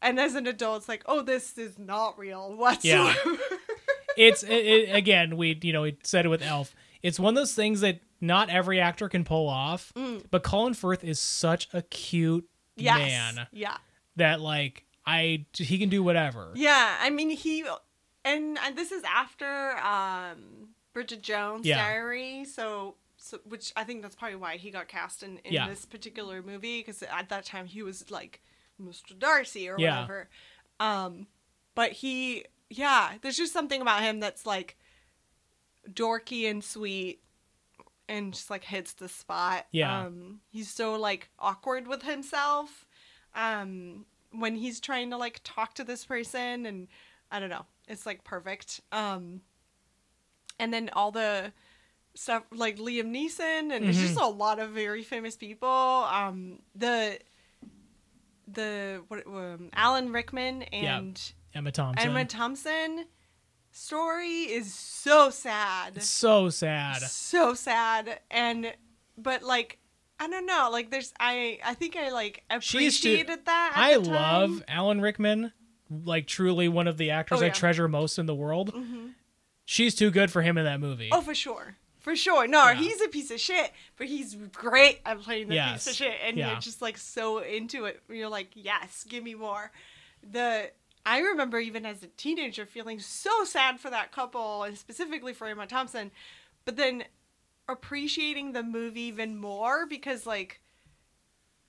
And 0.00 0.20
as 0.20 0.34
an 0.34 0.46
adult, 0.46 0.78
it's 0.82 0.88
like, 0.88 1.02
oh, 1.06 1.22
this 1.22 1.58
is 1.58 1.78
not 1.78 2.18
real 2.18 2.54
whatsoever. 2.56 3.18
it's 4.16 4.42
it, 4.42 4.50
it, 4.52 4.94
again 4.94 5.36
we 5.36 5.58
you 5.62 5.72
know 5.72 5.82
we 5.82 5.96
said 6.04 6.24
it 6.24 6.28
with 6.28 6.42
Elf. 6.42 6.74
It's 7.02 7.18
one 7.18 7.34
of 7.34 7.36
those 7.40 7.54
things 7.54 7.80
that 7.80 8.00
not 8.20 8.50
every 8.50 8.80
actor 8.80 9.08
can 9.08 9.24
pull 9.24 9.48
off, 9.48 9.92
but 10.30 10.42
Colin 10.42 10.74
Firth 10.74 11.04
is 11.04 11.18
such 11.20 11.68
a 11.72 11.82
cute 11.82 12.48
Mm. 12.78 12.84
yes. 12.84 12.98
man 12.98 13.46
Yeah. 13.52 13.76
that 14.16 14.40
like 14.40 14.84
I 15.04 15.46
he 15.52 15.78
can 15.78 15.88
do 15.88 16.02
whatever. 16.02 16.52
Yeah, 16.54 16.96
I 17.00 17.10
mean 17.10 17.30
he, 17.30 17.64
and, 18.24 18.56
and 18.64 18.76
this 18.76 18.92
is 18.92 19.02
after 19.04 19.76
um, 19.78 20.68
Bridget 20.98 21.22
Jones' 21.22 21.64
Yeah. 21.66 21.76
Diary, 21.76 22.44
so 22.44 22.96
so 23.16 23.38
which 23.44 23.72
I 23.76 23.84
think 23.84 24.02
that's 24.02 24.14
probably 24.16 24.36
why 24.36 24.56
he 24.56 24.70
got 24.70 24.88
cast 24.88 25.22
in, 25.22 25.38
in 25.38 25.52
Yeah. 25.52 25.68
this 25.68 25.84
particular 25.84 26.42
movie 26.42 26.80
because 26.80 27.02
at 27.02 27.28
that 27.28 27.44
time 27.44 27.66
he 27.66 27.82
was 27.82 28.10
like 28.10 28.40
Mr. 28.82 29.16
Darcy 29.18 29.68
or 29.68 29.76
whatever. 29.76 30.28
Um, 30.80 31.26
but 31.74 31.92
he, 31.92 32.44
yeah, 32.70 33.12
there's 33.22 33.36
just 33.36 33.52
something 33.52 33.80
about 33.82 34.02
him 34.02 34.20
that's 34.20 34.46
like 34.46 34.76
dorky 35.90 36.48
and 36.50 36.62
sweet. 36.62 37.20
And 38.08 38.32
just 38.32 38.48
like 38.48 38.64
hits 38.64 38.94
the 38.94 39.08
spot. 39.08 39.66
Yeah. 39.70 40.00
Um, 40.06 40.40
he's 40.50 40.70
so 40.70 40.94
like 40.96 41.28
awkward 41.38 41.86
with 41.86 42.02
himself. 42.02 42.86
Um, 43.34 44.06
when 44.32 44.56
he's 44.56 44.80
trying 44.80 45.10
to 45.10 45.16
like 45.18 45.40
talk 45.44 45.74
to 45.74 45.84
this 45.84 46.04
person 46.06 46.64
and 46.66 46.88
I 47.30 47.38
don't 47.38 47.50
know. 47.50 47.66
It's 47.86 48.06
like 48.06 48.24
perfect. 48.24 48.80
Um 48.92 49.42
and 50.58 50.72
then 50.72 50.90
all 50.92 51.10
the 51.12 51.52
stuff 52.14 52.42
like 52.52 52.78
Liam 52.78 53.10
Neeson 53.14 53.72
and 53.72 53.84
it's 53.84 53.96
Mhm. 53.98 54.02
just 54.02 54.18
a 54.20 54.26
lot 54.26 54.58
of 54.58 54.70
very 54.70 55.02
famous 55.04 55.36
people. 55.36 55.68
Um 55.68 56.60
the 56.74 57.18
the 58.46 59.02
what 59.08 59.26
um, 59.26 59.70
Alan 59.74 60.12
Rickman 60.12 60.62
and 60.64 61.20
Emma 61.54 61.70
Thompson. 61.70 62.08
Emma 62.08 62.24
Thompson 62.24 63.04
story 63.70 64.42
is 64.50 64.72
so 64.74 65.30
sad. 65.30 66.02
So 66.02 66.48
sad. 66.48 67.02
so 67.02 67.54
sad 67.54 68.20
and 68.30 68.72
but 69.16 69.42
like 69.42 69.78
I 70.20 70.28
don't 70.28 70.46
know, 70.46 70.68
like 70.72 70.90
there's 70.90 71.12
I 71.20 71.58
I 71.64 71.74
think 71.74 71.94
I 71.96 72.10
like 72.10 72.42
appreciated 72.50 73.44
that. 73.44 73.72
at 73.76 73.78
I 73.80 73.98
the 73.98 74.04
time. 74.04 74.12
love 74.14 74.64
Alan 74.66 75.00
Rickman, 75.00 75.52
like 76.04 76.26
truly 76.26 76.68
one 76.68 76.88
of 76.88 76.96
the 76.96 77.10
actors 77.10 77.38
Oh, 77.38 77.42
I 77.42 77.46
yeah. 77.46 77.52
Mm-hmm. 77.52 77.58
treasure 77.60 77.88
most 77.88 78.18
in 78.18 78.26
the 78.26 78.34
world. 78.34 78.74
She's 79.70 79.94
too 79.94 80.10
good 80.10 80.30
for 80.32 80.40
him 80.40 80.56
in 80.56 80.64
that 80.64 80.80
movie. 80.80 81.10
Oh, 81.12 81.20
for 81.20 81.34
sure. 81.34 81.76
For 82.00 82.16
sure. 82.16 82.48
No, 82.48 82.64
Yeah. 82.70 82.74
he's 82.76 83.02
a 83.02 83.08
piece 83.08 83.30
of 83.30 83.38
shit, 83.38 83.70
but 83.98 84.06
he's 84.06 84.34
great 84.34 85.00
at 85.04 85.20
playing 85.20 85.48
the 85.48 85.56
Yes. 85.56 85.84
piece 85.84 85.92
of 85.92 85.96
shit. 86.06 86.16
And 86.22 86.38
Yeah. 86.38 86.52
you're 86.52 86.60
just 86.60 86.80
like 86.80 86.96
so 86.96 87.40
into 87.40 87.84
it. 87.84 88.02
You're 88.08 88.30
like, 88.30 88.48
yes, 88.54 89.04
give 89.06 89.22
me 89.22 89.34
more. 89.34 89.70
The 90.22 90.72
I 91.04 91.18
remember 91.18 91.58
even 91.58 91.84
as 91.84 92.02
a 92.02 92.06
teenager 92.06 92.64
feeling 92.64 92.98
so 92.98 93.44
sad 93.44 93.78
for 93.78 93.90
that 93.90 94.10
couple 94.10 94.62
and 94.62 94.78
specifically 94.78 95.34
for 95.34 95.46
Emma 95.46 95.66
Thompson, 95.66 96.12
but 96.64 96.76
then 96.76 97.04
appreciating 97.68 98.52
the 98.52 98.62
movie 98.62 99.02
even 99.02 99.36
more 99.36 99.84
because 99.84 100.24
like 100.24 100.62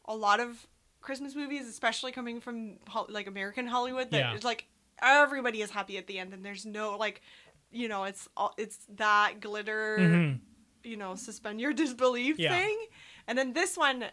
a 0.05 0.15
lot 0.15 0.39
of 0.39 0.67
Christmas 1.01 1.35
movies, 1.35 1.67
especially 1.67 2.13
coming 2.13 2.39
from 2.39 2.77
like 3.09 3.27
American 3.27 3.67
Hollywood, 3.67 4.09
that 4.11 4.17
Yeah. 4.19 4.35
it's 4.35 4.45
like 4.45 4.67
everybody 5.01 5.61
is 5.61 5.71
happy 5.71 5.97
at 5.97 6.07
the 6.07 6.17
end, 6.19 6.33
and 6.33 6.45
there's 6.45 6.65
no 6.65 6.97
like, 6.97 7.21
you 7.71 7.87
know, 7.87 8.03
it's 8.05 8.27
all 8.37 8.53
it's 8.57 8.79
that 8.95 9.39
glitter, 9.39 9.97
Mhm. 9.99 10.39
you 10.83 10.97
know, 10.97 11.15
suspend 11.15 11.59
your 11.61 11.73
disbelief 11.83 12.37
Yeah. 12.39 12.57
thing, 12.57 12.77
and 13.27 13.37
then 13.37 13.53
this 13.53 13.77
one 13.77 14.05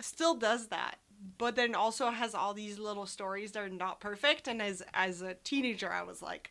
still 0.00 0.34
does 0.34 0.68
that, 0.68 0.98
but 1.38 1.56
then 1.56 1.74
also 1.74 2.10
has 2.10 2.34
all 2.34 2.52
these 2.54 2.78
little 2.78 3.06
stories 3.06 3.52
that 3.52 3.60
are 3.62 3.68
not 3.68 4.00
perfect, 4.00 4.48
and 4.48 4.60
as 4.60 4.82
as 4.92 5.22
a 5.22 5.34
teenager, 5.34 5.90
I 5.92 6.02
was 6.02 6.20
like. 6.22 6.50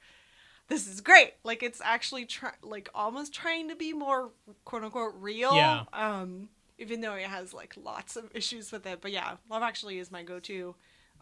This 0.69 0.87
is 0.87 1.01
great. 1.01 1.33
Like 1.43 1.61
it's 1.61 1.81
actually 1.83 2.25
try- 2.25 2.53
like 2.61 2.87
almost 2.95 3.33
trying 3.33 3.67
to 3.67 3.75
be 3.75 3.91
more 3.91 4.31
quote 4.63 4.85
unquote 4.85 5.13
real. 5.19 5.53
Yeah. 5.53 5.83
Um, 5.91 6.47
even 6.77 7.01
though 7.01 7.15
it 7.15 7.25
has 7.25 7.53
like 7.53 7.75
lots 7.75 8.15
of 8.15 8.31
issues 8.33 8.71
with 8.71 8.85
it. 8.87 9.01
But 9.01 9.11
yeah, 9.11 9.35
Love 9.49 9.61
Actually 9.61 9.99
is 9.99 10.09
my 10.09 10.23
go-to. 10.23 10.73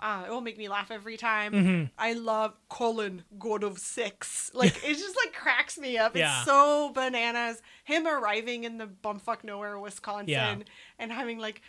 Uh, 0.01 0.23
it 0.25 0.29
will 0.31 0.41
make 0.41 0.57
me 0.57 0.67
laugh 0.67 0.89
every 0.91 1.15
time. 1.17 1.53
Mhm. 1.53 1.91
I 1.97 2.13
love 2.13 2.55
Colin, 2.69 3.23
God 3.37 3.63
of 3.63 3.77
Sex. 3.79 4.49
Like 4.53 4.75
it 4.83 4.95
just 4.97 5.15
like 5.15 5.33
cracks 5.33 5.77
me 5.77 5.97
up. 5.97 6.15
Yeah. 6.15 6.37
It's 6.37 6.45
so 6.45 6.91
bananas. 6.93 7.61
Him 7.83 8.07
arriving 8.07 8.63
in 8.63 8.77
the 8.77 8.87
bumfuck 8.87 9.43
nowhere, 9.43 9.77
Wisconsin, 9.79 10.29
Yeah. 10.29 10.55
and 10.99 11.11
having 11.11 11.37
like 11.39 11.61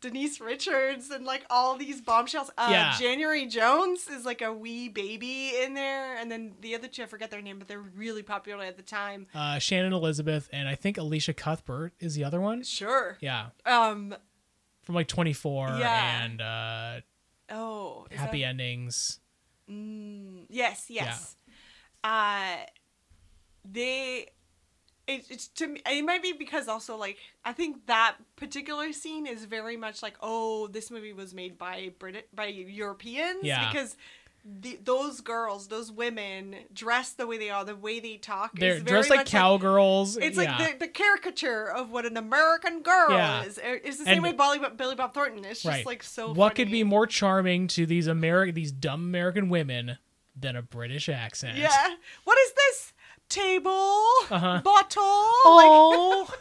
Denise 0.00 0.40
Richards 0.40 1.10
and 1.10 1.26
like 1.26 1.44
all 1.50 1.76
these 1.76 2.00
bombshells. 2.00 2.50
Uh, 2.56 2.68
Yeah. 2.70 2.96
January 2.98 3.44
Jones 3.46 4.08
is 4.08 4.24
like 4.24 4.40
a 4.40 4.50
wee 4.52 4.88
baby 4.88 5.52
in 5.62 5.74
there, 5.74 6.16
and 6.16 6.30
then 6.32 6.54
the 6.60 6.74
other 6.74 6.88
two 6.88 7.02
I 7.02 7.06
forget 7.06 7.30
their 7.30 7.42
name, 7.42 7.58
but 7.58 7.68
they're 7.68 7.80
really 7.80 8.22
popular 8.22 8.64
at 8.64 8.76
the 8.78 8.82
time. 8.82 9.26
Uh, 9.34 9.58
Shannon 9.58 9.92
Elizabeth 9.92 10.48
and 10.54 10.68
I 10.68 10.74
think 10.74 10.96
Elisha 10.96 11.34
Cuthbert 11.34 11.92
is 12.00 12.14
the 12.14 12.24
other 12.24 12.40
one. 12.40 12.62
Sure. 12.62 13.18
Yeah, 13.20 13.48
Um. 13.66 14.14
from 14.82 14.94
like 14.94 15.08
24 15.08 15.76
Yeah. 15.78 16.24
and 16.24 16.40
uh, 16.40 17.00
Oh. 17.50 18.06
Happy 18.10 18.40
that- 18.42 18.48
Endings. 18.48 19.20
Mm, 19.70 20.46
yes, 20.48 20.86
yes. 20.88 21.36
Uh 22.02 22.56
they 23.64 24.26
it, 25.06 25.24
it's 25.28 25.48
to 25.48 25.66
me 25.66 25.82
it 25.86 26.04
might 26.04 26.22
be 26.22 26.32
because 26.32 26.66
also 26.68 26.96
like 26.96 27.18
I 27.44 27.52
think 27.52 27.86
that 27.86 28.16
particular 28.36 28.92
scene 28.92 29.26
is 29.26 29.44
very 29.44 29.76
much 29.76 30.02
like 30.02 30.14
oh 30.20 30.66
this 30.68 30.90
movie 30.90 31.12
was 31.12 31.34
made 31.34 31.58
by 31.58 31.92
Brit 31.98 32.28
by 32.34 32.46
Europeans 32.46 33.40
Yeah. 33.42 33.70
because 33.70 33.96
the, 34.44 34.78
those 34.82 35.20
girls 35.20 35.68
those 35.68 35.92
women 35.92 36.54
dress 36.72 37.10
the 37.12 37.26
way 37.26 37.36
they 37.36 37.50
are 37.50 37.64
the 37.64 37.76
way 37.76 38.00
they 38.00 38.16
talk 38.16 38.52
They're 38.58 38.76
is 38.76 38.82
very 38.82 39.02
dressed 39.02 39.10
like 39.10 39.26
cowgirls. 39.26 40.16
it's 40.16 40.38
yeah. 40.38 40.56
like 40.56 40.78
the, 40.78 40.86
the 40.86 40.90
caricature 40.92 41.70
of 41.70 41.90
what 41.90 42.06
an 42.06 42.16
American 42.16 42.80
girl 42.82 43.10
Yeah. 43.10 43.42
is. 43.44 43.58
It's 43.62 43.98
the 43.98 44.04
same 44.04 44.14
And- 44.14 44.22
way 44.22 44.32
Billy, 44.32 44.58
Billy 44.76 44.94
Bob 44.94 45.12
Thornton. 45.12 45.44
It's 45.44 45.62
just 45.62 45.66
right. 45.66 45.84
like 45.86 46.02
so. 46.02 46.32
what 46.32 46.54
could 46.54 46.70
be 46.70 46.84
more 46.84 47.06
charming 47.06 47.66
to 47.68 47.84
these 47.86 48.06
American, 48.06 48.54
these 48.54 48.72
dumb 48.72 49.02
American 49.02 49.48
women 49.50 49.98
than 50.34 50.56
a 50.56 50.62
British 50.62 51.08
accent? 51.10 51.58
Yeah. 51.58 51.94
What 52.24 52.38
is 52.38 52.52
this? 52.52 52.92
Table, 53.28 53.70
Uh-huh. 54.30 54.60
bottle. 54.64 55.02
Like 55.04 55.68
Oh, 55.70 56.34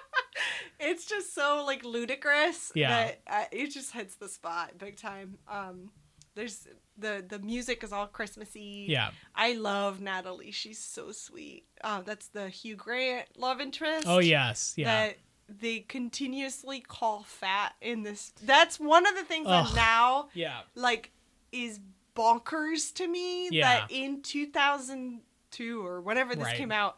it's 0.80 1.06
just 1.06 1.34
so 1.34 1.64
like 1.66 1.84
ludicrous. 1.84 2.72
Yeah. 2.74 2.88
That 3.06 3.20
uh, 3.26 3.44
it 3.52 3.68
just 3.68 3.92
hits 3.92 4.16
the 4.16 4.28
spot 4.28 4.72
big 4.78 4.96
time. 4.96 5.38
Um, 5.48 5.90
there's 6.34 6.66
the 6.96 7.24
the 7.26 7.38
music 7.38 7.82
is 7.82 7.92
all 7.92 8.06
Christmassy. 8.06 8.86
yeah. 8.88 9.10
I 9.34 9.54
love 9.54 10.00
Natalie. 10.00 10.50
She's 10.50 10.78
so 10.78 11.12
sweet. 11.12 11.64
Uh, 11.82 12.02
that's 12.02 12.28
the 12.28 12.48
Hugh 12.48 12.76
Grant 12.76 13.26
love 13.36 13.60
interest. 13.60 14.06
Oh 14.06 14.18
yes, 14.18 14.74
yeah. 14.76 15.06
That 15.06 15.18
they 15.48 15.80
continuously 15.80 16.80
call 16.80 17.24
fat 17.24 17.74
in 17.80 18.02
this. 18.04 18.32
That's 18.42 18.78
one 18.78 19.06
of 19.06 19.16
the 19.16 19.24
things 19.24 19.46
that 19.48 19.74
now 19.74 20.28
yeah. 20.32 20.60
like 20.76 21.10
is 21.50 21.80
bonkers 22.14 22.94
to 22.94 23.08
me 23.08 23.48
Yeah. 23.50 23.80
that 23.80 23.90
in 23.90 24.22
2002 24.22 25.84
or 25.84 26.00
whenever 26.00 26.34
this 26.36 26.44
Right. 26.44 26.56
came 26.56 26.70
out 26.72 26.96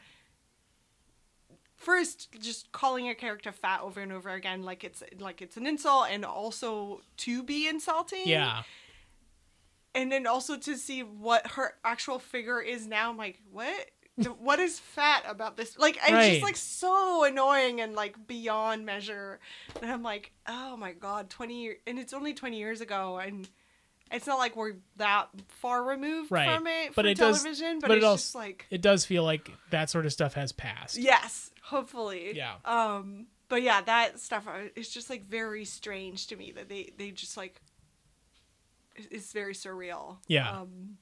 first 1.76 2.28
just 2.40 2.70
calling 2.72 3.08
a 3.08 3.14
character 3.14 3.50
fat 3.50 3.80
over 3.82 4.00
and 4.00 4.12
over 4.12 4.30
again 4.30 4.62
like 4.62 4.84
it's 4.84 5.02
like 5.18 5.42
it's 5.42 5.56
an 5.56 5.66
insult 5.66 6.06
and 6.10 6.24
also 6.24 7.00
to 7.16 7.42
be 7.42 7.68
insulting 7.68 8.22
Yeah. 8.24 8.62
And 9.95 10.11
then 10.11 10.26
also 10.26 10.57
to 10.57 10.76
see 10.76 11.03
what 11.03 11.47
her 11.53 11.74
actual 11.84 12.18
figure 12.18 12.61
is 12.61 12.86
now 12.86 13.11
i'm 13.11 13.16
like 13.16 13.38
what 13.51 13.90
what 14.40 14.59
is 14.61 14.78
fat 14.78 15.22
about 15.26 15.57
this 15.57 15.78
like 15.78 15.97
it's 15.97 16.11
Right. 16.12 16.30
just 16.32 16.43
like 16.43 16.57
so 16.57 17.24
annoying 17.24 17.80
and 17.80 17.95
like 17.95 18.26
beyond 18.26 18.84
measure 18.84 19.40
and 19.80 19.90
i'm 19.90 20.03
like 20.03 20.32
oh 20.47 20.76
my 20.76 20.93
god 20.93 21.30
20 21.30 21.62
years 21.62 21.78
and 21.86 21.99
it's 21.99 22.12
only 22.12 22.34
20 22.34 22.59
years 22.59 22.80
ago 22.82 23.18
and 23.18 23.49
it's 24.11 24.26
not 24.26 24.38
like 24.38 24.55
we're 24.57 24.74
that 24.97 25.28
far 25.49 25.82
removed 25.82 26.30
Right. 26.30 26.55
from 26.55 26.66
it 26.66 26.95
But 26.95 27.07
for 27.07 27.11
it 27.11 27.16
does- 27.16 27.40
television 27.43 27.78
but, 27.80 27.88
but 27.88 27.99
it 27.99 28.05
also- 28.05 28.16
just 28.22 28.34
like 28.34 28.66
It 28.70 28.82
does 28.82 29.07
feel 29.07 29.24
like 29.24 29.51
that 29.70 29.88
sort 29.88 30.05
of 30.05 30.12
stuff 30.12 30.34
has 30.34 30.53
passed. 30.53 30.99
yes 30.99 31.51
hopefully 31.62 32.32
Yeah. 32.36 32.57
um 32.66 33.26
but 33.49 33.62
yeah 33.62 33.80
that 33.80 34.20
stuff 34.20 34.47
uh, 34.47 34.68
it's 34.76 34.90
just 34.90 35.09
like 35.09 35.24
very 35.24 35.64
strange 35.64 36.26
to 36.26 36.36
me 36.36 36.53
that 36.53 36.68
they 36.68 36.93
they 36.99 37.11
just 37.12 37.38
like 37.38 37.62
it's 38.97 39.32
very 39.32 39.55
surreal 39.55 40.18
Yeah. 40.28 40.51
um 40.61 40.97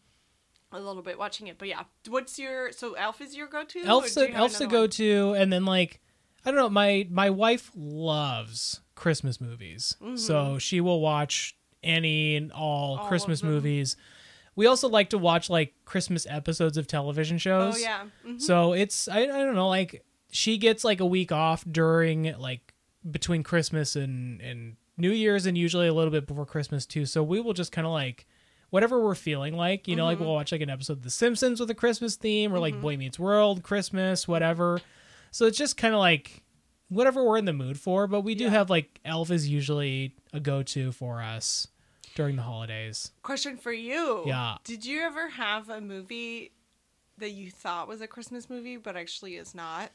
a 0.72 0.78
little 0.78 1.02
bit 1.02 1.18
watching 1.18 1.48
it 1.48 1.58
but 1.58 1.66
yeah 1.68 1.82
what's 2.08 2.38
your 2.38 2.70
so 2.72 2.94
elf 2.94 3.20
is 3.20 3.34
your 3.36 3.48
go-to 3.48 3.80
Elf's 3.84 4.16
or 4.16 4.24
a, 4.26 4.30
Elf's 4.30 4.60
a 4.60 4.66
go-to, 4.68 5.34
and 5.36 5.52
then 5.52 5.64
like 5.64 6.00
I 6.44 6.50
don't 6.50 6.56
know, 6.56 6.70
my 6.70 7.06
my 7.10 7.28
wife 7.30 7.70
loves 7.74 8.80
Christmas 8.94 9.40
movies, 9.40 9.94
so 10.14 10.58
she 10.58 10.80
will 10.80 11.00
watch 11.00 11.56
any 11.82 12.36
and 12.36 12.50
all, 12.52 12.94
Mm-hmm. 12.94 13.02
All 13.02 13.08
Christmas 13.08 13.42
movies. 13.42 13.96
We 14.56 14.66
also 14.66 14.88
like 14.88 15.10
to 15.10 15.18
watch 15.18 15.48
like 15.50 15.74
Christmas 15.84 16.26
episodes 16.28 16.76
of 16.76 16.86
television 16.86 17.38
shows. 17.38 17.74
oh 17.76 17.78
yeah 17.78 18.04
Mhm. 18.26 18.40
So 18.40 18.72
it's 18.72 19.08
I, 19.08 19.20
I 19.22 19.26
don't 19.26 19.54
know 19.54 19.68
like 19.68 20.04
she 20.30 20.56
gets 20.58 20.84
like 20.84 21.00
a 21.00 21.06
week 21.06 21.32
off 21.32 21.64
during 21.70 22.34
like 22.38 22.74
between 23.10 23.42
Christmas 23.42 23.96
and 23.96 24.40
and 24.40 24.76
New 25.00 25.10
Year's 25.10 25.46
and 25.46 25.56
usually 25.56 25.88
a 25.88 25.94
little 25.94 26.10
bit 26.10 26.26
before 26.26 26.46
Christmas 26.46 26.86
too. 26.86 27.06
So 27.06 27.22
we 27.22 27.40
will 27.40 27.52
just 27.52 27.72
kind 27.72 27.86
of 27.86 27.92
like 27.92 28.26
whatever 28.70 29.02
we're 29.02 29.14
feeling 29.14 29.56
like, 29.56 29.88
you 29.88 29.96
know, 29.96 30.04
like 30.04 30.16
mm-hmm. 30.18 30.26
we'll 30.26 30.34
watch 30.34 30.52
like 30.52 30.60
an 30.60 30.70
episode 30.70 30.94
of 30.94 31.02
The 31.02 31.10
Simpsons 31.10 31.58
with 31.60 31.70
a 31.70 31.74
Christmas 31.74 32.16
theme 32.16 32.52
or 32.52 32.58
like 32.58 32.74
mm-hmm. 32.74 32.82
Boy 32.82 32.96
Meets 32.96 33.18
World, 33.18 33.62
Christmas, 33.62 34.28
whatever. 34.28 34.80
So 35.30 35.46
it's 35.46 35.58
just 35.58 35.76
kind 35.76 35.94
of 35.94 36.00
like 36.00 36.42
whatever 36.88 37.24
we're 37.24 37.38
in 37.38 37.44
the 37.44 37.52
mood 37.52 37.78
for, 37.78 38.06
but 38.06 38.20
we 38.22 38.34
do 38.34 38.44
Yeah. 38.44 38.50
have 38.50 38.70
like 38.70 39.00
Elf 39.04 39.30
is 39.30 39.48
usually 39.48 40.14
a 40.32 40.40
go-to 40.40 40.92
for 40.92 41.22
us 41.22 41.68
during 42.16 42.36
the 42.36 42.42
holidays. 42.42 43.12
question 43.22 43.56
for 43.56 43.72
you 43.72 44.24
Yeah. 44.26 44.56
did 44.64 44.84
you 44.84 45.00
ever 45.00 45.28
have 45.28 45.68
a 45.70 45.80
movie 45.80 46.50
that 47.18 47.30
you 47.30 47.50
thought 47.50 47.86
was 47.86 48.00
a 48.00 48.08
christmas 48.08 48.50
movie 48.50 48.76
but 48.76 48.96
actually 48.96 49.36
is 49.36 49.54
not 49.54 49.92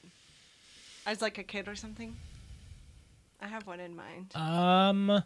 as 1.06 1.22
like 1.22 1.38
a 1.38 1.44
kid 1.44 1.68
or 1.68 1.76
something 1.76 2.16
i 3.42 3.48
have 3.48 3.66
one 3.68 3.80
in 3.80 3.96
mind 3.96 4.36
Um 4.36 5.24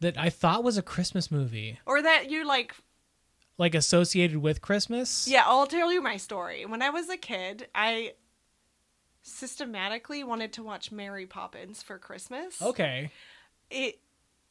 that 0.00 0.18
I 0.18 0.30
thought 0.30 0.64
was 0.64 0.76
a 0.76 0.82
Christmas 0.82 1.30
movie. 1.30 1.78
or 1.86 2.02
that 2.02 2.28
you 2.28 2.44
like 2.44 2.74
like 3.58 3.74
associated 3.74 4.38
with 4.38 4.60
Christmas. 4.60 5.28
Yeah, 5.28 5.44
I'll 5.46 5.66
tell 5.68 5.92
you 5.92 6.02
my 6.02 6.16
story. 6.16 6.66
When 6.66 6.82
I 6.82 6.90
was 6.90 7.08
a 7.08 7.16
kid, 7.16 7.68
I 7.74 8.14
systematically 9.22 10.24
wanted 10.24 10.52
to 10.54 10.62
watch 10.62 10.90
Mary 10.90 11.26
Poppins 11.26 11.82
for 11.82 11.98
Christmas. 11.98 12.60
Okay. 12.60 13.10
It 13.70 14.00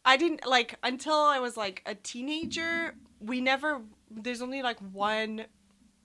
I 0.05 0.17
didn't 0.17 0.45
like 0.47 0.75
until 0.83 1.15
I 1.15 1.39
was 1.39 1.57
like 1.57 1.81
a 1.85 1.95
teenager, 1.95 2.95
we 3.19 3.41
never 3.41 3.81
there's 4.09 4.41
only 4.41 4.61
like 4.61 4.79
one 4.79 5.45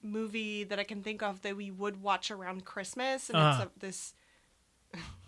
movie 0.02 0.64
that 0.64 0.78
I 0.78 0.84
can 0.84 1.02
think 1.02 1.22
of 1.22 1.42
that 1.42 1.56
we 1.56 1.70
would 1.70 2.02
watch 2.02 2.30
around 2.30 2.64
Christmas 2.64 3.30
and 3.30 3.38
Uh-huh. 3.38 3.62
it's 3.62 3.76
a, 3.76 3.80
this 3.80 4.14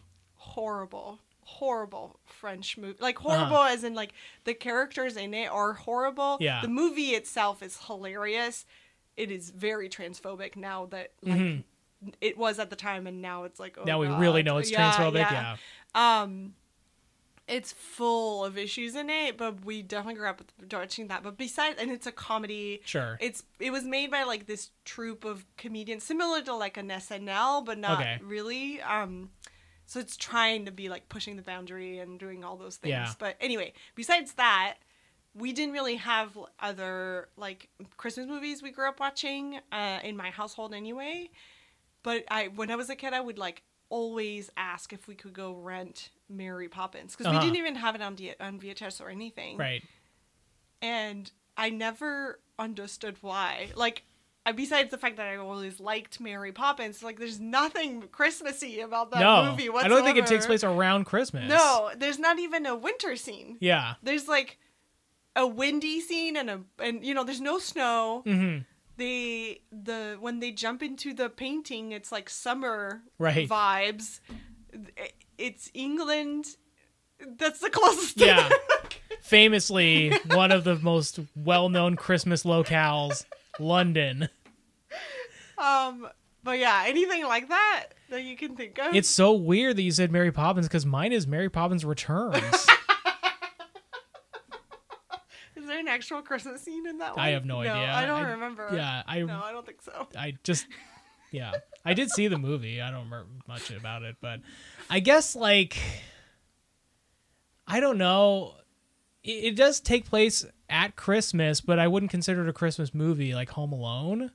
horrible 0.55 1.20
horrible 1.51 2.20
French 2.26 2.76
movie. 2.76 2.99
Like 3.01 3.16
horrible 3.16 3.62
as 3.62 3.82
in 3.82 3.94
like 3.94 4.12
the 4.44 4.53
characters 4.53 5.16
in 5.16 5.32
it 5.32 5.46
are 5.51 5.72
horrible. 5.72 6.36
Yeah. 6.40 6.61
The 6.61 6.68
movie 6.68 7.11
itself 7.14 7.62
is 7.62 7.78
hilarious. 7.86 8.66
It 9.16 9.30
is 9.30 9.49
very 9.49 9.88
transphobic 9.88 10.57
now 10.57 10.86
that 10.90 11.12
like 11.22 11.64
it 12.20 12.36
was 12.36 12.59
at 12.59 12.68
the 12.68 12.76
time 12.76 13.07
and 13.07 13.22
now 13.22 13.44
it's 13.44 13.59
like 13.59 13.78
oh 13.80 13.84
now 13.84 13.99
we 13.99 14.09
really 14.09 14.42
know 14.42 14.59
it's 14.59 14.70
Yeah, 14.70 14.92
transphobic. 14.92 15.14
yeah. 15.30 15.57
Yeah. 15.94 16.20
Um 16.22 16.53
it's 17.46 17.72
full 17.72 18.44
of 18.44 18.59
issues 18.59 18.94
in 18.94 19.09
it, 19.09 19.38
but 19.38 19.64
we 19.64 19.80
definitely 19.80 20.16
grew 20.18 20.28
up 20.28 20.38
with 20.61 20.70
watching 20.70 21.09
that. 21.09 21.22
But 21.22 21.38
besides, 21.38 21.76
and 21.80 21.90
it's 21.90 22.07
a 22.07 22.12
comedy. 22.12 22.82
Sure. 22.84 23.16
It's 23.22 23.42
it 23.59 23.70
was 23.70 23.84
made 23.84 24.11
by 24.11 24.24
like 24.24 24.44
this 24.44 24.68
troupe 24.84 25.24
of 25.24 25.46
comedians, 25.57 26.05
similar 26.05 26.42
to 26.42 26.55
like 26.55 26.76
an 26.76 26.88
SNL, 26.88 27.64
but 27.64 27.78
not 27.78 28.01
Okay. 28.01 28.18
really. 28.22 28.82
Um, 28.82 29.30
so 29.91 29.99
it's 29.99 30.16
trying 30.16 30.66
to 30.66 30.70
be 30.70 30.89
like 30.89 31.09
pushing 31.09 31.36
the 31.36 31.43
boundary 31.43 31.99
and 31.99 32.18
doing 32.20 32.45
all 32.45 32.57
those 32.57 32.76
things. 32.76 32.91
Yeah. 32.93 33.12
But 33.18 33.36
anyway, 33.41 33.72
besides 33.95 34.34
that, 34.34 34.74
we 35.34 35.53
didn't 35.53 35.72
really 35.72 35.97
have 35.97 36.39
other 36.61 37.28
like 37.36 37.68
Christmas 37.97 38.26
movies 38.26 38.62
we 38.62 38.70
grew 38.70 38.86
up 38.89 39.01
watching 39.01 39.59
uh, 39.72 39.99
in 40.05 40.14
my 40.16 40.28
household 40.30 40.74
anyway. 40.74 41.30
But 42.03 42.24
I, 42.30 42.49
when 42.49 42.70
I 42.70 42.76
was 42.76 42.91
a 42.91 42.97
kid, 42.97 43.12
I 43.14 43.20
would 43.20 43.39
like 43.39 43.62
always 43.89 44.51
ask 44.59 44.93
if 44.93 45.09
we 45.09 45.14
could 45.14 45.32
go 45.32 45.55
rent 45.55 46.11
Mary 46.28 46.68
Poppins 46.68 47.12
because 47.16 47.26
Uh-huh. 47.26 47.39
we 47.39 47.45
didn't 47.47 47.57
even 47.59 47.74
have 47.76 47.95
it 47.95 48.03
on, 48.03 48.14
D- 48.14 48.34
on 48.39 48.61
VHS 48.61 49.01
or 49.01 49.09
anything 49.09 49.57
Right. 49.57 49.82
and 50.82 51.30
I 51.57 51.70
never 51.70 52.39
understood 52.59 53.16
why. 53.22 53.70
Like, 53.74 54.03
besides 54.55 54.91
the 54.91 54.99
fact 54.99 55.16
that 55.18 55.26
I 55.26 55.36
always 55.36 55.78
liked 55.78 56.20
Mary 56.20 56.53
Poppins, 56.53 57.03
like, 57.03 57.18
there's 57.18 57.39
nothing 57.41 58.03
Christmassy 58.11 58.80
about 58.80 59.11
that 59.11 59.20
no, 59.20 59.51
movie 59.51 59.68
I 59.68 59.89
don't 59.89 60.05
think 60.05 60.16
it 60.18 60.26
takes 60.26 60.47
place 60.47 60.64
around 60.64 61.05
Christmas. 61.05 61.49
No, 61.49 61.91
there's 61.97 62.18
not 62.18 62.39
even 62.39 62.64
a 62.66 62.74
winter 62.74 63.16
scene. 63.16 63.59
Yeah. 63.61 63.95
There's 64.03 64.26
like 64.28 64.59
a 65.36 65.47
windy 65.47 66.01
scene 66.01 66.36
and 66.36 66.51
a 66.51 66.61
and 66.78 67.05
you 67.05 67.14
know 67.14 67.24
there's 67.24 67.41
no 67.41 67.59
snow. 67.59 68.22
hmm 68.26 68.59
They 68.97 69.61
the 69.70 70.16
when 70.18 70.41
they 70.41 70.51
jump 70.51 70.82
into 70.82 71.12
the 71.14 71.28
painting, 71.28 71.93
it's 71.93 72.11
like 72.11 72.28
summer 72.30 73.03
Right. 73.18 73.49
vibes. 73.49 74.20
It's 75.36 75.70
England. 75.74 76.47
That's 77.39 77.61
the 77.61 77.70
closest. 77.70 78.16
thing. 78.16 78.28
Yeah. 78.28 78.49
Famously, 79.20 80.11
one 80.30 80.53
of 80.53 80.64
the 80.64 80.76
most 80.76 81.20
well-known 81.36 81.97
Christmas 81.97 82.45
locales, 82.45 83.24
London. 83.61 84.28
Um, 85.59 86.09
but 86.44 86.59
yeah, 86.59 86.84
anything 86.86 87.24
like 87.24 87.48
that 87.48 87.86
that 88.11 88.22
you 88.22 88.36
can 88.36 88.56
think 88.56 88.78
of. 88.78 88.94
It's 88.94 89.09
so 89.09 89.32
weird 89.32 89.76
that 89.76 89.82
you 89.82 89.90
said 89.90 90.12
Mary 90.12 90.30
Poppins 90.32 90.68
because 90.68 90.86
mine 90.86 91.12
is 91.12 91.26
Mary 91.26 91.48
Poppins 91.50 91.84
Returns. 91.84 92.66
Is 95.56 95.66
there 95.66 95.80
an 95.80 95.88
actual 95.88 96.22
Christmas 96.22 96.62
scene 96.62 96.86
in 96.86 96.98
that 96.98 97.16
one? 97.16 97.26
I 97.26 97.30
have 97.30 97.44
no 97.44 97.59
idea. 97.61 97.74
I 97.92 98.06
don't 98.06 98.24
I- 98.24 98.30
remember. 98.30 98.70
yeah, 98.72 99.02
I 99.06 99.20
No, 99.22 99.42
I 99.42 99.52
don't 99.52 99.66
think 99.66 99.82
so. 99.82 100.06
I 100.16 100.34
just 100.44 100.66
yeah. 101.30 101.52
I 101.84 101.94
did 101.94 102.11
see 102.11 102.28
the 102.28 102.38
movie. 102.38 102.80
I 102.80 102.90
don't 102.90 103.04
remember 103.04 103.26
much 103.46 103.70
about 103.70 104.02
it, 104.02 104.16
but 104.20 104.40
I 104.88 105.00
guess 105.00 105.34
like 105.36 105.76
I 107.66 107.80
don't 107.80 107.98
know. 107.98 108.54
It, 109.31 109.57
does 109.57 109.81
take 109.81 110.07
place 110.07 110.45
at 110.70 110.97
Christmas, 110.97 111.61
but 111.61 111.79
I 111.79 111.87
wouldn't 111.89 112.11
consider 112.11 112.43
it 112.43 112.49
a 112.49 112.53
Christmas 112.53 112.95
movie 112.95 113.35
like 113.35 113.51
Home 113.51 113.72
Alone. 113.72 114.31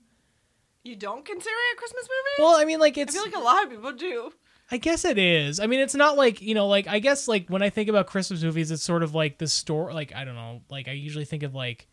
You 0.83 0.95
don't 0.95 1.25
consider 1.25 1.49
it 1.71 1.75
a 1.75 1.77
Christmas 1.77 2.03
movie? 2.03 2.45
Well, 2.47 2.59
I 2.59 2.65
mean 2.65 2.79
like 2.79 2.97
I 2.97 3.01
it's 3.01 3.13
feel 3.13 3.23
like 3.23 3.35
a 3.35 3.39
lot 3.39 3.63
of 3.63 3.69
people 3.71 3.91
do. 3.93 4.31
I 4.71 4.77
guess 4.77 5.05
it 5.05 5.17
is. 5.17 5.59
I 5.59 5.67
mean, 5.67 5.79
it's 5.79 5.95
not 5.95 6.17
like 6.17 6.41
you 6.41 6.55
know, 6.55 6.67
like 6.67 6.87
I 6.87 6.99
guess 6.99 7.27
like 7.27 7.47
when 7.49 7.61
I 7.61 7.69
think 7.69 7.89
about 7.89 8.07
Christmas 8.07 8.43
movies, 8.43 8.71
it's 8.71 8.83
sort 8.83 9.03
of 9.03 9.13
like 9.15 9.37
the 9.37 9.47
story. 9.47 9.93
Like 9.93 10.13
I 10.15 10.25
don't 10.25 10.35
know, 10.35 10.61
like 10.69 10.87
I 10.87 10.91
usually 10.91 11.25
think 11.25 11.43
of 11.43 11.53
like 11.55 11.87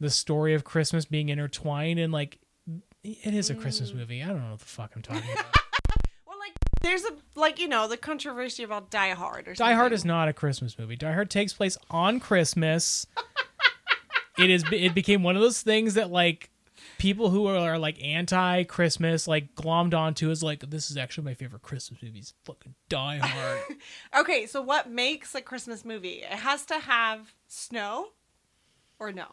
the 0.00 0.10
story 0.10 0.54
of 0.54 0.64
Christmas 0.64 1.04
being 1.04 1.28
intertwined, 1.28 1.98
and 2.00 2.12
like 2.12 2.38
it 3.02 3.34
is 3.34 3.50
a 3.50 3.54
Christmas 3.54 3.92
Mm. 3.92 3.96
movie. 3.96 4.22
I 4.22 4.28
don't 4.28 4.40
know 4.42 4.50
what 4.50 4.60
the 4.60 4.64
fuck 4.66 4.92
I'm 4.96 5.02
talking 5.02 5.22
about. 5.32 5.46
There's 6.84 7.04
a 7.04 7.12
like 7.34 7.58
you 7.58 7.66
know 7.66 7.88
the 7.88 7.96
controversy 7.96 8.62
about 8.62 8.90
Die 8.90 9.10
Hard 9.10 9.48
or 9.48 9.54
something. 9.54 9.72
Die 9.72 9.74
Hard 9.74 9.92
is 9.92 10.04
not 10.04 10.28
a 10.28 10.32
Christmas 10.32 10.78
movie. 10.78 10.96
Die 10.96 11.12
Hard 11.12 11.30
takes 11.30 11.54
place 11.54 11.78
on 11.90 12.20
Christmas. 12.20 13.06
it 14.38 14.50
is. 14.50 14.64
It 14.70 14.94
became 14.94 15.22
one 15.22 15.34
of 15.34 15.42
those 15.42 15.62
things 15.62 15.94
that 15.94 16.10
like 16.10 16.50
people 16.98 17.30
who 17.30 17.46
are 17.46 17.78
like 17.78 18.02
anti-Christmas 18.04 19.26
like 19.26 19.54
glommed 19.54 19.94
onto 19.94 20.30
is 20.30 20.42
like 20.42 20.60
this 20.70 20.90
is 20.90 20.96
actually 20.96 21.24
my 21.24 21.34
favorite 21.34 21.62
Christmas 21.62 22.02
movie. 22.02 22.18
It's 22.18 22.34
fucking 22.44 22.74
Die 22.88 23.16
Hard. 23.16 23.60
Okay, 24.20 24.46
so 24.46 24.60
what 24.60 24.90
makes 24.90 25.34
a 25.34 25.40
Christmas 25.40 25.84
movie? 25.84 26.22
It 26.22 26.26
has 26.26 26.64
to 26.66 26.78
have 26.78 27.34
snow, 27.48 28.08
or 28.98 29.10
no? 29.10 29.26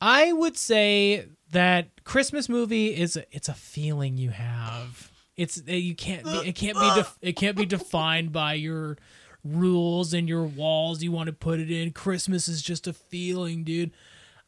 I 0.00 0.32
would 0.32 0.56
say 0.56 1.26
that 1.50 2.04
Christmas 2.04 2.48
movie 2.48 2.96
is 2.96 3.16
a, 3.16 3.24
it's 3.34 3.48
a 3.48 3.54
feeling 3.54 4.16
you 4.16 4.30
have. 4.30 5.12
It's 5.38 5.62
uh, 5.66 5.72
you 5.72 5.94
can't 5.94 6.24
be, 6.24 6.30
it 6.30 6.54
can't 6.54 6.78
be 6.78 6.90
def, 6.96 7.16
it 7.22 7.36
can't 7.36 7.56
be 7.56 7.64
defined 7.64 8.32
by 8.32 8.54
your 8.54 8.98
rules 9.44 10.12
and 10.12 10.28
your 10.28 10.44
walls 10.44 11.02
you 11.02 11.12
want 11.12 11.28
to 11.28 11.32
put 11.32 11.60
it 11.60 11.70
in. 11.70 11.92
Christmas 11.92 12.48
is 12.48 12.60
just 12.60 12.86
a 12.86 12.92
feeling, 12.92 13.62
dude. 13.64 13.92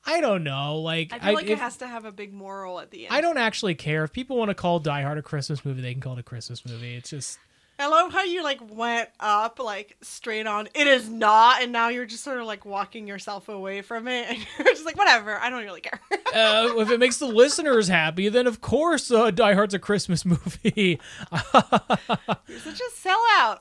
I 0.05 0.21
don't 0.21 0.43
know, 0.43 0.79
like 0.79 1.13
I 1.13 1.19
feel 1.19 1.35
like 1.35 1.49
it 1.49 1.59
has 1.59 1.77
to 1.79 1.87
have 1.87 2.05
a 2.05 2.13
big 2.13 2.33
moral 2.35 2.81
at 2.81 2.91
the 2.91 3.07
end. 3.07 3.15
I 3.15 3.21
don't 3.21 3.39
actually 3.39 3.75
care 3.77 4.03
if 4.03 4.13
people 4.13 4.37
want 4.37 4.49
to 4.49 4.55
call 4.55 4.81
Die 4.81 5.03
Hard 5.03 5.19
a 5.19 5.23
Christmas 5.23 5.65
movie. 5.65 5.81
They 5.81 5.93
can 5.93 6.01
call 6.01 6.15
it 6.15 6.19
a 6.19 6.25
Christmas 6.25 6.67
movie. 6.67 6.97
It's 6.97 7.11
just 7.11 7.39
I 7.81 7.87
love 7.87 8.13
how 8.13 8.25
you 8.25 8.43
like 8.45 8.61
went 8.71 9.09
up 9.19 9.59
like 9.59 9.97
straight 10.03 10.47
on. 10.47 10.69
It 10.75 10.87
is 10.87 11.09
not, 11.09 11.63
and 11.63 11.73
now 11.73 11.89
you're 11.89 12.05
just 12.05 12.23
sort 12.23 12.39
of 12.39 12.47
like 12.47 12.67
walking 12.67 13.07
yourself 13.07 13.49
away 13.49 13.81
from 13.81 14.07
it, 14.07 14.29
and 14.29 14.39
you're 14.59 14.69
just 14.69 14.85
like, 14.85 14.99
whatever. 14.99 15.39
I 15.39 15.49
don't 15.49 15.63
really 15.65 15.81
care. 15.81 15.99
uh, 16.13 16.75
if 16.77 16.91
it 16.91 17.01
makes 17.01 17.17
the 17.17 17.27
listeners 17.27 17.89
happy, 17.89 18.29
then 18.29 18.47
of 18.47 18.61
course 18.61 19.11
uh, 19.11 19.31
Die 19.31 19.55
Hard's 19.55 19.73
a 19.73 19.79
Christmas 19.79 20.25
movie. 20.27 21.01
you're 21.33 22.59
such 22.59 22.81
a 22.81 22.91
sellout. 22.95 23.61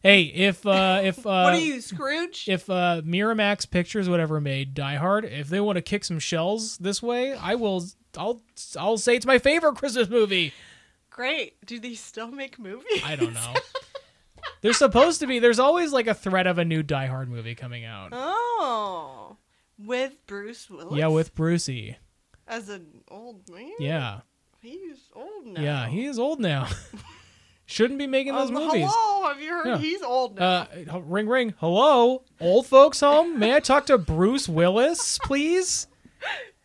hey, 0.00 0.22
if 0.22 0.64
uh, 0.64 1.00
if 1.02 1.18
uh, 1.26 1.42
what 1.42 1.54
are 1.54 1.58
you, 1.58 1.80
Scrooge? 1.80 2.48
if 2.48 2.70
uh, 2.70 3.02
Miramax 3.04 3.68
Pictures, 3.68 4.08
whatever 4.08 4.40
made 4.40 4.74
Die 4.74 4.94
Hard, 4.94 5.24
if 5.24 5.48
they 5.48 5.60
want 5.60 5.74
to 5.74 5.82
kick 5.82 6.04
some 6.04 6.20
shells 6.20 6.78
this 6.78 7.02
way, 7.02 7.34
I 7.34 7.56
will. 7.56 7.84
I'll 8.16 8.40
I'll 8.78 8.96
say 8.96 9.16
it's 9.16 9.26
my 9.26 9.38
favorite 9.38 9.74
Christmas 9.74 10.08
movie. 10.08 10.54
Great. 11.16 11.56
Do 11.64 11.80
they 11.80 11.94
still 11.94 12.30
make 12.30 12.58
movies? 12.58 13.02
I 13.04 13.16
don't 13.16 13.32
know. 13.32 13.54
They're 14.60 14.74
supposed 14.74 15.20
to 15.20 15.26
be. 15.26 15.38
There's 15.38 15.58
always 15.58 15.92
like 15.92 16.06
a 16.06 16.14
threat 16.14 16.46
of 16.46 16.58
a 16.58 16.64
new 16.64 16.82
Die 16.82 17.06
Hard 17.06 17.30
movie 17.30 17.54
coming 17.54 17.84
out. 17.86 18.10
Oh, 18.12 19.36
with 19.78 20.24
Bruce 20.26 20.68
Willis. 20.70 20.96
Yeah, 20.98 21.06
with 21.08 21.34
Brucey. 21.34 21.96
as 22.46 22.68
an 22.68 23.02
old 23.08 23.48
man. 23.48 23.72
Yeah, 23.80 24.20
he's 24.60 25.08
old 25.14 25.46
now. 25.46 25.60
yeah, 25.62 25.88
he 25.88 26.04
is 26.04 26.18
old 26.18 26.38
now. 26.38 26.68
Shouldn't 27.68 27.98
be 27.98 28.06
making 28.06 28.34
those 28.34 28.48
Um, 28.50 28.54
movies. 28.54 28.86
Hello, 28.88 29.26
have 29.28 29.40
you 29.40 29.48
heard? 29.50 29.66
Yeah. 29.66 29.78
He's 29.78 30.02
old 30.02 30.38
now. 30.38 30.68
Uh, 30.92 31.00
ring 31.00 31.26
ring. 31.28 31.54
Hello, 31.58 32.22
old 32.40 32.66
folks 32.66 33.00
home. 33.00 33.38
May 33.40 33.54
I 33.56 33.60
talk 33.60 33.86
to 33.86 33.96
Bruce 33.98 34.48
Willis, 34.48 35.18
please? 35.24 35.86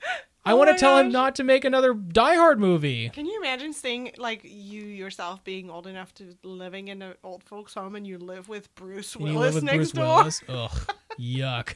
I 0.43 0.53
Oh 0.53 0.55
want 0.55 0.71
to 0.71 0.77
tell 0.77 0.97
him 0.97 1.11
not 1.11 1.35
to 1.35 1.43
make 1.43 1.65
another 1.65 1.93
Die 1.93 2.35
Hard 2.35 2.59
movie. 2.59 3.09
Can 3.09 3.27
you 3.27 3.39
imagine 3.39 3.73
seeing 3.73 4.11
like 4.17 4.41
you 4.43 4.81
yourself 4.81 5.43
being 5.43 5.69
old 5.69 5.85
enough 5.85 6.13
to 6.15 6.35
living 6.43 6.87
in 6.87 7.01
an 7.01 7.13
old 7.23 7.43
folks 7.43 7.75
home 7.75 7.95
and 7.95 8.07
you 8.07 8.17
live 8.17 8.49
with 8.49 8.73
Bruce 8.73 9.15
Willis 9.15 9.33
you 9.33 9.39
live 9.39 9.53
with 9.53 9.63
next 9.63 9.77
Bruce 9.77 9.91
door? 9.91 10.05
Willis. 10.05 10.43
Ugh, 10.49 10.95
yuck. 11.19 11.75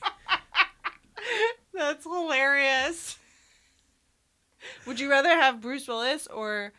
That's 1.74 2.04
hilarious. 2.04 3.20
Would 4.88 5.00
you 5.00 5.12
rather 5.12 5.30
have 5.30 5.62
Bruce 5.62 5.88
Willis 5.88 6.26
or 6.28 6.74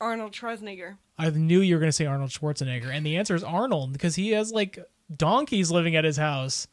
Arnold 0.00 0.32
Schwarzenegger? 0.32 0.98
I 1.18 1.30
knew 1.30 1.60
you 1.60 1.74
were 1.74 1.80
going 1.80 1.88
to 1.88 1.92
say 1.92 2.06
Arnold 2.06 2.30
Schwarzenegger, 2.30 2.94
and 2.94 3.04
the 3.04 3.16
answer 3.16 3.34
is 3.34 3.42
Arnold 3.42 3.92
because 3.92 4.14
he 4.14 4.30
has 4.30 4.52
like 4.52 4.78
donkeys 5.14 5.70
living 5.72 5.96
at 5.96 6.04
his 6.04 6.16
house. 6.16 6.68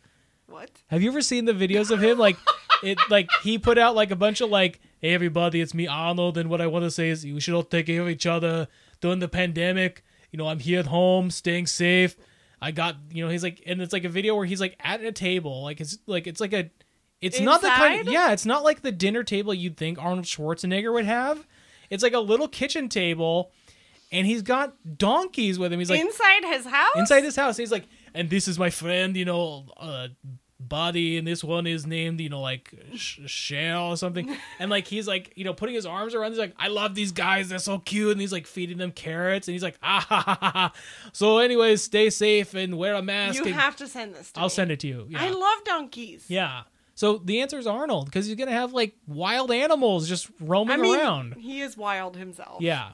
What? 0.46 0.70
Have 0.88 1.02
you 1.02 1.10
ever 1.10 1.22
seen 1.22 1.46
the 1.46 1.54
videos 1.54 1.92
of 1.92 2.02
him? 2.02 2.18
Like, 2.18 2.38
it 2.84 2.98
like 3.10 3.30
he 3.44 3.58
put 3.58 3.78
out 3.78 3.96
like 3.96 4.12
a 4.12 4.16
bunch 4.16 4.42
of 4.42 4.50
like, 4.50 4.80
"Hey 5.00 5.14
everybody, 5.14 5.62
it's 5.62 5.74
me 5.74 5.88
Arnold," 5.88 6.38
and 6.38 6.50
what 6.50 6.62
I 6.62 6.68
want 6.68 6.84
to 6.86 6.92
say 6.92 7.10
is 7.10 7.24
we 7.24 7.40
should 7.40 7.54
all 7.54 7.64
take 7.64 7.86
care 7.88 8.02
of 8.02 8.10
each 8.10 8.26
other 8.26 8.68
during 9.02 9.20
the 9.20 9.28
pandemic. 9.28 10.04
You 10.32 10.38
know, 10.38 10.48
I'm 10.48 10.60
here 10.60 10.80
at 10.80 10.88
home, 10.88 11.32
staying 11.32 11.68
safe. 11.68 12.16
I 12.62 12.72
got, 12.72 12.96
you 13.12 13.24
know, 13.24 13.30
he's 13.30 13.44
like, 13.44 13.62
and 13.68 13.82
it's 13.82 13.94
like 13.94 14.04
a 14.04 14.10
video 14.10 14.36
where 14.36 14.46
he's 14.46 14.60
like 14.60 14.76
at 14.80 15.02
a 15.04 15.12
table, 15.12 15.64
like 15.64 15.80
it's 15.80 15.98
like 16.08 16.26
it's 16.28 16.42
like 16.42 16.54
a, 16.54 16.70
it's 17.22 17.40
not 17.40 17.62
the 17.62 17.70
kind, 17.70 18.00
Inside? 18.00 18.12
yeah, 18.12 18.32
it's 18.32 18.46
not 18.46 18.64
like 18.64 18.82
the 18.82 18.92
dinner 18.92 19.24
table 19.24 19.54
you'd 19.54 19.78
think 19.78 20.00
Arnold 20.02 20.26
Schwarzenegger 20.26 20.92
would 20.92 21.06
have. 21.06 21.46
It's 21.90 22.04
like 22.04 22.14
a 22.14 22.20
little 22.20 22.48
kitchen 22.48 22.90
table, 22.90 23.52
and 24.12 24.26
he's 24.26 24.42
got 24.42 24.98
donkeys 24.98 25.60
with 25.60 25.72
him. 25.72 25.80
He's 25.80 25.90
like, 25.90 26.02
Inside 26.02 26.44
his 26.46 26.66
house? 26.66 26.96
inside 26.96 27.24
his 27.24 27.36
house. 27.36 27.58
He's 27.58 27.72
like, 27.72 27.86
and 28.14 28.30
this 28.30 28.48
is 28.48 28.58
my 28.58 28.70
friend, 28.72 29.16
you 29.16 29.26
know, 29.26 29.66
uh, 29.78 30.08
Buddy, 30.60 31.18
and 31.18 31.28
this 31.28 31.44
one 31.44 31.68
is 31.68 31.86
named, 31.86 32.20
you 32.20 32.30
know, 32.30 32.42
like 32.42 32.74
Sh- 32.96 33.20
Shell 33.28 33.90
or 33.90 33.98
something. 33.98 34.36
And 34.60 34.72
like 34.72 34.88
he's 34.88 35.08
like, 35.08 35.34
you 35.36 35.44
know, 35.46 35.54
putting 35.54 35.76
his 35.76 35.86
arms 35.86 36.16
around. 36.16 36.32
He's 36.32 36.40
like, 36.40 36.56
I 36.58 36.68
love 36.70 36.96
these 36.96 37.12
guys. 37.12 37.50
They're 37.50 37.60
so 37.60 37.78
cute. 37.78 38.12
And 38.14 38.20
he's 38.22 38.32
like 38.34 38.48
feeding 38.48 38.78
them 38.80 38.92
carrots. 38.92 39.48
And 39.48 39.54
he's 39.54 39.62
like, 39.62 39.78
ah 39.84 40.04
ha 40.08 40.24
ha 40.28 40.40
ha. 40.42 40.74
So, 41.14 41.38
anyways, 41.38 41.84
stay 41.84 42.10
safe 42.10 42.56
and 42.56 42.76
wear 42.78 42.96
a 42.96 43.04
mask. 43.04 43.46
You 43.46 43.54
have 43.54 43.76
to 43.76 43.88
send 43.88 44.16
this 44.16 44.32
to 44.32 44.40
I'll 44.40 44.46
me. 44.48 44.50
send 44.50 44.72
it 44.72 44.80
to 44.80 44.88
you. 44.88 45.06
Yeah. 45.10 45.22
I 45.24 45.30
love 45.30 45.64
donkeys. 45.64 46.26
yeah. 46.28 46.64
So 46.96 47.20
the 47.24 47.42
answer 47.42 47.60
is 47.60 47.68
Arnold 47.68 48.06
because 48.06 48.26
he's 48.26 48.36
gonna 48.36 48.50
have 48.52 48.74
like 48.74 48.96
wild 49.06 49.52
animals 49.52 50.10
just 50.10 50.28
roaming 50.40 50.74
I 50.74 50.78
mean, 50.82 50.96
around. 51.00 51.36
he 51.36 51.62
is 51.62 51.78
wild 51.78 52.18
himself. 52.18 52.60
Yeah. 52.64 52.94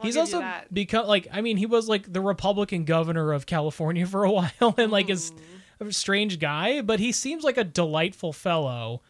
I'll 0.00 0.06
he's 0.06 0.16
also 0.16 0.42
become 0.72 1.06
like 1.06 1.28
I 1.30 1.42
mean 1.42 1.58
he 1.58 1.66
was 1.66 1.86
like 1.86 2.10
the 2.10 2.22
Republican 2.22 2.84
governor 2.86 3.32
of 3.34 3.44
California 3.44 4.06
for 4.14 4.24
a 4.24 4.30
while 4.30 4.74
and 4.78 4.90
like 4.90 5.10
is 5.10 5.30
Mm. 5.32 5.36
a 5.36 5.40
strange 5.92 6.38
guy, 6.38 6.80
but 6.80 7.00
he 7.00 7.12
seems 7.12 7.44
like 7.44 7.56
a 7.58 7.64
delightful 7.64 8.32
fellow 8.32 9.02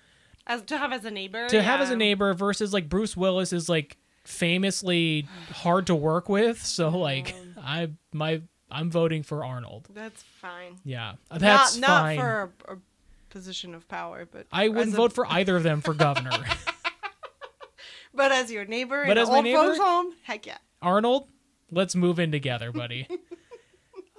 as 0.47 0.62
to 0.62 0.77
have 0.79 0.93
as 0.93 1.05
a 1.05 1.11
neighbor. 1.11 1.49
to 1.49 1.62
have 1.62 1.81
as 1.81 1.91
a 1.91 1.97
neighbor 1.97 2.35
versus 2.35 2.72
like 2.72 2.89
Bruce 2.89 3.16
Willis 3.16 3.53
is 3.53 3.68
like 3.68 3.97
famously 4.25 5.27
hard 5.53 5.87
to 5.87 5.95
work 5.95 6.29
with. 6.29 6.62
So 6.64 6.89
like 6.91 7.35
I 7.62 7.91
my 8.12 8.43
I'm 8.70 8.91
voting 8.91 9.22
for 9.22 9.45
Arnold. 9.45 9.89
That's 9.95 10.22
fine. 10.22 10.77
Yeah, 10.85 11.14
that's 11.31 11.77
not, 11.79 11.89
not 11.89 12.03
fine. 12.03 12.18
for 12.18 12.53
a, 12.68 12.72
a 12.75 12.77
position 13.31 13.75
of 13.75 13.87
power, 13.89 14.27
but 14.31 14.47
I 14.53 14.68
wouldn't 14.68 14.95
a- 14.95 14.97
vote 14.97 15.12
for 15.12 15.27
either 15.27 15.57
of 15.57 15.62
them 15.62 15.81
for 15.81 15.95
governor. 15.95 16.31
But 18.16 18.31
as 18.31 18.51
your 18.51 18.64
neighbor 18.64 19.03
But 19.07 19.16
in 19.18 19.22
as 19.25 19.29
my 19.29 19.41
neighbor? 19.41 19.61
folks 19.62 19.79
home, 19.79 20.14
heck 20.22 20.47
yeah. 20.47 20.59
Arnold, 20.81 21.29
let's 21.72 21.97
move 21.97 22.20
in 22.20 22.31
together, 22.31 22.70
buddy. 22.70 23.09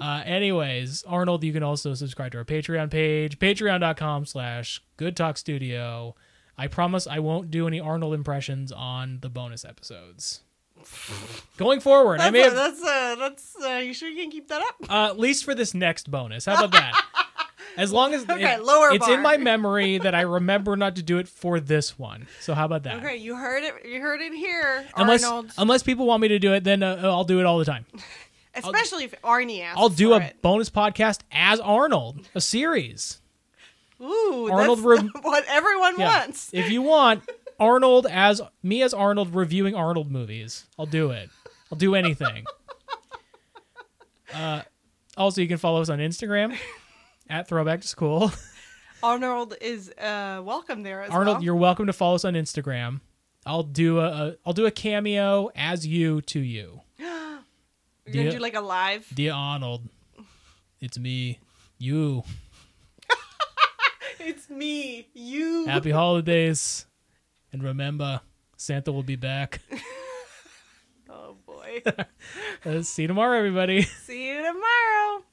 uh, 0.01 0.21
anyways, 0.25 1.03
Arnold, 1.07 1.43
you 1.43 1.53
can 1.53 1.63
also 1.63 1.93
subscribe 1.93 2.31
to 2.33 2.37
our 2.39 2.45
Patreon 2.45 2.89
page, 2.91 3.39
patreon.com 3.39 4.25
slash 4.25 4.81
good 4.97 5.15
talk 5.15 5.37
studio. 5.37 6.15
I 6.57 6.67
promise 6.67 7.05
I 7.07 7.19
won't 7.19 7.51
do 7.51 7.67
any 7.67 7.79
Arnold 7.79 8.13
impressions 8.13 8.71
on 8.71 9.19
the 9.21 9.29
bonus 9.29 9.63
episodes. 9.65 10.41
Going 11.57 11.79
forward, 11.79 12.19
I 12.19 12.29
That's 12.29 12.33
may 12.33 12.41
a, 12.41 12.43
have, 12.45 12.53
that's 12.53 12.83
uh 12.83 13.15
that's 13.17 13.55
uh, 13.63 13.69
you 13.77 13.93
sure 13.93 14.07
you 14.09 14.21
can 14.21 14.29
keep 14.29 14.49
that 14.49 14.61
up? 14.61 14.75
uh, 14.89 15.05
at 15.09 15.17
least 15.19 15.43
for 15.45 15.55
this 15.55 15.73
next 15.73 16.11
bonus. 16.11 16.45
How 16.45 16.53
about 16.55 16.71
that? 16.73 17.01
As 17.77 17.91
long 17.91 18.13
as 18.13 18.23
Okay, 18.29 18.53
it- 18.53 18.63
lower 18.63 18.91
it's 18.91 19.05
bar. 19.05 19.15
in 19.15 19.21
my 19.21 19.35
memory 19.51 19.97
that 19.97 20.13
I 20.15 20.21
remember 20.21 20.77
not 20.77 20.95
to 20.97 21.03
do 21.03 21.17
it 21.17 21.27
for 21.27 21.59
this 21.59 21.97
one. 21.99 22.27
So 22.39 22.53
how 22.53 22.65
about 22.65 22.83
that? 22.83 22.97
Okay, 23.03 23.17
you 23.17 23.35
heard 23.35 23.63
it. 23.63 23.73
You 23.85 23.99
heard 23.99 24.21
it 24.21 24.33
here, 24.33 24.85
Unless 24.95 25.23
Arnold. 25.25 25.51
unless 25.57 25.81
people 25.83 26.05
want 26.05 26.21
me 26.21 26.27
to 26.29 26.39
do 26.39 26.53
it, 26.53 26.63
then 26.63 26.83
uh, 26.83 26.99
I'll 27.03 27.23
do 27.25 27.39
it 27.39 27.45
all 27.45 27.57
the 27.57 27.65
time. 27.65 27.85
Especially 28.55 29.03
if 29.05 29.19
Arnie 29.21 29.61
asks. 29.61 29.79
I'll 29.79 29.89
do 29.89 30.13
a 30.13 30.19
it. 30.19 30.41
bonus 30.41 30.69
podcast 30.69 31.19
as 31.31 31.59
Arnold, 31.59 32.27
a 32.35 32.41
series. 32.41 33.21
Ooh, 34.01 34.49
Arnold 34.51 34.79
that's 34.79 34.85
Re- 35.03 35.09
what 35.21 35.45
everyone 35.47 35.95
Yeah. 35.99 36.19
wants. 36.19 36.49
If 36.53 36.69
you 36.69 36.81
want 36.81 37.23
Arnold 37.59 38.07
as 38.07 38.41
me 38.63 38.81
as 38.83 38.93
Arnold 38.93 39.33
reviewing 39.35 39.75
Arnold 39.75 40.11
movies, 40.11 40.65
I'll 40.77 40.85
do 40.85 41.11
it. 41.11 41.29
I'll 41.71 41.77
do 41.77 41.95
anything. 41.95 42.45
Uh, 44.33 44.61
also, 45.17 45.39
you 45.41 45.47
can 45.47 45.57
follow 45.57 45.81
us 45.81 45.87
on 45.89 45.99
Instagram 45.99 46.57
at 47.29 47.47
Throwback 47.47 47.81
to 47.81 47.87
School. 47.87 48.31
Arnold 49.03 49.55
is 49.61 49.89
uh, 49.91 50.41
welcome 50.43 50.83
there 50.83 51.03
as 51.03 51.11
Arnold, 51.11 51.37
well. 51.37 51.43
you're 51.43 51.55
welcome 51.55 51.85
to 51.87 51.93
follow 51.93 52.15
us 52.15 52.25
on 52.25 52.33
Instagram. 52.33 52.99
I'll 53.45 53.63
do 53.63 53.99
a, 53.99 54.07
a 54.07 54.35
I'll 54.45 54.53
do 54.53 54.65
a 54.65 54.71
cameo 54.71 55.51
as 55.55 55.85
you 55.85 56.21
to 56.23 56.39
you, 56.39 56.81
You're 58.05 58.23
gonna 58.23 58.35
do 58.35 58.39
like 58.41 58.55
a 58.55 58.61
live. 58.61 59.07
dear 59.13 59.33
Arnold. 59.33 59.87
It's 60.81 60.97
me, 60.99 61.39
you. 61.77 62.23
It's 64.19 64.49
me, 64.49 65.07
you. 65.13 65.65
Happy 65.67 65.91
holidays, 65.91 66.87
and 67.53 67.61
remember, 67.63 68.21
Santa 68.57 68.91
will 68.91 69.03
be 69.03 69.15
back. 69.15 69.61
Oh 71.07 71.35
boy. 71.45 71.81
See 72.81 73.03
you 73.03 73.07
tomorrow, 73.07 73.37
everybody. 73.37 73.83
See 73.83 74.27
you 74.29 74.37
tomorrow. 74.37 75.23